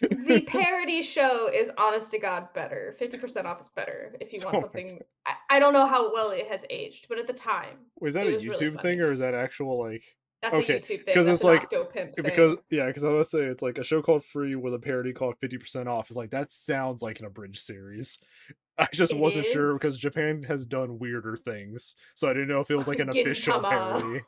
the 0.00 0.40
parody 0.46 1.02
show 1.02 1.48
is 1.52 1.70
honest 1.78 2.10
to 2.10 2.18
god 2.18 2.48
better 2.54 2.94
50% 3.00 3.44
off 3.44 3.60
is 3.60 3.68
better 3.68 4.14
if 4.20 4.32
you 4.32 4.38
want 4.44 4.56
Oh 4.56 4.60
something 4.60 5.00
I, 5.26 5.34
I 5.50 5.58
don't 5.58 5.72
know 5.72 5.86
how 5.86 6.12
well 6.12 6.30
it 6.30 6.46
has 6.48 6.64
aged 6.70 7.06
but 7.08 7.18
at 7.18 7.26
the 7.26 7.32
time 7.32 7.76
was 8.00 8.14
that 8.14 8.26
It 8.26 8.30
a 8.30 8.34
was 8.36 8.46
really 8.46 8.66
YouTube 8.72 8.82
thing 8.82 9.00
or 9.00 9.12
is 9.12 9.18
that 9.20 9.34
actual 9.34 9.78
like 9.78 10.04
that's 10.42 10.56
Okay, 10.56 10.74
a 10.74 10.80
youtube 10.80 11.04
thing 11.06 11.14
'cause 11.14 11.24
that's 11.26 11.42
it's 11.42 11.44
an 11.44 11.50
like- 11.50 11.70
thing. 11.92 12.12
because 12.22 12.58
yeah, 12.70 12.86
because 12.86 13.02
I 13.02 13.08
was 13.08 13.30
say 13.30 13.44
it's 13.44 13.62
like 13.62 13.78
a 13.78 13.82
show 13.82 14.02
called 14.02 14.22
Free 14.24 14.54
with 14.56 14.74
a 14.74 14.78
parody 14.78 15.14
called 15.14 15.36
Fifty 15.40 15.56
Percent 15.56 15.88
Off. 15.88 16.10
It's 16.10 16.18
like 16.18 16.32
that 16.32 16.52
sounds 16.52 17.00
like 17.00 17.18
an 17.18 17.24
abridged 17.24 17.60
series. 17.60 18.18
I 18.78 18.86
just 18.92 19.12
It 19.14 19.18
wasn't 19.18 19.46
sure 19.46 19.72
because 19.72 19.96
Japan 19.96 20.42
has 20.42 20.66
done 20.66 20.98
weirder 20.98 21.38
things, 21.38 21.94
so 22.14 22.28
I 22.28 22.34
didn't 22.34 22.48
know 22.48 22.60
if 22.60 22.70
it 22.70 22.76
was 22.76 22.88
like 22.88 22.98
an 22.98 23.08
official 23.16 23.58
parody. 23.60 24.20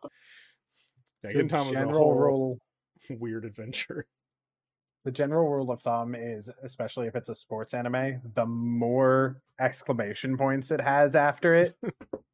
Yeah, 1.22 1.32
The 1.32 1.38
Gintama 1.38 1.68
was 1.68 1.76
a 1.76 1.80
general 1.80 1.98
whole 1.98 2.14
rule 2.14 2.60
weird 3.10 3.44
adventure. 3.44 4.06
The 5.06 5.12
general 5.12 5.48
rule 5.48 5.70
of 5.70 5.80
thumb 5.82 6.16
is 6.16 6.48
especially 6.64 7.06
if 7.06 7.14
it's 7.14 7.28
a 7.28 7.34
sports 7.34 7.72
anime 7.74 8.20
the 8.34 8.44
more 8.44 9.40
exclamation 9.60 10.36
points 10.36 10.72
it 10.72 10.80
has 10.80 11.14
after 11.14 11.54
it 11.54 11.76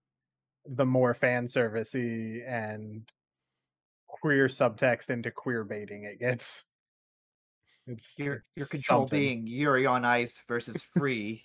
the 0.67 0.87
more 0.87 1.13
fan 1.13 1.47
servicey 1.47 2.41
and 2.49 3.03
queer 4.09 4.47
subtext 4.49 5.11
into 5.11 5.31
queer 5.31 5.65
baiting 5.65 6.05
it 6.05 6.19
gets. 6.19 6.65
It's 7.89 8.17
Your 8.19 8.35
it's 8.37 8.49
your 8.57 8.67
control 8.69 9.01
something. 9.03 9.19
being 9.19 9.47
Yuri 9.47 9.85
on 9.87 10.05
Ice 10.05 10.41
versus 10.49 10.81
Free. 10.83 11.45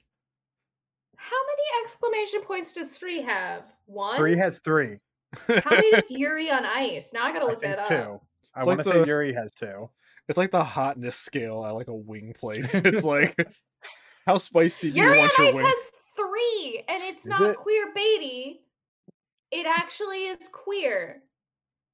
how 1.17 1.35
many 1.47 1.83
exclamation 1.83 2.41
points 2.43 2.71
does 2.73 2.95
free 2.95 3.21
have? 3.23 3.63
One? 3.87 4.17
Free 4.17 4.37
has 4.37 4.59
three. 4.59 4.99
How 5.47 5.71
many 5.71 5.91
does 5.91 6.05
yuri 6.11 6.51
on 6.51 6.63
ice? 6.63 7.11
Now 7.13 7.25
i 7.25 7.33
gotta 7.33 7.45
i 7.45 7.49
look 7.49 7.59
think 7.61 7.75
that 7.75 7.87
two. 7.87 7.95
up. 7.95 8.23
I 8.55 8.59
It's 8.59 8.67
like 8.67 8.77
want 8.77 8.87
to 8.87 8.93
say 8.93 8.99
the- 9.01 9.07
yuri 9.07 9.33
has 9.33 9.51
two 9.55 9.89
It's 10.27 10.37
like 10.37 10.51
the 10.51 10.63
hotness 10.63 11.15
scale 11.15 11.65
at 11.65 11.75
like 11.75 11.87
a 11.87 11.95
wing 11.95 12.33
place. 12.37 12.81
It's 12.85 13.03
like 13.03 13.35
how 14.27 14.37
spicy 14.37 14.91
do 14.91 14.99
you 14.99 15.05
yuri 15.05 15.17
want 15.17 15.37
your 15.37 15.55
wing? 15.55 15.65
has 15.65 15.91
three 16.15 16.83
and 16.87 17.01
it's 17.01 17.25
not 17.25 17.41
it? 17.41 17.55
queer 17.55 17.93
baity 17.95 18.57
it 19.51 19.65
actually 19.65 20.25
is 20.25 20.49
queer 20.51 21.21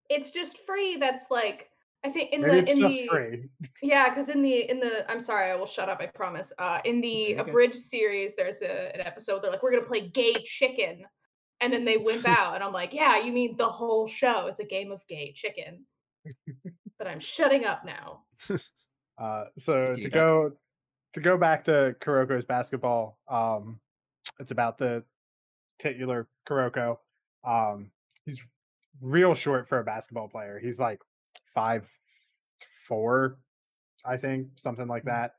it's 0.09 0.31
just 0.31 0.57
free 0.65 0.97
that's 0.97 1.25
like 1.29 1.69
i 2.03 2.09
think 2.09 2.33
in 2.33 2.41
maybe 2.41 2.61
the 2.61 2.71
in 2.71 2.79
the 2.79 3.07
free 3.07 3.49
Yeah, 3.83 4.09
because 4.09 4.29
in 4.29 4.41
the 4.41 4.69
in 4.71 4.79
the 4.79 5.09
I'm 5.11 5.19
sorry, 5.19 5.51
I 5.51 5.55
will 5.55 5.65
shut 5.65 5.89
up. 5.89 5.99
I 5.99 6.05
promise. 6.07 6.53
Uh, 6.57 6.79
in 6.85 7.01
the 7.01 7.07
You're 7.07 7.41
abridged 7.41 7.75
series, 7.75 8.35
there's 8.35 8.61
a, 8.61 8.95
an 8.95 9.01
episode. 9.01 9.43
They're 9.43 9.51
like, 9.51 9.61
we're 9.61 9.71
gonna 9.71 9.85
play 9.85 10.07
gay 10.07 10.41
chicken, 10.43 11.05
and 11.59 11.71
then 11.71 11.83
they 11.83 11.97
wimp 11.97 12.27
out, 12.39 12.55
and 12.55 12.63
I'm 12.63 12.71
like, 12.71 12.93
yeah, 12.93 13.19
you 13.19 13.31
mean 13.33 13.57
the 13.57 13.69
whole 13.69 14.07
show 14.07 14.47
is 14.47 14.59
a 14.59 14.63
game 14.63 14.91
of 14.91 15.05
gay 15.07 15.33
chicken? 15.33 15.85
But 17.03 17.09
I'm 17.11 17.19
shutting 17.19 17.65
up 17.65 17.83
now. 17.85 18.23
Uh, 19.15 19.45
so 19.59 19.91
You 19.91 20.05
to 20.05 20.09
go 20.09 20.51
to 21.13 21.19
go 21.21 21.37
back 21.37 21.65
to 21.65 21.95
Kuroko's 22.01 22.45
basketball, 22.45 23.19
um, 23.27 23.79
it's 24.39 24.49
about 24.49 24.79
the 24.79 25.03
titular 25.77 26.27
Kuroko. 26.49 26.97
Um, 27.43 27.91
he's 28.25 28.41
real 28.99 29.35
short 29.35 29.67
for 29.67 29.77
a 29.77 29.83
basketball 29.83 30.29
player. 30.29 30.57
He's 30.59 30.79
like 30.79 30.99
five 31.53 31.87
four, 32.87 33.37
I 34.03 34.17
think, 34.17 34.47
something 34.55 34.87
like 34.87 35.03
Mhm. 35.03 35.11
that. 35.13 35.35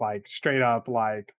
Like 0.00 0.26
straight 0.26 0.62
up, 0.62 0.88
like 0.88 1.34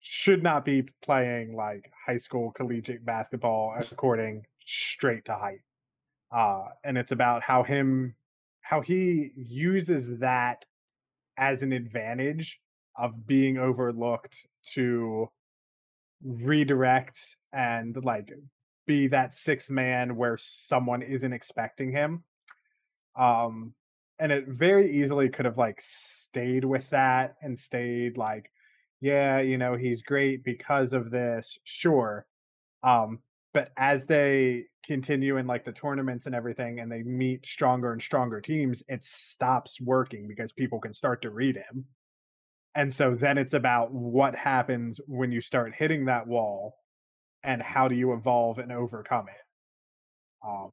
should 0.00 0.42
not 0.42 0.64
be 0.64 0.88
playing 1.02 1.54
like 1.54 1.92
high 2.06 2.16
school 2.16 2.50
collegiate 2.52 3.04
basketball 3.04 3.76
according 3.92 4.46
straight 4.64 5.26
to 5.26 5.34
height. 5.34 5.60
Uh, 6.30 6.68
and 6.82 6.96
it's 6.96 7.12
about 7.12 7.42
how 7.42 7.62
him 7.62 8.16
how 8.64 8.80
he 8.80 9.30
uses 9.36 10.18
that 10.18 10.64
as 11.36 11.62
an 11.62 11.70
advantage 11.70 12.58
of 12.96 13.26
being 13.26 13.58
overlooked 13.58 14.46
to 14.72 15.28
redirect 16.24 17.18
and 17.52 18.02
like 18.04 18.32
be 18.86 19.06
that 19.08 19.34
sixth 19.34 19.68
man 19.68 20.16
where 20.16 20.38
someone 20.38 21.02
isn't 21.02 21.34
expecting 21.34 21.92
him. 21.92 22.24
Um 23.16 23.74
and 24.18 24.32
it 24.32 24.48
very 24.48 24.90
easily 24.90 25.28
could 25.28 25.44
have 25.44 25.58
like 25.58 25.80
stayed 25.82 26.64
with 26.64 26.88
that 26.90 27.34
and 27.42 27.58
stayed 27.58 28.16
like 28.16 28.50
yeah 29.00 29.40
you 29.40 29.58
know 29.58 29.76
he's 29.76 30.00
great 30.00 30.42
because 30.42 30.94
of 30.94 31.10
this 31.10 31.58
sure. 31.64 32.24
Um 32.82 33.18
but 33.54 33.70
as 33.76 34.06
they 34.06 34.64
continue 34.84 35.38
in 35.38 35.46
like 35.46 35.64
the 35.64 35.72
tournaments 35.72 36.26
and 36.26 36.34
everything 36.34 36.80
and 36.80 36.92
they 36.92 37.02
meet 37.02 37.46
stronger 37.46 37.92
and 37.92 38.02
stronger 38.02 38.40
teams 38.40 38.82
it 38.88 39.02
stops 39.02 39.80
working 39.80 40.28
because 40.28 40.52
people 40.52 40.78
can 40.78 40.92
start 40.92 41.22
to 41.22 41.30
read 41.30 41.56
him. 41.56 41.86
And 42.74 42.92
so 42.92 43.14
then 43.14 43.38
it's 43.38 43.54
about 43.54 43.92
what 43.92 44.34
happens 44.34 45.00
when 45.06 45.32
you 45.32 45.40
start 45.40 45.74
hitting 45.74 46.04
that 46.06 46.26
wall 46.26 46.74
and 47.44 47.62
how 47.62 47.88
do 47.88 47.94
you 47.94 48.12
evolve 48.12 48.58
and 48.58 48.72
overcome 48.72 49.26
it. 49.28 50.46
Um 50.46 50.70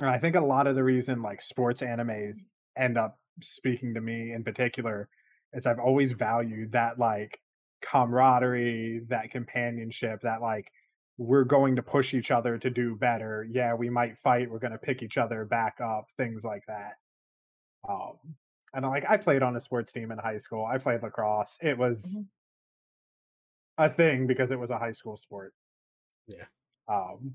and 0.00 0.10
i 0.10 0.18
think 0.18 0.36
a 0.36 0.40
lot 0.40 0.66
of 0.66 0.74
the 0.74 0.84
reason 0.84 1.22
like 1.22 1.40
sports 1.40 1.80
animes 1.82 2.38
end 2.76 2.96
up 2.96 3.18
speaking 3.40 3.94
to 3.94 4.00
me 4.00 4.32
in 4.32 4.44
particular 4.44 5.08
is 5.52 5.66
i've 5.66 5.78
always 5.78 6.12
valued 6.12 6.72
that 6.72 6.98
like 6.98 7.38
camaraderie 7.82 9.02
that 9.08 9.30
companionship 9.30 10.20
that 10.22 10.40
like 10.40 10.70
we're 11.18 11.44
going 11.44 11.76
to 11.76 11.82
push 11.82 12.14
each 12.14 12.30
other 12.30 12.58
to 12.58 12.70
do 12.70 12.96
better. 12.96 13.46
Yeah 13.50 13.74
we 13.74 13.90
might 13.90 14.18
fight 14.18 14.50
we're 14.50 14.58
going 14.58 14.72
to 14.72 14.78
pick 14.78 15.02
each 15.02 15.18
other 15.18 15.44
back 15.44 15.78
up 15.80 16.06
things 16.16 16.44
like 16.44 16.64
that. 16.66 16.94
Um 17.88 18.14
and 18.74 18.84
I'm 18.86 18.90
like 18.90 19.08
i 19.08 19.16
played 19.16 19.42
on 19.42 19.56
a 19.56 19.60
sports 19.60 19.92
team 19.92 20.10
in 20.12 20.18
high 20.18 20.38
school 20.38 20.64
i 20.64 20.78
played 20.78 21.02
lacrosse 21.02 21.58
it 21.60 21.76
was 21.76 22.26
a 23.78 23.88
thing 23.90 24.26
because 24.26 24.50
it 24.50 24.58
was 24.58 24.70
a 24.70 24.78
high 24.78 24.92
school 24.92 25.16
sport. 25.16 25.54
Yeah. 26.28 26.44
um 26.88 27.34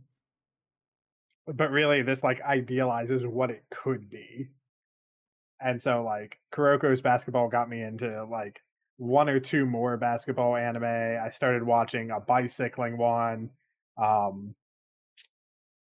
but 1.48 1.72
really 1.72 2.02
this 2.02 2.24
like 2.24 2.42
idealizes 2.42 3.26
what 3.26 3.52
it 3.52 3.64
could 3.70 4.10
be. 4.10 4.50
And 5.62 5.82
so 5.82 6.04
like 6.04 6.40
kuroko's 6.54 7.02
basketball 7.02 7.48
got 7.50 7.70
me 7.70 7.82
into 7.82 8.26
like 8.26 8.62
one 8.98 9.30
or 9.30 9.40
two 9.40 9.66
more 9.66 9.96
basketball 9.96 10.56
anime 10.56 10.84
i 10.84 11.30
started 11.30 11.62
watching 11.62 12.10
a 12.10 12.20
bicycling 12.20 12.98
one 12.98 13.50
um 13.98 14.56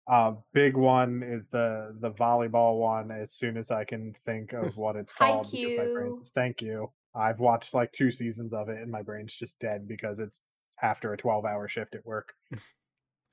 Uh, 0.09 0.33
big 0.53 0.75
one 0.75 1.21
is 1.21 1.49
the 1.49 1.95
the 1.99 2.09
volleyball 2.11 2.79
one. 2.79 3.11
As 3.11 3.31
soon 3.31 3.57
as 3.57 3.69
I 3.69 3.83
can 3.83 4.15
think 4.25 4.53
of 4.53 4.75
what 4.77 4.95
it's 4.95 5.13
called, 5.13 5.51
because 5.51 5.77
my 5.77 5.85
brain. 5.93 6.21
Thank 6.33 6.61
you. 6.63 6.91
I've 7.13 7.39
watched 7.39 7.73
like 7.75 7.91
two 7.91 8.09
seasons 8.11 8.51
of 8.53 8.69
it, 8.69 8.81
and 8.81 8.91
my 8.91 9.03
brain's 9.03 9.35
just 9.35 9.59
dead 9.59 9.87
because 9.87 10.19
it's 10.19 10.41
after 10.81 11.13
a 11.13 11.17
twelve 11.17 11.45
hour 11.45 11.67
shift 11.67 11.93
at 11.95 12.05
work. 12.05 12.33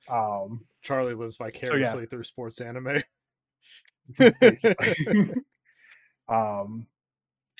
Um, 0.09 0.65
Charlie 0.83 1.15
lives 1.15 1.37
vicariously 1.37 2.05
through 2.05 2.23
sports 2.23 2.61
anime. 2.61 3.03
um, 6.29 6.87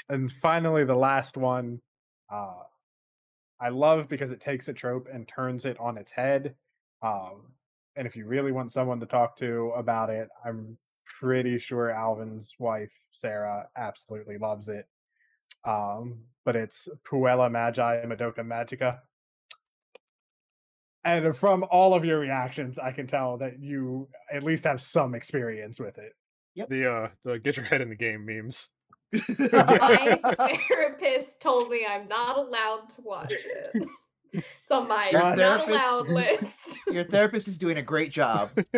and 0.10 0.32
finally, 0.42 0.86
the 0.86 0.96
last 0.96 1.36
one, 1.38 1.82
uh, 2.32 2.64
I 3.60 3.70
love 3.70 4.08
because 4.08 4.32
it 4.32 4.40
takes 4.40 4.68
a 4.68 4.74
trope 4.74 5.08
and 5.12 5.28
turns 5.28 5.66
it 5.66 5.78
on 5.80 5.98
its 5.98 6.12
head. 6.12 6.56
Um, 7.02 7.54
and 7.96 8.08
if 8.08 8.16
you 8.16 8.26
really 8.28 8.52
want 8.52 8.72
someone 8.72 9.00
to 9.00 9.06
talk 9.06 9.38
to 9.38 9.72
about 9.76 10.10
it, 10.10 10.30
I'm 10.46 10.78
pretty 11.06 11.58
sure 11.58 11.90
Alvin's 11.90 12.54
wife 12.60 12.92
Sarah 13.12 13.68
absolutely 13.76 14.38
loves 14.38 14.68
it. 14.68 14.88
Um, 15.66 16.20
but 16.46 16.56
it's 16.56 16.88
Puella 17.04 17.52
Magi 17.52 18.06
Madoka 18.06 18.40
Magica. 18.40 19.00
And 21.04 21.36
from 21.36 21.66
all 21.72 21.94
of 21.94 22.04
your 22.04 22.20
reactions, 22.20 22.78
I 22.78 22.92
can 22.92 23.08
tell 23.08 23.38
that 23.38 23.60
you 23.60 24.10
at 24.32 24.44
least 24.44 24.66
have 24.66 24.82
some 24.82 25.16
experience 25.16 25.80
with 25.80 25.98
it. 25.98 26.14
the 26.70 26.92
uh 26.92 27.08
the 27.24 27.40
get 27.40 27.56
your 27.56 27.66
head 27.66 27.82
in 27.82 27.90
the 27.90 27.96
game 27.96 28.26
memes. 28.26 28.68
My 29.30 30.20
therapist 30.70 31.40
told 31.40 31.70
me 31.70 31.86
I'm 31.90 32.08
not 32.08 32.38
allowed 32.38 32.90
to 32.92 33.02
watch 33.02 33.32
it. 33.34 33.88
It's 34.34 34.72
on 34.72 34.88
my 34.88 35.10
Your 35.10 35.22
not 35.22 35.38
therapist- 35.38 35.70
allowed 35.70 36.10
list. 36.10 36.78
Your 36.88 37.04
therapist 37.04 37.48
is 37.48 37.58
doing 37.58 37.78
a 37.78 37.82
great 37.82 38.12
job. 38.12 38.50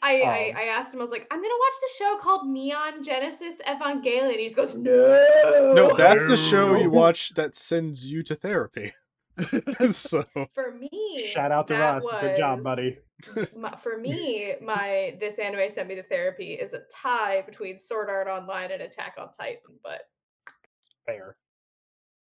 I, 0.00 0.20
I 0.22 0.50
Um, 0.50 0.56
I 0.56 0.62
asked 0.70 0.94
him, 0.94 1.00
I 1.00 1.02
was 1.02 1.10
like, 1.10 1.26
I'm 1.30 1.38
gonna 1.38 1.48
watch 1.48 1.74
the 1.80 2.04
show 2.04 2.18
called 2.20 2.48
Neon 2.48 3.02
Genesis 3.02 3.56
Evangelion. 3.66 4.36
He 4.38 4.44
just 4.44 4.56
goes, 4.56 4.74
No. 4.74 5.72
No, 5.74 5.96
that's 5.96 6.26
the 6.28 6.36
show 6.36 6.76
you 6.76 6.90
watch 6.90 7.30
that 7.34 7.56
sends 7.56 8.10
you 8.10 8.22
to 8.24 8.34
therapy. 8.36 8.92
so 9.90 10.24
for 10.54 10.72
me. 10.78 11.30
Shout 11.32 11.52
out 11.52 11.68
to 11.68 11.74
Ross. 11.78 12.04
Good 12.20 12.36
job, 12.38 12.62
buddy. 12.62 12.98
my- 13.56 13.74
for 13.82 13.98
me, 13.98 14.54
my 14.62 15.16
this 15.20 15.38
anime 15.40 15.68
sent 15.70 15.88
me 15.88 15.96
to 15.96 16.02
therapy 16.04 16.52
is 16.52 16.72
a 16.74 16.80
tie 16.92 17.42
between 17.42 17.76
Sword 17.78 18.08
Art 18.08 18.28
Online 18.28 18.70
and 18.70 18.82
Attack 18.82 19.14
on 19.18 19.30
Titan, 19.32 19.60
but 19.82 20.02
Fair. 21.06 21.36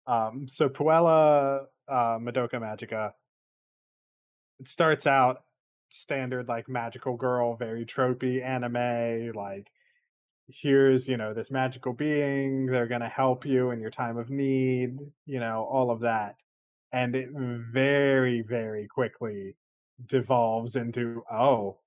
Um, 0.05 0.47
so 0.47 0.69
Puella 0.69 1.65
uh, 1.87 2.17
Madoka 2.19 2.55
Magica. 2.55 3.11
It 4.59 4.67
starts 4.67 5.05
out 5.05 5.43
standard 5.89 6.47
like 6.47 6.67
magical 6.67 7.15
girl, 7.15 7.55
very 7.55 7.85
tropey 7.85 8.43
anime. 8.43 9.33
Like, 9.33 9.67
here's 10.47 11.07
you 11.07 11.17
know 11.17 11.33
this 11.33 11.51
magical 11.51 11.93
being. 11.93 12.65
They're 12.67 12.87
gonna 12.87 13.09
help 13.09 13.45
you 13.45 13.71
in 13.71 13.79
your 13.79 13.91
time 13.91 14.17
of 14.17 14.29
need. 14.29 14.97
You 15.25 15.39
know 15.39 15.67
all 15.69 15.91
of 15.91 16.01
that, 16.01 16.35
and 16.91 17.15
it 17.15 17.29
very 17.31 18.41
very 18.41 18.87
quickly 18.87 19.55
devolves 20.05 20.75
into 20.75 21.23
oh, 21.31 21.77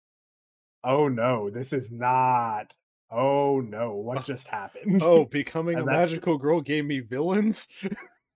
oh 0.85 1.09
no, 1.09 1.51
this 1.51 1.73
is 1.73 1.91
not. 1.91 2.75
Oh 3.13 3.61
no, 3.61 3.95
what 3.95 4.25
just 4.25 4.47
happened? 4.47 5.03
oh, 5.03 5.25
becoming 5.31 5.79
a 5.79 5.85
magical 5.85 6.39
girl 6.39 6.61
gave 6.61 6.85
me 6.85 7.01
villains. 7.01 7.67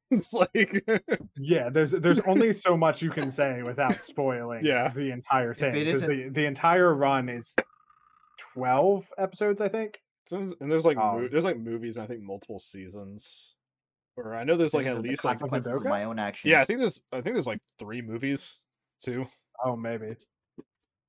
it's 0.10 0.32
like 0.32 0.84
Yeah, 1.36 1.68
there's 1.70 1.90
there's 1.92 2.20
only 2.20 2.52
so 2.52 2.76
much 2.76 3.02
you 3.02 3.10
can 3.10 3.30
say 3.30 3.62
without 3.62 3.96
spoiling 3.96 4.64
Yeah. 4.64 4.88
the 4.94 5.10
entire 5.10 5.54
thing. 5.54 5.72
Because 5.74 6.02
the, 6.02 6.28
the 6.30 6.44
entire 6.46 6.94
run 6.94 7.28
is 7.28 7.54
twelve 8.52 9.10
episodes, 9.18 9.60
I 9.60 9.68
think. 9.68 9.98
so 10.26 10.38
and 10.60 10.70
there's 10.70 10.84
like 10.84 10.96
mo- 10.96 11.18
Um, 11.18 11.28
there's 11.30 11.44
like 11.44 11.58
movies 11.58 11.98
I 11.98 12.06
think 12.06 12.22
multiple 12.22 12.58
seasons. 12.58 13.56
Or 14.16 14.34
I 14.34 14.44
know 14.44 14.56
there's 14.56 14.74
like 14.74 14.86
at 14.86 14.94
the 14.94 15.00
least 15.02 15.24
like 15.24 15.40
of 15.40 15.82
my 15.84 16.04
own 16.04 16.18
actions. 16.20 16.50
yeah, 16.50 16.60
I 16.60 16.64
think 16.64 16.78
there's 16.80 17.00
I 17.12 17.20
think 17.20 17.34
there's 17.34 17.46
like 17.48 17.60
three 17.78 18.00
movies 18.02 18.58
too. 19.02 19.26
Oh, 19.64 19.74
maybe. 19.76 20.14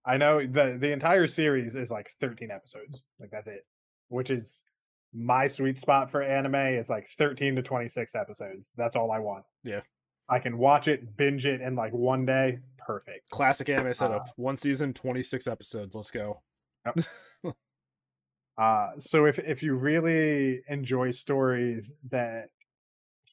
I 0.06 0.18
know 0.18 0.40
the 0.46 0.78
the 0.80 0.92
entire 0.92 1.28
series 1.28 1.76
is 1.76 1.92
like 1.92 2.10
thirteen 2.20 2.50
episodes. 2.52 3.04
Like 3.20 3.30
that's 3.32 3.48
it, 3.48 3.62
which 4.10 4.32
is 4.32 4.64
my 5.16 5.48
sweet 5.48 5.80
spot 5.80 6.10
for 6.12 6.22
anime. 6.22 6.56
Is 6.56 6.90
like 6.90 7.08
thirteen 7.18 7.56
to 7.56 7.62
twenty 7.62 7.88
six 7.88 8.14
episodes. 8.16 8.70
That's 8.78 8.96
all 8.96 9.12
I 9.12 9.20
want. 9.20 9.46
Yeah. 9.64 9.82
I 10.28 10.40
can 10.40 10.58
watch 10.58 10.88
it, 10.88 11.16
binge 11.18 11.46
it 11.46 11.62
in 11.62 11.76
like 11.76 11.94
one 11.94 12.26
day. 12.26 12.58
Perfect. 12.80 13.30
Classic 13.30 13.70
anime 13.70 13.94
setup. 13.94 14.22
Uh, 14.24 14.32
One 14.38 14.58
season, 14.58 14.92
26 14.92 15.46
episodes. 15.48 15.96
Let's 15.96 16.10
go. 16.12 16.42
Uh, 18.58 18.92
so 19.00 19.26
if 19.26 19.38
if 19.40 19.62
you 19.64 19.76
really 19.76 20.62
enjoy 20.70 21.12
stories 21.12 21.94
that 22.10 22.46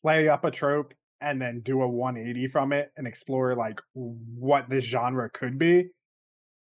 play 0.00 0.28
up 0.28 0.44
a 0.44 0.50
trope 0.50 0.94
and 1.20 1.40
then 1.40 1.60
do 1.60 1.80
a 1.82 1.88
180 1.88 2.48
from 2.48 2.72
it 2.72 2.90
and 2.96 3.06
explore 3.06 3.54
like 3.54 3.78
what 3.94 4.68
this 4.68 4.82
genre 4.84 5.30
could 5.30 5.58
be, 5.60 5.86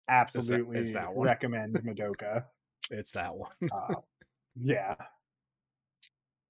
absolutely 0.09 0.78
it's 0.78 0.91
that 0.91 1.13
one. 1.13 1.26
recommend 1.26 1.76
Madoka. 1.86 2.43
It's 2.91 3.11
that 3.11 3.34
one. 3.34 3.51
Uh, 3.72 3.93
yeah. 4.62 4.95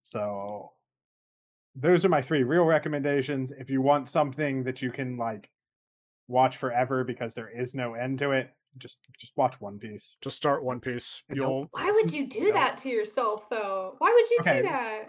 So 0.02 0.72
those 1.76 2.04
are 2.06 2.10
my 2.10 2.22
three 2.22 2.44
real 2.44 2.64
recommendations. 2.64 3.52
If 3.52 3.70
you 3.70 3.82
want 3.82 4.10
something 4.10 4.64
that 4.64 4.82
you 4.82 4.92
can 4.92 5.18
like 5.18 5.50
watch 6.28 6.58
forever 6.58 7.04
because 7.04 7.34
there 7.34 7.50
is 7.50 7.74
no 7.76 7.94
end 7.94 8.20
to 8.20 8.32
it, 8.32 8.52
just 8.78 8.98
just 9.20 9.34
watch 9.36 9.60
One 9.62 9.80
Piece. 9.80 10.16
Just 10.22 10.38
start 10.38 10.64
One 10.64 10.80
Piece. 10.80 11.24
You'll 11.34 11.68
why 11.72 11.92
would 11.92 12.14
you 12.14 12.28
do 12.28 12.50
No. 12.50 12.54
that 12.54 12.78
to 12.80 12.90
yourself 12.90 13.50
though? 13.50 13.96
Why 14.00 14.12
would 14.14 14.30
you 14.30 14.38
Okay. 14.42 14.62
do 14.62 14.68
that? 14.70 15.04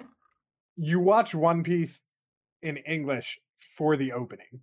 You 0.77 1.01
watch 1.01 1.35
One 1.35 1.63
Piece 1.63 2.01
in 2.63 2.77
English 2.79 3.39
for 3.77 3.97
the 3.97 4.13
opening. 4.13 4.61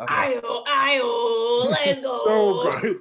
Okay. 0.00 0.14
Ayo, 0.14 0.64
ayo, 0.66 1.70
let's 1.70 1.98
go. 1.98 2.14
So 2.24 2.80
good. 2.80 3.00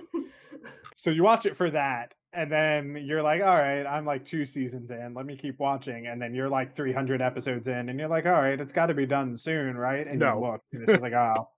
So 0.95 1.11
you 1.11 1.23
watch 1.23 1.45
it 1.45 1.55
for 1.55 1.69
that, 1.69 2.13
and 2.37 2.51
then 2.51 3.03
you're 3.05 3.21
like, 3.23 3.41
all 3.41 3.55
right, 3.57 3.83
I'm 3.85 4.05
like 4.05 4.23
two 4.23 4.45
seasons 4.45 4.91
in. 4.91 5.13
Let 5.13 5.25
me 5.25 5.35
keep 5.35 5.59
watching. 5.59 6.07
And 6.07 6.21
then 6.21 6.33
you're 6.33 6.47
like 6.49 6.75
300 6.75 7.21
episodes 7.21 7.67
in, 7.67 7.89
and 7.89 7.99
you're 7.99 8.07
like, 8.07 8.25
all 8.25 8.31
right, 8.33 8.59
it's 8.61 8.71
got 8.71 8.85
to 8.85 8.93
be 8.93 9.05
done 9.05 9.35
soon, 9.35 9.75
right? 9.75 10.07
And 10.07 10.19
No. 10.19 10.35
you 10.35 10.51
look, 10.51 10.61
and 10.71 10.83
it's 10.83 10.91
just 10.91 11.01
like, 11.01 11.13
oh, 11.13 11.49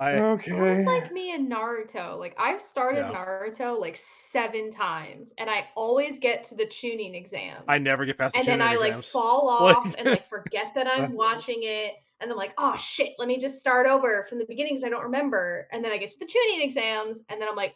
I 0.00 0.12
okay. 0.12 0.52
It's 0.52 0.86
like 0.86 1.12
me 1.12 1.34
and 1.34 1.50
Naruto. 1.50 2.16
Like 2.18 2.36
I've 2.38 2.60
started 2.60 3.00
Yeah. 3.00 3.12
Naruto 3.12 3.78
like 3.80 3.96
seven 3.96 4.70
times, 4.70 5.32
and 5.38 5.50
I 5.50 5.66
always 5.74 6.18
get 6.20 6.44
to 6.44 6.54
the 6.54 6.66
Chunin 6.66 7.14
exams. 7.16 7.64
I 7.66 7.78
never 7.78 8.06
get 8.06 8.16
past 8.16 8.34
the 8.34 8.38
and 8.40 8.46
then 8.48 8.62
I 8.62 8.76
Chunin 8.76 8.80
like 8.80 8.88
exams. 8.90 9.10
fall 9.10 9.46
Like- 9.62 9.76
off 9.76 9.94
and 9.98 10.06
like 10.06 10.28
forget 10.28 10.72
that 10.76 10.86
I'm 10.86 11.10
watching 11.12 11.58
it, 11.62 11.94
and 12.20 12.30
then 12.30 12.36
like, 12.38 12.54
oh 12.58 12.76
shit, 12.76 13.14
let 13.18 13.26
me 13.26 13.38
just 13.38 13.58
start 13.58 13.88
over 13.88 14.24
from 14.28 14.38
the 14.38 14.44
beginning 14.46 14.74
because 14.74 14.84
I 14.84 14.88
don't 14.88 15.02
remember. 15.02 15.66
And 15.72 15.84
then 15.84 15.90
I 15.90 15.96
get 15.98 16.10
to 16.12 16.18
the 16.20 16.26
Chunin 16.26 16.62
exams, 16.62 17.24
and 17.28 17.40
then 17.40 17.48
I'm 17.48 17.56
like, 17.56 17.74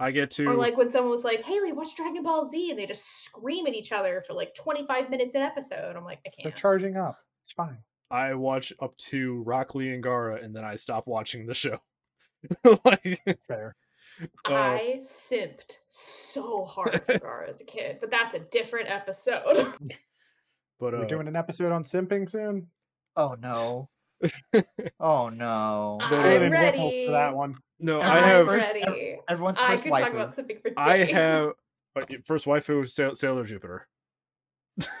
I 0.00 0.10
get 0.10 0.30
to 0.32 0.46
or 0.46 0.54
like 0.54 0.78
when 0.78 0.88
someone 0.88 1.10
was 1.10 1.24
like, 1.24 1.42
Haley, 1.42 1.72
watch 1.72 1.94
Dragon 1.94 2.22
Ball 2.22 2.48
Z, 2.48 2.70
and 2.70 2.78
they 2.78 2.86
just 2.86 3.22
scream 3.22 3.66
at 3.66 3.74
each 3.74 3.92
other 3.92 4.24
for 4.26 4.32
like 4.32 4.54
25 4.54 5.10
minutes 5.10 5.34
an 5.34 5.42
episode. 5.42 5.94
I'm 5.94 6.04
like, 6.04 6.20
I 6.26 6.30
can't. 6.30 6.44
They're 6.44 6.52
charging 6.52 6.96
up. 6.96 7.18
It's 7.44 7.52
fine. 7.52 7.76
I 8.10 8.32
watch 8.32 8.72
up 8.80 8.96
to 8.96 9.42
Rock 9.42 9.74
Lee 9.74 9.92
and 9.92 10.02
Gaara 10.02 10.42
and 10.42 10.56
then 10.56 10.64
I 10.64 10.76
stop 10.76 11.06
watching 11.06 11.46
the 11.46 11.54
show. 11.54 11.78
like 12.84 13.20
Fair. 13.46 13.76
uh, 14.48 14.54
I 14.54 15.00
simped 15.02 15.78
so 15.88 16.64
hard 16.64 16.92
for 16.92 16.98
Gaara 17.18 17.50
as 17.50 17.60
a 17.60 17.64
kid, 17.64 17.98
but 18.00 18.10
that's 18.10 18.32
a 18.32 18.40
different 18.40 18.88
episode. 18.88 19.74
but 20.80 20.94
uh 20.94 20.98
We're 20.98 21.08
doing 21.08 21.28
an 21.28 21.36
episode 21.36 21.72
on 21.72 21.84
simping 21.84 22.30
soon. 22.30 22.68
Oh 23.16 23.36
no. 23.38 23.90
Oh 24.98 25.28
no. 25.28 25.98
But, 26.00 26.08
Put 26.08 26.18
it 26.26 26.42
I'm 26.42 26.52
ready. 26.52 27.06
for 27.06 27.12
that 27.12 27.36
one. 27.36 27.56
No, 27.80 28.00
I'm 28.00 28.22
I 28.24 28.26
have 28.26 28.46
ready. 28.46 29.18
Everyone's 29.28 29.58
I 29.58 29.72
first 29.72 29.82
could 29.84 29.90
talk 29.90 30.02
waifu. 30.02 30.10
about 30.14 30.34
something 30.34 30.58
for 30.62 30.68
days. 30.68 30.74
I 30.76 30.96
have 31.12 31.48
uh, 31.96 32.02
first 32.24 32.46
waifu 32.46 32.80
was 32.80 32.94
Sail- 32.94 33.14
Sailor 33.14 33.44
Jupiter. 33.44 33.88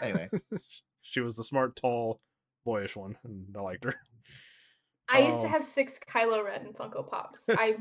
Anyway, 0.02 0.28
she 1.02 1.20
was 1.20 1.36
the 1.36 1.44
smart, 1.44 1.76
tall, 1.76 2.20
boyish 2.64 2.96
one, 2.96 3.16
and 3.24 3.46
I 3.56 3.60
liked 3.60 3.84
her. 3.84 3.94
I 5.12 5.20
used 5.20 5.40
to 5.40 5.46
um, 5.46 5.52
have 5.52 5.64
six 5.64 5.98
Kylo 6.08 6.44
Ren 6.44 6.72
Funko 6.78 7.08
Pops. 7.08 7.48
I 7.50 7.76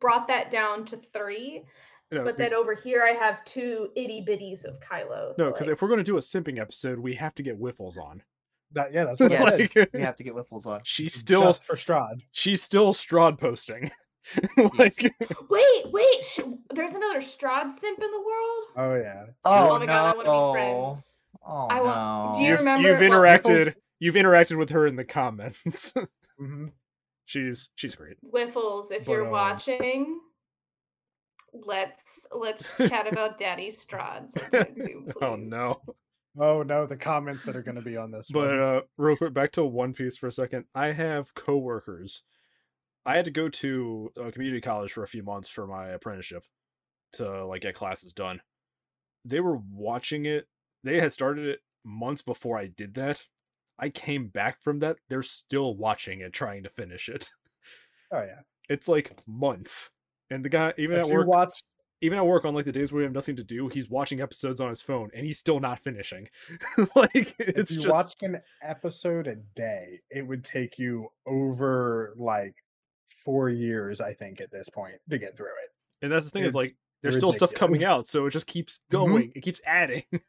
brought 0.00 0.28
that 0.28 0.50
down 0.50 0.84
to 0.86 1.00
three, 1.12 1.64
You 2.10 2.18
know, 2.18 2.24
but 2.24 2.36
be- 2.36 2.44
then 2.44 2.54
over 2.54 2.74
here 2.74 3.02
I 3.02 3.12
have 3.12 3.44
two 3.44 3.88
itty 3.96 4.24
bitties 4.28 4.64
of 4.64 4.78
Kylo. 4.80 5.36
no, 5.38 5.46
because 5.50 5.68
like, 5.68 5.74
if 5.74 5.82
we're 5.82 5.88
gonna 5.88 6.02
do 6.04 6.18
a 6.18 6.20
simping 6.20 6.58
episode, 6.58 6.98
we 6.98 7.14
have 7.14 7.34
to 7.36 7.42
get 7.42 7.60
Wiffles 7.60 7.96
on. 7.96 8.22
That 8.72 8.92
yeah, 8.92 9.04
that's 9.04 9.20
what 9.20 9.30
yeah, 9.30 9.48
it 9.54 9.60
is. 9.60 9.76
Like- 9.76 9.90
we 9.94 10.02
have 10.02 10.16
to 10.16 10.24
get 10.24 10.34
Whiffles 10.34 10.66
on. 10.66 10.80
She's 10.84 11.14
still 11.14 11.44
Just 11.44 11.64
for 11.64 11.76
Strahd. 11.76 12.20
she's 12.32 12.62
still 12.62 12.92
Strahd 12.92 13.38
posting. 13.38 13.90
like 14.78 15.14
wait, 15.48 15.92
wait, 15.92 16.24
sh- 16.24 16.40
there's 16.74 16.94
another 16.94 17.20
Strahd 17.20 17.72
simp 17.74 17.98
in 18.02 18.10
the 18.10 18.18
world. 18.18 18.64
Oh 18.76 18.94
yeah. 18.96 19.24
Oh, 19.44 19.70
Oh, 19.70 19.78
my 19.78 19.86
god, 19.86 20.14
I 20.14 20.16
want 20.16 20.26
to 20.26 20.58
be 20.58 20.62
friends. 20.62 21.12
Oh 21.46 21.68
I 21.70 21.78
no. 21.78 21.84
want- 21.84 22.36
do 22.36 22.42
you 22.42 22.48
you've, 22.50 22.58
remember- 22.60 22.88
you've 22.88 23.00
well, 23.00 23.10
interacted 23.20 23.74
you've 24.00 24.14
interacted 24.16 24.58
with 24.58 24.70
her 24.70 24.86
in 24.86 24.96
the 24.96 25.04
comments. 25.04 25.94
hmm 26.38 26.66
she's 27.26 27.70
she's 27.76 27.94
great. 27.94 28.16
Wiffles, 28.32 28.90
if 28.92 29.04
But, 29.04 29.12
you're 29.12 29.24
um, 29.26 29.30
watching, 29.30 30.20
let's 31.52 32.26
let's 32.32 32.76
chat 32.88 33.06
about 33.10 33.38
Daddy 33.38 33.70
Strahd 33.70 34.30
sometime 34.38 34.74
soon, 34.76 35.12
Oh 35.22 35.36
no. 35.36 35.80
Oh 36.38 36.62
no, 36.62 36.84
the 36.84 36.96
comments 36.96 37.44
that 37.44 37.56
are 37.56 37.62
going 37.62 37.76
to 37.76 37.82
be 37.82 37.96
on 37.96 38.10
this. 38.10 38.28
But 38.30 38.48
one. 38.48 38.60
uh 38.60 38.80
real 38.98 39.16
quick 39.16 39.32
back 39.32 39.52
to 39.52 39.64
One 39.64 39.94
Piece 39.94 40.16
for 40.18 40.26
a 40.26 40.32
second. 40.32 40.64
I 40.74 40.88
have 40.92 41.32
coworkers. 41.34 42.22
I 43.06 43.14
had 43.14 43.24
to 43.26 43.30
go 43.30 43.48
to 43.48 44.12
a 44.16 44.32
community 44.32 44.60
college 44.60 44.92
for 44.92 45.04
a 45.04 45.08
few 45.08 45.22
months 45.22 45.48
for 45.48 45.66
my 45.66 45.90
apprenticeship 45.90 46.44
to 47.14 47.46
like 47.46 47.62
get 47.62 47.76
classes 47.76 48.12
done. 48.12 48.40
They 49.24 49.38
were 49.38 49.58
watching 49.72 50.26
it. 50.26 50.48
They 50.82 51.00
had 51.00 51.12
started 51.12 51.46
it 51.46 51.60
months 51.84 52.20
before 52.20 52.58
I 52.58 52.66
did 52.66 52.94
that. 52.94 53.24
I 53.78 53.90
came 53.90 54.26
back 54.26 54.60
from 54.62 54.80
that. 54.80 54.96
They're 55.08 55.22
still 55.22 55.76
watching 55.76 56.20
it 56.20 56.32
trying 56.32 56.64
to 56.64 56.68
finish 56.68 57.08
it. 57.08 57.30
oh 58.12 58.22
yeah, 58.22 58.40
It's 58.68 58.88
like 58.88 59.16
months. 59.26 59.92
And 60.30 60.44
the 60.44 60.48
guy 60.48 60.74
even 60.76 60.98
if 60.98 61.06
at 61.06 61.12
work 61.12 61.28
watch, 61.28 61.62
even 62.00 62.18
at 62.18 62.26
work 62.26 62.44
on 62.44 62.54
like 62.56 62.64
the 62.64 62.72
days 62.72 62.92
where 62.92 62.98
we 62.98 63.04
have 63.04 63.12
nothing 63.12 63.36
to 63.36 63.44
do, 63.44 63.68
he's 63.68 63.88
watching 63.88 64.20
episodes 64.20 64.60
on 64.60 64.68
his 64.68 64.82
phone 64.82 65.10
and 65.14 65.24
he's 65.24 65.38
still 65.38 65.60
not 65.60 65.84
finishing. 65.84 66.28
like 66.96 67.36
it's 67.38 67.70
if 67.70 67.76
you 67.76 67.82
just 67.82 67.88
watched 67.88 68.22
an 68.24 68.40
episode 68.62 69.28
a 69.28 69.36
day, 69.54 70.00
it 70.10 70.26
would 70.26 70.44
take 70.44 70.78
you 70.78 71.08
over 71.26 72.14
like 72.16 72.56
four 73.08 73.48
years, 73.48 74.00
I 74.00 74.12
think, 74.14 74.40
at 74.40 74.50
this 74.50 74.68
point 74.68 74.96
to 75.10 75.18
get 75.18 75.36
through 75.36 75.46
it. 75.64 75.70
and 76.02 76.12
that's 76.12 76.24
the 76.26 76.30
thing 76.30 76.42
is 76.42 76.48
it's 76.48 76.54
like 76.56 76.76
there's 77.02 77.16
still 77.16 77.32
stuff 77.32 77.54
coming 77.54 77.84
out, 77.84 78.06
so 78.06 78.26
it 78.26 78.30
just 78.30 78.46
keeps 78.46 78.78
Mhm. 78.78 78.90
going. 78.90 79.32
It 79.34 79.42
keeps 79.42 79.60
adding. 79.66 80.04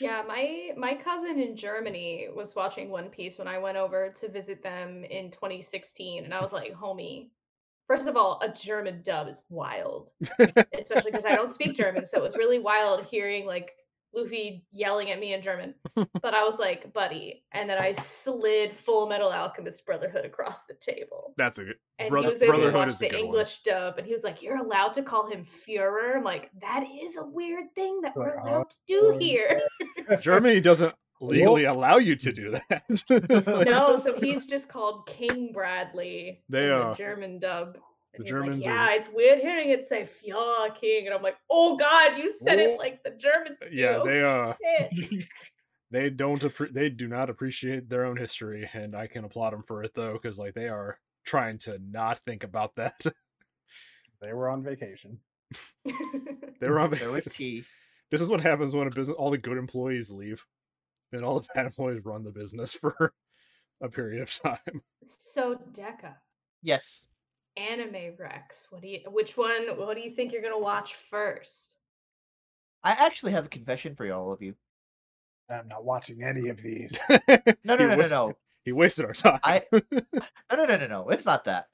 Yeah, 0.00 0.22
my 0.26 0.70
my 0.76 0.94
cousin 0.94 1.38
in 1.38 1.56
Germany 1.56 2.28
was 2.34 2.54
watching 2.54 2.90
One 2.90 3.08
Piece 3.10 3.38
when 3.38 3.48
I 3.48 3.58
went 3.58 3.76
over 3.76 4.10
to 4.10 4.28
visit 4.28 4.62
them 4.62 5.04
in 5.04 5.30
2016, 5.30 6.24
and 6.24 6.32
I 6.34 6.40
was 6.40 6.52
like, 6.52 6.72
"Homie, 6.74 7.30
first 7.86 8.06
of 8.06 8.16
all, 8.16 8.40
a 8.42 8.48
German 8.52 9.02
dub 9.02 9.28
is 9.28 9.44
wild, 9.48 10.12
especially 10.78 11.10
because 11.10 11.24
I 11.24 11.34
don't 11.34 11.50
speak 11.52 11.74
German, 11.74 12.06
so 12.06 12.18
it 12.18 12.22
was 12.22 12.36
really 12.36 12.58
wild 12.58 13.04
hearing 13.06 13.46
like 13.46 13.72
Luffy 14.14 14.64
yelling 14.72 15.10
at 15.10 15.20
me 15.20 15.34
in 15.34 15.42
German." 15.42 15.74
But 16.22 16.34
I 16.34 16.44
was 16.44 16.58
like, 16.58 16.92
"Buddy," 16.92 17.44
and 17.52 17.68
then 17.68 17.78
I 17.78 17.92
slid 17.92 18.72
Full 18.72 19.08
Metal 19.08 19.30
Alchemist 19.30 19.84
Brotherhood 19.86 20.24
across 20.24 20.64
the 20.64 20.74
table, 20.74 21.34
That's 21.36 21.58
a 21.58 21.64
good 21.64 21.76
and 21.98 22.08
Brother- 22.08 22.28
he 22.28 22.32
was 22.32 22.42
able 22.42 22.70
to 22.70 22.72
watch 22.72 22.88
is 22.88 22.98
the 22.98 23.08
good 23.08 23.16
one. 23.16 23.24
English 23.26 23.62
dub, 23.62 23.98
and 23.98 24.06
he 24.06 24.12
was 24.12 24.24
like, 24.24 24.42
"You're 24.42 24.58
allowed 24.58 24.94
to 24.94 25.02
call 25.02 25.30
him 25.30 25.44
Führer." 25.66 26.16
I'm 26.16 26.24
like, 26.24 26.50
"That 26.60 26.84
is 27.02 27.16
a 27.16 27.24
weird 27.24 27.74
thing 27.74 28.00
that 28.02 28.16
we're 28.16 28.38
allowed 28.38 28.70
to 28.70 28.76
do 28.86 29.12
oh, 29.14 29.18
here." 29.18 29.60
Germany 30.20 30.60
doesn't 30.60 30.94
legally 31.20 31.64
allow 31.64 31.98
you 31.98 32.16
to 32.16 32.32
do 32.32 32.50
that. 32.50 32.82
Like, 33.08 33.66
no, 33.66 33.96
so 33.96 34.14
he's 34.16 34.46
just 34.46 34.68
called 34.68 35.06
King 35.06 35.52
Bradley. 35.52 36.42
They, 36.48 36.66
in 36.66 36.72
uh, 36.72 36.90
the 36.90 36.94
German 36.94 37.38
dub. 37.38 37.78
The 38.18 38.24
Germans 38.24 38.64
like, 38.66 38.74
are- 38.74 38.90
yeah, 38.90 38.96
it's 38.96 39.08
weird 39.08 39.38
hearing 39.38 39.70
it 39.70 39.84
say 39.84 40.02
"Führer 40.02 40.74
King," 40.74 41.06
and 41.06 41.14
I'm 41.14 41.22
like, 41.22 41.36
oh 41.50 41.76
God, 41.76 42.18
you 42.18 42.28
said 42.28 42.58
it 42.58 42.78
like 42.78 43.02
the 43.04 43.10
Germans 43.10 43.58
do. 43.60 43.68
yeah, 43.72 44.02
they 44.04 44.22
uh 44.22 44.54
Shit. 45.00 45.24
they 45.90 46.10
don't 46.10 46.40
appre- 46.42 46.72
they 46.72 46.90
do 46.90 47.08
not 47.08 47.30
appreciate 47.30 47.88
their 47.88 48.04
own 48.04 48.16
history 48.16 48.68
and 48.74 48.94
I 48.94 49.06
can 49.06 49.24
applaud 49.24 49.52
them 49.52 49.62
for 49.62 49.82
it 49.84 49.92
though 49.94 50.18
cuz 50.18 50.38
like 50.38 50.54
they 50.54 50.68
are 50.68 50.98
trying 51.24 51.58
to 51.58 51.78
not 51.90 52.18
think 52.20 52.44
about 52.44 52.74
that. 52.76 52.94
they 54.20 54.32
were 54.32 54.48
on 54.48 54.62
vacation. 54.62 55.20
they 55.84 56.68
were 56.68 56.80
on 56.80 56.90
There 56.90 57.10
was 57.10 57.24
vacation. 57.24 57.32
tea. 57.32 57.64
This 58.10 58.20
is 58.20 58.28
what 58.28 58.40
happens 58.40 58.74
when 58.74 58.86
a 58.86 58.90
business 58.90 59.16
all 59.16 59.30
the 59.30 59.38
good 59.38 59.58
employees 59.58 60.10
leave 60.10 60.44
and 61.12 61.24
all 61.24 61.38
the 61.40 61.46
bad 61.54 61.66
employees 61.66 62.04
run 62.04 62.24
the 62.24 62.30
business 62.32 62.74
for 62.74 63.12
a 63.80 63.88
period 63.88 64.20
of 64.22 64.30
time. 64.32 64.82
so 65.04 65.54
Deca, 65.72 66.14
Yes. 66.62 67.04
Anime 67.58 68.14
Rex. 68.18 68.66
What 68.70 68.82
do 68.82 68.88
you? 68.88 69.00
Which 69.06 69.36
one? 69.36 69.66
What 69.76 69.94
do 69.96 70.00
you 70.02 70.10
think 70.10 70.32
you're 70.32 70.42
gonna 70.42 70.58
watch 70.58 70.94
first? 71.10 71.74
I 72.84 72.92
actually 72.92 73.32
have 73.32 73.46
a 73.46 73.48
confession 73.48 73.96
for 73.96 74.06
you, 74.06 74.12
all 74.12 74.32
of 74.32 74.40
you. 74.40 74.54
I'm 75.50 75.68
not 75.68 75.84
watching 75.84 76.22
any 76.22 76.48
of 76.48 76.60
these. 76.62 76.98
No, 77.08 77.76
He 77.76 77.84
no, 77.84 77.86
no, 77.86 77.96
no, 77.96 78.06
no. 78.06 78.32
He 78.64 78.72
wasted 78.72 79.06
our 79.06 79.12
time. 79.12 79.40
I 79.42 79.64
no, 79.72 79.80
no, 80.52 80.64
no, 80.64 80.76
no, 80.76 80.86
no. 80.86 81.08
It's 81.08 81.24
not 81.24 81.44
that. 81.44 81.66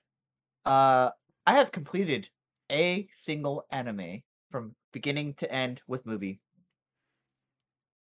Uh, 0.65 1.11
I 1.47 1.55
have 1.55 1.73
completed 1.73 2.29
a 2.71 3.09
single 3.23 3.65
anime 3.71 4.23
from 4.51 4.75
beginning 4.93 5.35
to 5.35 5.53
end 5.53 5.81
with 5.87 6.07
movie. 6.07 6.41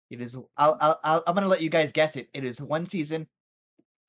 It 0.10 0.22
is. 0.22 0.36
I'll, 0.58 0.78
I'll, 0.80 1.00
I'll 1.04 1.24
I'm 1.28 1.36
gonna 1.36 1.48
let 1.48 1.62
you 1.62 1.70
guys 1.70 1.92
guess 1.92 2.16
it. 2.16 2.30
It 2.34 2.44
is 2.44 2.62
one 2.62 2.88
season. 2.88 3.28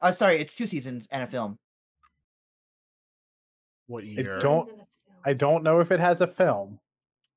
Oh, 0.02 0.10
sorry, 0.10 0.40
it's 0.40 0.54
two 0.54 0.66
seasons 0.66 1.08
and 1.10 1.22
a 1.22 1.26
film. 1.26 1.58
What 3.86 4.04
It's 4.04 4.12
year? 4.12 4.38
don't- 4.38 4.64
Seasons 4.66 4.78
in 4.78 4.80
a 4.80 4.86
film. 5.14 5.18
I 5.24 5.32
don't 5.34 5.62
know 5.64 5.80
if 5.80 5.90
it 5.92 6.00
has 6.00 6.20
a 6.20 6.26
film, 6.26 6.78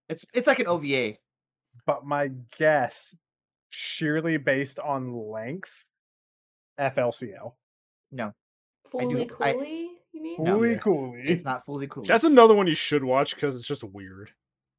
It's 0.08 0.26
it's 0.34 0.48
like 0.48 0.60
an 0.60 0.68
OVA. 0.68 1.18
but 1.86 2.06
my 2.06 2.30
guess, 2.58 3.16
sheerly 3.70 4.38
based 4.38 4.80
on 4.80 5.14
length, 5.14 5.86
FLCL. 6.80 7.56
No, 8.12 8.34
Fully 8.92 9.26
do- 9.26 9.36
I- 9.40 9.54
Cooley, 9.54 9.90
you 10.14 10.22
mean? 10.24 10.38
Fully 10.38 10.72
Yeah. 10.72 10.78
coolly. 10.80 11.22
it's 11.26 11.44
not 11.44 11.66
fully 11.66 11.88
cool. 11.88 12.04
That's 12.04 12.24
another 12.24 12.54
one 12.56 12.68
you 12.68 12.76
should 12.76 13.04
watch 13.04 13.36
because 13.36 13.56
it's 13.56 13.68
just 13.68 13.84
weird. 13.84 14.32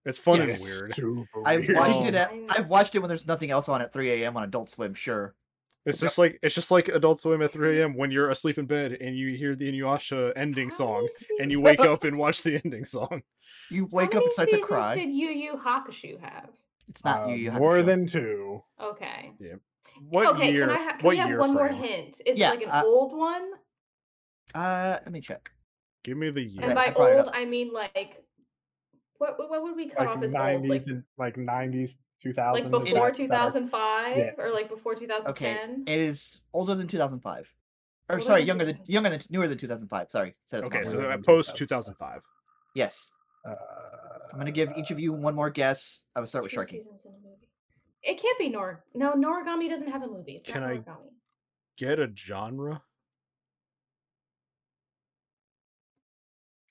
It's 0.05 0.19
fun 0.19 0.37
Yeah, 0.39 0.43
and 0.45 0.53
It's 0.53 0.63
weird. 0.63 0.93
I've 1.45 1.61
weird. 1.67 1.77
watched 1.77 1.99
Oh, 1.99 2.05
it. 2.07 2.15
At, 2.15 2.33
I've 2.49 2.69
watched 2.69 2.95
it 2.95 3.01
when 3.01 3.09
there's 3.09 3.27
nothing 3.27 3.51
else 3.51 3.69
on 3.69 3.83
at 3.83 3.93
3 3.93 4.11
a.m. 4.23 4.37
on 4.37 4.45
Adult 4.45 4.71
Swim. 4.71 4.95
Sure. 4.95 5.35
It's 5.87 5.99
just 5.99 6.19
like 6.19 6.39
it's 6.43 6.55
just 6.55 6.71
like 6.71 6.89
Adult 6.89 7.21
Swim 7.21 7.41
at 7.43 7.53
3 7.53 7.81
a.m. 7.81 7.97
when 7.97 8.11
you're 8.11 8.29
asleep 8.29 8.59
in 8.59 8.67
bed 8.67 8.93
and 9.01 9.17
you 9.17 9.35
hear 9.35 9.57
the 9.57 9.71
Inuyasha 9.73 10.33
ending 10.37 10.69
How 10.69 10.75
song 10.77 11.09
and 11.41 11.51
you 11.51 11.61
wake 11.61 11.81
up 11.93 12.05
and 12.05 12.19
watch 12.19 12.43
the 12.43 12.61
ending 12.65 12.85
song. 12.85 13.23
You 13.71 13.85
How 13.85 13.89
wake 13.97 14.09
up 14.09 14.15
many 14.15 14.25
and 14.27 14.33
start 14.35 14.49
to 14.51 14.55
seasons 14.57 14.69
cry. 14.69 14.95
Did 14.95 15.09
Yu 15.11 15.29
Yu 15.29 15.53
Hakusho 15.55 16.21
have? 16.21 16.51
It's 16.89 17.03
not 17.05 17.25
Uh, 17.25 17.27
you. 17.29 17.37
you 17.37 17.53
more 17.53 17.83
than 17.83 18.07
two. 18.07 18.63
Okay. 18.81 19.33
Yeah. 19.41 19.55
What 20.09 20.27
okay, 20.37 20.53
year? 20.53 20.67
can 20.69 20.77
I, 20.77 20.83
ha- 20.83 20.97
can 20.97 21.05
what 21.07 21.11
we 21.13 21.17
have 21.17 21.29
year 21.29 21.39
one 21.39 21.55
more 21.55 21.69
hint? 21.69 22.21
Is 22.27 22.37
Yeah, 22.39 22.53
it 22.53 22.57
like 22.57 22.63
an 22.65 22.71
uh, 22.73 22.83
old 22.85 23.17
one? 23.17 23.51
Uh, 24.55 24.99
let 25.03 25.13
me 25.13 25.21
check. 25.21 25.51
Give 26.05 26.17
me 26.19 26.31
the 26.31 26.43
year. 26.43 26.65
And 26.65 26.75
by 26.75 26.91
brought 26.91 27.11
it 27.13 27.17
old, 27.19 27.29
up. 27.29 27.35
I 27.35 27.45
mean 27.47 27.73
like 27.73 28.23
what 29.19 29.39
what 29.39 29.49
what 29.51 29.63
would 29.63 29.77
we 29.77 29.89
cut 29.89 30.01
Like 30.01 30.09
off 30.17 30.23
as 30.23 30.35
old? 30.35 30.43
nineties 30.45 30.71
Like, 30.71 30.87
and 30.89 31.05
like 31.19 31.37
nineties, 31.37 31.99
two 32.23 32.33
thousand. 32.33 32.71
like 32.71 32.85
before 32.85 33.11
2005 33.11 34.35
or 34.39 34.51
like 34.53 34.69
before 34.69 34.93
Okay, 34.93 35.07
2010? 35.07 35.85
it 35.87 36.01
is 36.01 36.41
older 36.53 36.75
than 36.75 36.87
2005. 36.87 37.49
Or 38.09 38.17
Older 38.17 38.25
sorry, 38.27 38.41
than 38.41 38.47
younger 38.49 38.65
than 38.67 38.79
younger 38.87 39.11
than 39.11 39.21
newer 39.31 39.47
than 39.49 39.57
2005. 39.59 40.11
Sorry. 40.11 40.35
Said 40.45 40.65
Okay, 40.65 40.85
so 40.85 40.97
Older 40.99 41.13
uh, 41.13 41.19
post 41.19 41.57
2005. 41.57 41.97
2005. 42.17 42.23
yes, 42.75 43.11
Uh, 43.47 43.55
I'm 44.33 44.39
gonna 44.39 44.51
give 44.51 44.71
each 44.77 44.91
of 44.91 44.99
you 45.01 45.13
one 45.13 45.35
more 45.35 45.51
guess. 45.51 46.01
I 46.17 46.21
will 46.21 46.27
start 46.27 46.45
with 46.45 46.53
Sharky. 46.53 46.71
seasons 46.71 47.05
in 47.05 47.13
a 47.13 47.15
movie. 47.17 47.49
It 48.03 48.21
can't 48.21 48.39
be 48.39 48.49
Nor. 48.49 48.85
No, 48.95 49.13
Noragami 49.13 49.69
doesn't 49.69 49.91
have 49.91 50.03
a 50.03 50.07
movie. 50.09 50.33
It's 50.37 50.47
Can 50.47 50.63
not 50.63 50.71
I- 50.71 50.77
Noragami. 50.79 51.11
Get 51.77 51.99
a 51.99 52.11
genre? 52.15 52.83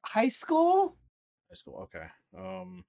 High 0.05 0.29
school? 0.29 0.95
High 1.49 1.53
school. 1.55 1.87
Okay. 1.95 2.05
Um. 2.37 2.83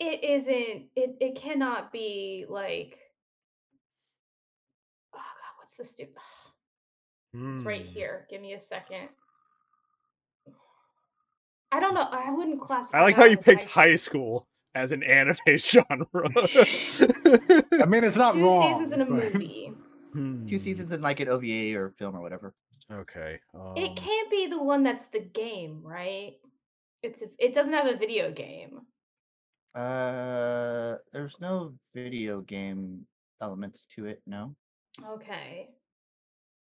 It 0.00 0.22
isn't. 0.24 0.86
It 0.96 1.16
it 1.20 1.36
cannot 1.36 1.92
be 1.92 2.46
like. 2.48 2.98
Oh 5.14 5.18
God, 5.18 5.52
what's 5.60 5.74
the 5.74 5.84
stupid? 5.84 6.14
It's 7.34 7.62
right 7.62 7.84
hmm. 7.84 7.92
here. 7.92 8.26
Give 8.30 8.40
me 8.40 8.54
a 8.54 8.60
second. 8.60 9.08
I 11.70 11.80
don't 11.80 11.94
know. 11.94 12.06
I 12.10 12.30
wouldn't 12.30 12.60
classify. 12.60 12.98
I 12.98 13.02
like 13.02 13.16
how 13.16 13.26
you 13.26 13.36
picked 13.36 13.64
high 13.64 13.96
school 13.96 14.46
as 14.74 14.92
an 14.92 15.02
anime 15.02 15.36
genre. 15.56 16.06
I 16.14 17.84
mean, 17.86 18.04
it's 18.04 18.16
not 18.16 18.34
Two 18.34 18.44
wrong. 18.44 18.72
seasons 18.72 18.92
in 18.92 19.00
a 19.02 19.04
but- 19.04 19.34
movie. 19.34 19.72
Two 20.14 20.18
Hmm, 20.20 20.46
seasons 20.56 20.90
in 20.90 21.02
like 21.02 21.20
an 21.20 21.28
OVA 21.28 21.76
or 21.78 21.90
film 21.98 22.16
or 22.16 22.22
whatever. 22.22 22.54
Okay. 22.90 23.38
Um, 23.54 23.74
It 23.76 23.94
can't 23.94 24.30
be 24.30 24.46
the 24.46 24.62
one 24.62 24.82
that's 24.82 25.04
the 25.06 25.20
game, 25.20 25.82
right? 25.82 26.36
It's 27.02 27.20
a, 27.20 27.26
it 27.38 27.52
doesn't 27.52 27.74
have 27.74 27.86
a 27.86 27.96
video 27.96 28.32
game. 28.32 28.80
Uh, 29.78 30.96
there's 31.12 31.36
no 31.40 31.72
video 31.94 32.40
game 32.40 33.06
elements 33.40 33.86
to 33.94 34.06
it. 34.06 34.20
No. 34.26 34.54
Okay. 35.06 35.68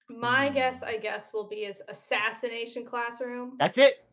My 0.10 0.50
guess, 0.50 0.80
Hmm. 0.80 0.86
I 0.86 0.98
guess, 0.98 1.32
will 1.34 1.48
be 1.48 1.58
is 1.66 1.82
Assassination 1.90 2.86
Classroom. 2.86 3.54
That's 3.60 3.78
it. 3.78 4.04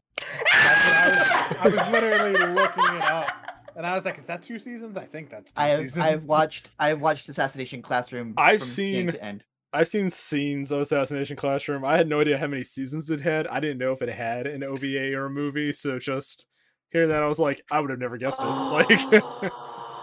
I 0.52 1.56
was, 1.56 1.56
I 1.78 1.84
was 1.84 1.92
literally 1.92 2.54
looking 2.54 2.84
it 2.96 3.02
up, 3.04 3.32
and 3.76 3.86
I 3.86 3.94
was 3.94 4.04
like, 4.04 4.18
"Is 4.18 4.26
that 4.26 4.42
two 4.42 4.58
seasons?" 4.58 4.96
I 4.96 5.06
think 5.06 5.30
that's. 5.30 5.46
Two 5.50 5.52
I 5.56 5.68
have 5.68 5.78
seasons. 5.80 6.04
I've 6.04 6.24
watched 6.24 6.68
I've 6.78 7.00
watched 7.00 7.28
Assassination 7.28 7.80
Classroom. 7.82 8.34
I've 8.36 8.60
from 8.60 8.68
seen- 8.68 9.06
to 9.12 9.24
end. 9.24 9.44
I've 9.72 9.88
seen 9.88 10.10
scenes 10.10 10.72
of 10.72 10.80
Assassination 10.80 11.36
Classroom. 11.36 11.84
I 11.84 11.96
had 11.96 12.08
no 12.08 12.20
idea 12.20 12.36
how 12.36 12.48
many 12.48 12.64
seasons 12.64 13.08
it 13.08 13.20
had. 13.20 13.46
I 13.46 13.60
didn't 13.60 13.78
know 13.78 13.92
if 13.92 14.02
it 14.02 14.08
had 14.08 14.46
an 14.48 14.64
OVA 14.64 15.14
or 15.14 15.26
a 15.26 15.30
movie. 15.30 15.70
So 15.72 15.98
just 16.00 16.46
hearing 16.90 17.08
that, 17.10 17.22
I 17.22 17.26
was 17.26 17.38
like, 17.38 17.62
I 17.70 17.80
would 17.80 17.90
have 17.90 17.98
never 17.98 18.16
guessed 18.18 18.40
it. 18.42 18.46
Like, 18.46 18.88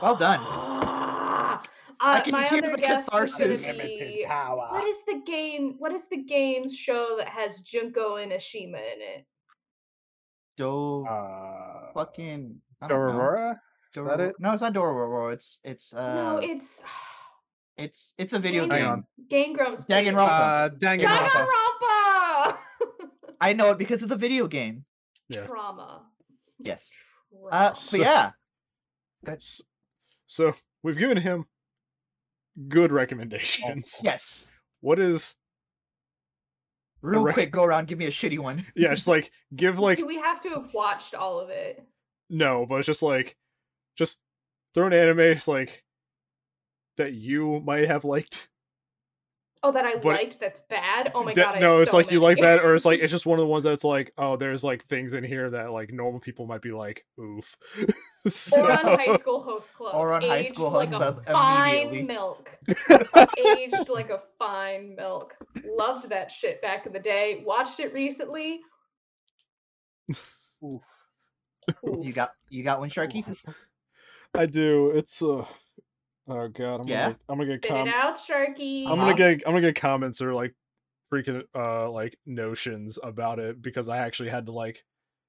Well 0.01 0.15
done. 0.15 0.39
Uh, 0.39 1.57
I 1.99 2.19
can 2.21 2.31
my 2.31 2.45
hear 2.45 2.59
other 2.59 2.71
the 2.75 2.77
guess 2.77 3.05
was 3.11 3.35
catharsis. 3.35 3.65
Limited 3.65 3.99
be 3.99 4.25
what 4.27 4.83
is 4.88 5.03
the 5.07 5.21
game? 5.25 5.75
What 5.79 5.91
is 5.91 6.07
the 6.07 6.17
games 6.23 6.75
show 6.77 7.15
that 7.17 7.27
has 7.27 7.61
Junko 7.61 8.17
Enoshima 8.17 8.77
in 8.77 9.01
it? 9.01 9.25
Do 10.57 11.05
Uh, 11.07 11.91
fucking 11.93 12.61
I 12.81 12.88
don't. 12.88 12.99
Dororora? 12.99 13.55
Is 13.95 14.03
that 14.03 14.19
it? 14.19 14.35
No, 14.39 14.51
it's 14.53 14.61
not 14.61 14.73
Dororo. 14.73 15.33
It's 15.33 15.59
it's 15.63 15.93
uh 15.93 16.13
no, 16.13 16.38
it's 16.38 16.83
it's 17.77 18.13
it's 18.19 18.33
a 18.33 18.39
video 18.39 18.67
Hang 18.69 18.69
game. 18.69 18.88
on. 18.88 19.03
Gangrum's 19.29 19.85
Danganronpa. 19.85 20.29
Uh, 20.29 20.69
Danganronpa. 20.77 21.47
Danganronpa. 21.81 22.57
I 23.41 23.53
know 23.53 23.71
it 23.71 23.79
because 23.79 24.03
of 24.03 24.09
the 24.09 24.15
video 24.15 24.47
game. 24.47 24.85
Yeah. 25.29 25.47
Trauma. 25.47 26.05
Yes. 26.60 26.89
Uh, 27.34 27.39
Trauma. 27.39 27.70
but 27.70 27.78
So- 27.78 27.97
yeah, 27.97 28.32
S- 29.28 29.62
So 30.28 30.53
we've 30.84 30.97
given 30.97 31.18
him 31.18 31.45
good 32.68 32.91
recommendations. 32.91 33.99
yes. 34.03 34.45
What 34.82 34.99
is 34.99 35.36
Real 37.01 37.24
rec- 37.24 37.34
quick, 37.36 37.51
go 37.51 37.64
around. 37.64 37.88
Give 37.88 37.97
me 37.99 38.05
a 38.05 38.12
shitty 38.12 38.39
one. 38.39 38.66
yeah, 38.76 38.93
just 38.93 39.08
like 39.08 39.32
give 39.55 39.80
like 39.80 39.97
Do 39.97 40.05
we 40.08 40.18
have 40.18 40.41
to 40.41 40.49
have 40.49 40.74
watched 40.74 41.14
all 41.16 41.39
of 41.39 41.49
it? 41.49 41.84
no, 42.30 42.66
but 42.66 42.76
it's 42.76 42.88
just 42.88 43.03
like 43.03 43.38
just 43.95 44.18
throw 44.74 44.88
an 44.88 44.93
anime 44.93 45.39
like 45.47 45.84
that 46.97 47.14
you 47.14 47.62
might 47.66 47.88
have 47.88 48.03
liked. 48.03 48.49
Oh, 49.64 49.72
that 49.72 49.86
I 49.86 49.95
But- 49.95 50.05
liked. 50.05 50.39
That's 50.39 50.60
bad. 50.62 51.12
Oh 51.16 51.24
my 51.24 51.34
That- 51.34 51.45
god. 51.45 51.55
I 51.55 51.60
no, 51.60 51.82
it's 51.82 51.91
so 51.91 51.97
like 51.97 52.12
you 52.12 52.20
like 52.20 52.38
many. 52.39 52.58
that, 52.58 52.64
or 52.66 52.76
it's 52.76 52.86
like 52.86 52.99
it's 52.99 53.12
just 53.12 53.26
one 53.26 53.39
of 53.39 53.43
the 53.43 53.47
ones 53.47 53.64
that's 53.64 53.84
like, 53.84 54.14
oh, 54.18 54.36
there's 54.38 54.64
like 54.64 54.86
things 54.86 55.14
in 55.14 55.24
here 55.24 55.49
that 55.49 55.72
like 55.72 55.91
normal 55.91 56.20
people 56.20 56.45
might 56.45 56.62
be 56.62 56.72
like, 56.72 57.05
oof. 57.20 57.55
so, 58.28 58.64
Ouran 58.68 58.97
High 59.08 59.18
School 59.18 59.41
Host 59.41 59.74
Club. 59.74 59.95
Ouran 59.95 60.28
High 60.28 60.38
aged 60.38 60.53
School 60.55 60.70
like 60.72 60.89
Host 60.89 61.01
a 61.01 61.22
Club 61.24 61.26
fine 61.26 62.05
milk. 62.08 62.51
aged 63.45 63.89
like 63.89 64.10
a 64.10 64.22
fine 64.38 64.95
milk. 64.95 65.34
Loved 65.66 66.10
that 66.10 66.32
shit 66.32 66.62
back 66.62 66.86
in 66.86 66.93
the 66.93 66.99
day. 66.99 67.43
Watched 67.45 67.80
it 67.80 67.93
recently. 67.93 68.60
Oof. 70.64 70.82
You 72.01 72.14
got 72.14 72.32
you 72.49 72.64
got 72.64 72.80
one, 72.80 72.89
Sharky? 72.89 73.26
I 74.34 74.45
do. 74.45 74.91
It's 74.91 75.22
uh 75.22 75.45
oh 76.28 76.47
god, 76.49 76.82
I'm 76.82 76.88
Yeah? 76.88 77.03
gonna 77.05 77.17
I'm 77.30 77.38
gonna 77.38 77.47
get 77.49 77.57
Spit 77.57 77.71
com- 77.71 77.88
it 77.88 77.93
out, 77.93 78.17
Sharky. 78.17 78.86
I'm 78.86 78.93
Uh-huh. 78.93 79.11
gonna 79.11 79.15
get 79.17 79.43
I'm 79.47 79.53
gonna 79.53 79.61
get 79.61 79.75
comments 79.75 80.21
or 80.21 80.34
like 80.34 80.53
freaking 81.13 81.43
uh 81.55 81.89
like 81.89 82.17
notions 82.25 82.99
about 83.01 83.39
it 83.39 83.61
because 83.61 83.88
I 83.88 83.97
actually 83.99 84.30
had 84.30 84.45
to 84.47 84.51
like 84.51 84.84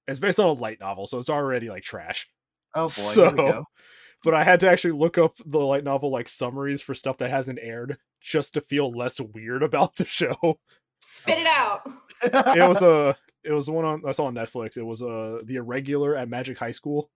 it's 0.06 0.18
based 0.18 0.40
on 0.40 0.46
a 0.46 0.52
light 0.52 0.80
novel, 0.80 1.06
so 1.06 1.18
it's 1.18 1.30
already 1.30 1.68
like 1.68 1.82
trash. 1.82 2.28
Oh 2.74 2.82
boy, 2.82 2.86
so 2.88 3.24
here 3.28 3.30
we 3.32 3.52
go. 3.52 3.64
but 4.24 4.34
I 4.34 4.42
had 4.44 4.60
to 4.60 4.68
actually 4.70 4.92
look 4.92 5.18
up 5.18 5.36
the 5.44 5.58
light 5.60 5.84
novel 5.84 6.10
like 6.10 6.28
summaries 6.28 6.82
for 6.82 6.94
stuff 6.94 7.18
that 7.18 7.30
hasn't 7.30 7.58
aired 7.62 7.98
just 8.20 8.54
to 8.54 8.60
feel 8.60 8.90
less 8.90 9.20
weird 9.20 9.62
about 9.62 9.96
the 9.96 10.04
show. 10.06 10.58
Spit 11.00 11.38
it 11.38 11.46
out. 11.46 11.82
it 12.22 12.68
was 12.68 12.82
a 12.82 13.16
it 13.44 13.52
was 13.52 13.70
one 13.70 13.84
on 13.84 14.02
I 14.06 14.12
saw 14.12 14.24
on 14.24 14.34
Netflix. 14.34 14.76
It 14.76 14.82
was 14.82 15.00
uh 15.02 15.38
the 15.44 15.56
irregular 15.56 16.16
at 16.16 16.28
Magic 16.28 16.58
High 16.58 16.72
School. 16.72 17.10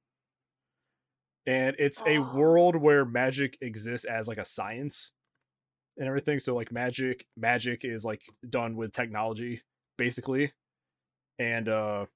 And 1.47 1.77
it's 1.79 2.03
a 2.07 2.19
Oh. 2.19 2.37
world 2.37 2.77
where 2.77 3.05
magic 3.05 3.59
exists 3.61 4.05
as 4.07 4.29
like 4.29 4.39
a 4.39 4.45
science 4.45 5.13
and 5.99 6.07
everything. 6.09 6.39
So 6.39 6.55
like 6.55 6.73
magic 6.73 7.27
magic 7.37 7.85
is 7.85 8.05
like 8.05 8.23
done 8.49 8.77
with 8.77 8.93
technology 8.93 9.63
basically. 9.99 10.53
And 11.39 11.69
uh 11.69 12.07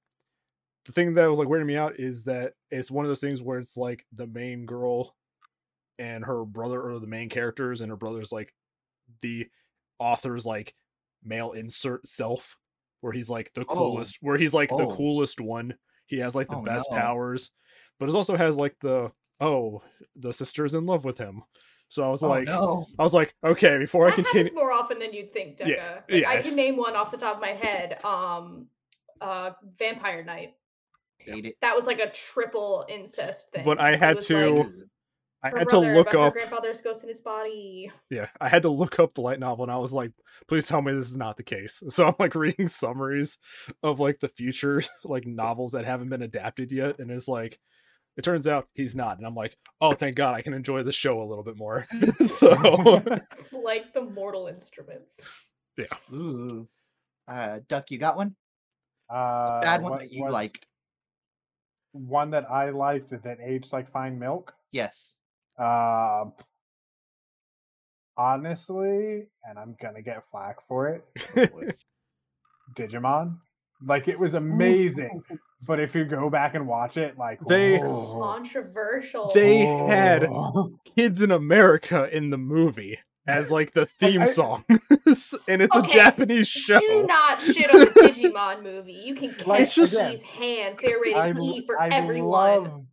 the 0.85 0.93
thing 0.93 1.15
that 1.15 1.27
was 1.27 1.39
like 1.39 1.49
weirding 1.49 1.65
me 1.65 1.75
out 1.77 1.99
is 1.99 2.23
that 2.25 2.53
it's 2.71 2.89
one 2.91 3.05
of 3.05 3.09
those 3.09 3.21
things 3.21 3.41
where 3.41 3.59
it's 3.59 3.77
like 3.77 4.05
the 4.13 4.27
main 4.27 4.65
girl 4.65 5.15
and 5.99 6.23
her 6.25 6.45
brother 6.45 6.81
are 6.87 6.99
the 6.99 7.07
main 7.07 7.29
characters 7.29 7.81
and 7.81 7.89
her 7.89 7.97
brother's 7.97 8.31
like 8.31 8.53
the 9.21 9.47
author's 9.99 10.45
like 10.45 10.75
male 11.23 11.51
insert 11.53 12.07
self 12.07 12.57
where 13.01 13.13
he's 13.13 13.29
like 13.29 13.51
the 13.55 13.65
Oh. 13.69 13.75
coolest 13.75 14.17
where 14.21 14.37
he's 14.37 14.53
like 14.53 14.69
the 14.69 14.75
Oh. 14.75 14.95
coolest 14.95 15.41
one 15.41 15.77
he 16.07 16.19
has 16.19 16.35
like 16.35 16.47
the 16.49 16.57
Oh, 16.57 16.61
best 16.61 16.87
no. 16.91 16.97
powers 16.97 17.51
but 17.99 18.09
it 18.09 18.15
also 18.15 18.35
has 18.35 18.57
like 18.57 18.75
the 18.81 19.11
oh 19.39 19.81
the 20.15 20.33
sister's 20.33 20.73
in 20.73 20.85
love 20.85 21.05
with 21.05 21.17
him 21.17 21.43
so 21.89 22.03
i 22.03 22.09
was 22.09 22.23
Oh, 22.23 22.27
like 22.29 22.47
no. 22.47 22.85
i 22.99 23.03
was 23.03 23.13
like 23.13 23.33
okay 23.43 23.77
before 23.77 24.07
i 24.07 24.11
continue 24.11 24.53
more 24.53 24.71
often 24.71 24.99
than 24.99 25.13
you'd 25.13 25.31
think, 25.33 25.57
Deca. 25.57 25.67
Yeah, 25.67 26.01
Like, 26.09 26.25
I 26.27 26.41
can 26.41 26.55
name 26.55 26.75
one 26.77 26.95
off 26.95 27.11
the 27.11 27.17
top 27.17 27.35
of 27.35 27.41
my 27.41 27.53
head. 27.53 28.03
Um, 28.03 28.67
uh, 29.21 29.51
Vampire 29.79 30.23
Knight. 30.23 30.53
Hate 31.19 31.45
it. 31.45 31.55
That 31.61 31.75
was 31.75 31.85
like 31.87 31.99
a 31.99 32.09
triple 32.11 32.85
incest 32.89 33.51
thing. 33.51 33.63
But 33.65 33.79
I 33.79 33.95
had 33.95 34.19
to- 34.21 34.49
like, 34.55 34.67
i 35.43 35.49
her 35.49 35.59
had 35.59 35.69
to 35.69 35.77
look 35.79 36.07
but 36.07 36.13
her 36.15 36.19
up 36.27 36.33
grandfather's 36.33 36.81
ghost 36.81 37.03
in 37.03 37.09
his 37.09 37.21
body. 37.21 37.91
yeah 38.09 38.25
i 38.41 38.49
had 38.49 38.63
to 38.63 38.69
look 38.69 38.99
up 38.99 39.13
the 39.13 39.21
light 39.21 39.39
novel 39.39 39.63
and 39.65 39.71
i 39.71 39.77
was 39.77 39.93
like 39.93 40.11
please 40.47 40.65
tell 40.67 40.81
me 40.81 40.91
this 40.91 41.11
is 41.11 41.15
not 41.15 41.37
the 41.37 41.43
case 41.43 41.83
so 41.89 42.07
i'm 42.07 42.15
like 42.17 42.33
reading 42.45 42.67
summaries 42.67 43.37
of 43.83 43.99
like 43.99 44.19
the 44.19 44.27
future 44.27 44.81
like 45.05 45.27
novels 45.27 45.73
that 45.73 45.85
haven't 45.85 46.09
been 46.09 46.23
adapted 46.23 46.71
yet 46.71 46.97
and 46.97 47.11
it's 47.11 47.27
like 47.27 47.59
it 48.17 48.23
turns 48.23 48.47
out 48.47 48.67
he's 48.73 48.95
not 48.95 49.17
and 49.17 49.25
i'm 49.27 49.35
like 49.35 49.55
oh 49.79 49.93
thank 49.93 50.15
god 50.15 50.33
i 50.35 50.41
can 50.41 50.53
enjoy 50.53 50.83
the 50.83 50.91
show 50.91 51.21
a 51.21 51.25
little 51.25 51.43
bit 51.43 51.55
more 51.57 51.87
so 52.25 52.49
like 53.51 53.93
the 53.93 54.01
Mortal 54.01 54.47
Instruments. 54.47 55.45
Ooh. 56.11 56.67
Uh, 57.27 57.59
Duck, 57.69 57.91
you 57.91 57.97
got 57.99 58.17
one? 58.17 58.35
Uh, 59.09 59.61
Bad 59.61 59.81
one 59.83 59.91
what- 59.91 59.99
that 59.99 60.11
you 60.11 60.23
what's 60.23 60.33
liked. 60.33 60.65
One 61.91 62.31
that 62.31 62.49
I 62.49 62.71
liked 62.71 63.09
that 63.09 63.37
aged 63.43 63.71
like 63.71 63.91
fine 63.91 64.17
milk. 64.19 64.53
Yes. 64.71 65.15
Uh, 65.57 66.25
honestly, 68.17 69.27
and 69.43 69.57
I'm 69.57 69.75
gonna 69.81 70.01
get 70.01 70.23
flack 70.31 70.57
for 70.67 70.87
it. 70.89 71.77
Digimon, 72.75 73.37
like 73.85 74.07
it 74.07 74.19
was 74.19 74.33
amazing, 74.33 75.21
but 75.65 75.79
if 75.79 75.95
you 75.95 76.05
go 76.05 76.29
back 76.29 76.53
and 76.55 76.67
watch 76.67 76.97
it, 76.97 77.17
like 77.17 77.39
They- 77.47 77.81
oh, 77.81 78.19
Controversial. 78.21 79.29
They 79.33 79.59
had- 79.65 80.25
oh. 80.25 80.77
kids 80.95 81.21
in 81.21 81.31
america 81.31 82.09
in 82.15 82.29
the 82.29 82.37
movie 82.37 82.99
as 83.27 83.51
like 83.51 83.73
the 83.73 83.85
theme 83.85 84.21
I- 84.21 84.25
song 84.25 84.63
and 84.69 85.61
it's 85.61 85.75
a 85.75 85.81
japanese 85.89 86.47
show 86.47 86.79
Do 86.79 87.05
not 87.07 87.41
shit 87.41 87.69
on 87.73 87.79
the 87.81 87.85
Digimon 87.87 88.63
movie. 88.63 88.93
You 88.93 89.15
can 89.15 89.35
Like, 89.45 89.59
kiss 89.59 89.77
it's 89.77 89.91
just- 89.91 90.05
these 90.09 90.21
hands. 90.23 90.79
They're 90.81 90.99
rated 91.01 91.37
I, 91.37 91.39
E 91.41 91.63
for 91.65 91.79
I 91.79 91.89
everyone. 91.89 92.29
Love, 92.29 92.85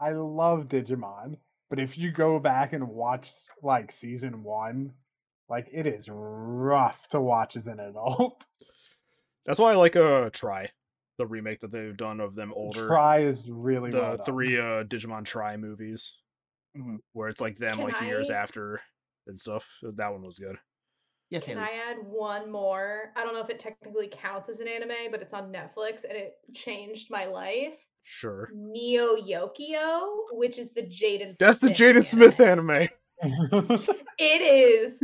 I 0.00 0.12
love 0.12 0.68
Digimon, 0.68 1.36
but 1.70 1.78
if 1.78 1.96
you 1.98 2.10
go 2.10 2.38
back 2.38 2.72
and 2.72 2.88
watch 2.88 3.30
like 3.62 3.92
season 3.92 4.42
one, 4.42 4.92
like 5.48 5.68
it 5.72 5.86
is 5.86 6.08
rough 6.10 7.06
to 7.08 7.20
watch 7.20 7.56
as 7.56 7.66
an 7.66 7.78
adult. 7.80 8.44
that's 9.44 9.58
why 9.58 9.72
i 9.72 9.76
like 9.76 9.96
uh 9.96 10.30
try 10.30 10.70
the 11.18 11.26
remake 11.26 11.60
that 11.60 11.70
they've 11.70 11.96
done 11.96 12.20
of 12.20 12.34
them 12.34 12.52
older 12.54 12.86
Tri 12.88 13.20
is 13.20 13.48
really 13.48 13.90
the 13.90 13.98
well 13.98 14.16
three 14.18 14.58
uh 14.58 14.84
digimon 14.84 15.24
Tri 15.24 15.56
movies 15.56 16.16
Mhm. 16.76 16.98
where 17.12 17.28
it's 17.28 17.40
like 17.40 17.56
them 17.58 17.74
Can 17.76 17.84
like 17.84 18.00
years 18.00 18.30
after 18.30 18.80
and 19.26 19.38
stuff 19.38 19.68
that 19.82 20.10
one 20.12 20.22
was 20.22 20.38
good 20.38 20.56
Yes, 21.30 21.44
Can 21.44 21.56
Haley. 21.56 21.66
I 21.70 21.90
add 21.90 21.96
one 22.04 22.50
more? 22.52 23.10
I 23.16 23.24
don't 23.24 23.32
know 23.32 23.40
if 23.40 23.48
it 23.48 23.58
technically 23.58 24.06
counts 24.12 24.50
as 24.50 24.60
an 24.60 24.68
anime, 24.68 25.10
but 25.10 25.22
it's 25.22 25.32
on 25.32 25.50
Netflix 25.50 26.04
and 26.04 26.12
it 26.12 26.34
changed 26.52 27.10
my 27.10 27.24
life. 27.24 27.78
sure 28.02 28.50
Neo 28.54 29.16
Yokio, 29.16 30.24
which 30.32 30.58
is 30.58 30.72
the 30.74 30.82
Jaden 30.82 31.34
that's 31.38 31.56
the 31.58 31.68
jaden 31.68 32.04
smith 32.04 32.38
anime. 32.40 32.70
anime 32.70 32.88
It 34.18 34.42
is 34.42 35.02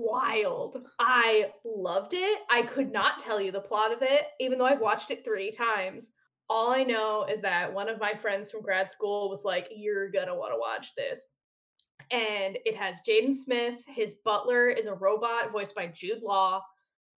wild. 0.00 0.82
I 0.98 1.52
loved 1.64 2.14
it. 2.14 2.40
I 2.50 2.62
could 2.62 2.92
not 2.92 3.18
tell 3.18 3.40
you 3.40 3.52
the 3.52 3.60
plot 3.60 3.92
of 3.92 4.02
it, 4.02 4.22
even 4.40 4.58
though 4.58 4.64
I've 4.66 4.80
watched 4.80 5.10
it 5.10 5.24
three 5.24 5.50
times. 5.52 6.12
All 6.48 6.70
I 6.70 6.82
know 6.82 7.26
is 7.30 7.40
that 7.42 7.72
one 7.72 7.88
of 7.88 8.00
my 8.00 8.14
friends 8.14 8.50
from 8.50 8.62
grad 8.62 8.90
school 8.90 9.28
was 9.30 9.44
like, 9.44 9.68
You're 9.74 10.10
gonna 10.10 10.34
want 10.34 10.52
to 10.52 10.58
watch 10.58 10.94
this. 10.94 11.28
And 12.10 12.58
it 12.64 12.74
has 12.76 13.02
Jaden 13.06 13.34
Smith. 13.34 13.84
His 13.86 14.14
butler 14.24 14.68
is 14.68 14.86
a 14.86 14.94
robot 14.94 15.52
voiced 15.52 15.74
by 15.74 15.86
Jude 15.88 16.22
Law. 16.22 16.62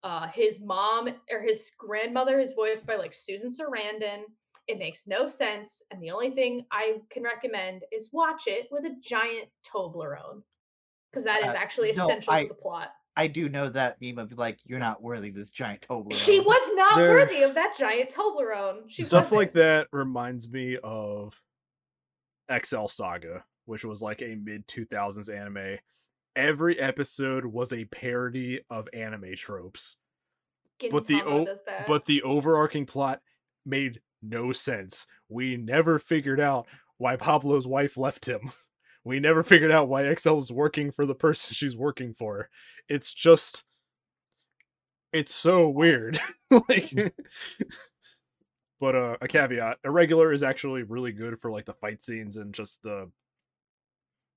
Uh, 0.03 0.29
his 0.35 0.61
mom 0.61 1.09
or 1.31 1.41
his 1.41 1.73
grandmother 1.79 2.41
is 2.41 2.53
voiced 2.53 2.87
by 2.87 2.97
like 2.97 3.13
Susan 3.13 3.51
Sarandon. 3.51 4.25
It 4.69 4.79
makes 4.79 5.07
no 5.07 5.27
sense. 5.27 5.83
And 5.91 6.03
the 6.03 6.11
only 6.11 6.31
thing 6.31 6.67
I 6.71 6.99
can 7.11 7.23
recommend 7.23 7.85
is 7.93 8.13
watch 8.13 8.45
it 8.47 8.69
with 8.71 8.85
a 8.85 8.97
giant 9.01 9.49
Toblerone. 9.65 10.43
Because 11.13 11.25
that 11.25 11.43
is 11.43 11.49
Uh, 11.51 11.57
actually 11.57 11.93
no, 11.93 12.05
essential 12.05 12.33
I- 12.33 12.43
to 12.43 12.49
the 12.49 12.55
plot. 12.55 12.93
I 13.15 13.27
do 13.27 13.51
know 13.51 13.69
that 13.69 14.01
meme 14.01 14.19
of 14.19 14.33
like, 14.39 14.59
you're 14.65 14.79
not 14.79 15.03
worthy 15.03 15.29
of 15.29 15.35
this 15.35 15.51
giant 15.51 15.83
Toblerone. 15.87 16.15
She 16.15 16.41
was 16.41 16.75
not 16.75 16.97
There- 16.97 17.11
worthy 17.11 17.43
of 17.43 17.55
that 17.57 17.77
giant 17.79 18.09
Toblerone. 18.11 18.85
She 18.89 19.03
stuff 19.03 19.31
like 19.31 19.49
wasn't. 19.49 19.55
that 19.55 19.89
reminds 19.93 20.49
me 20.51 20.79
of 20.83 21.39
Excel 22.49 22.89
Saga, 22.89 23.45
which 23.67 23.85
was 23.85 24.01
like 24.01 24.23
a 24.23 24.35
mid 24.37 24.67
2000s 24.67 25.29
anime. 25.29 25.79
Every 26.35 26.79
episode 26.81 27.45
was 27.45 27.73
a 27.75 27.85
parody 27.85 28.61
of 28.71 28.89
anime 28.95 29.35
tropes, 29.37 29.99
but 30.91 31.07
the 31.07 31.23
o- 31.23 31.45
does 31.45 31.63
that. 31.65 31.87
but 31.87 32.07
the 32.07 32.23
overarching 32.23 32.87
plot 32.87 33.21
made 33.67 34.01
no 34.23 34.53
sense. 34.53 35.07
We 35.29 35.59
never 35.59 35.99
figured 35.99 36.41
out 36.41 36.67
why 36.97 37.17
Pablo's 37.17 37.67
wife 37.67 37.99
left 37.99 38.27
him. 38.27 38.53
We 39.05 39.19
never 39.21 39.43
figured 39.43 39.71
out 39.73 39.89
why 39.89 40.05
Excel 40.05 40.39
is 40.39 40.53
working 40.53 40.93
for 40.93 41.07
the 41.07 41.15
person 41.15 41.55
she's 41.55 41.77
working 41.77 42.15
for. 42.15 42.49
It's 42.89 43.13
just 43.13 43.65
it's 45.13 45.35
so 45.35 45.69
weird. 45.69 46.19
like 46.69 46.93
But 48.81 48.97
uh, 48.97 49.17
a 49.21 49.29
caveat: 49.29 49.79
irregular 49.85 50.33
is 50.33 50.43
actually 50.43 50.83
really 50.83 51.13
good 51.13 51.41
for 51.41 51.53
like 51.53 51.67
the 51.67 51.75
fight 51.75 52.03
scenes 52.03 52.37
and 52.37 52.53
just 52.53 52.83
the 52.83 53.11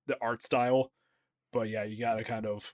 the 0.05 0.17
art 0.21 0.43
style. 0.43 0.91
But 1.51 1.69
yeah, 1.69 1.83
you 1.83 1.97
gotta 1.99 2.23
kind 2.23 2.45
of 2.45 2.71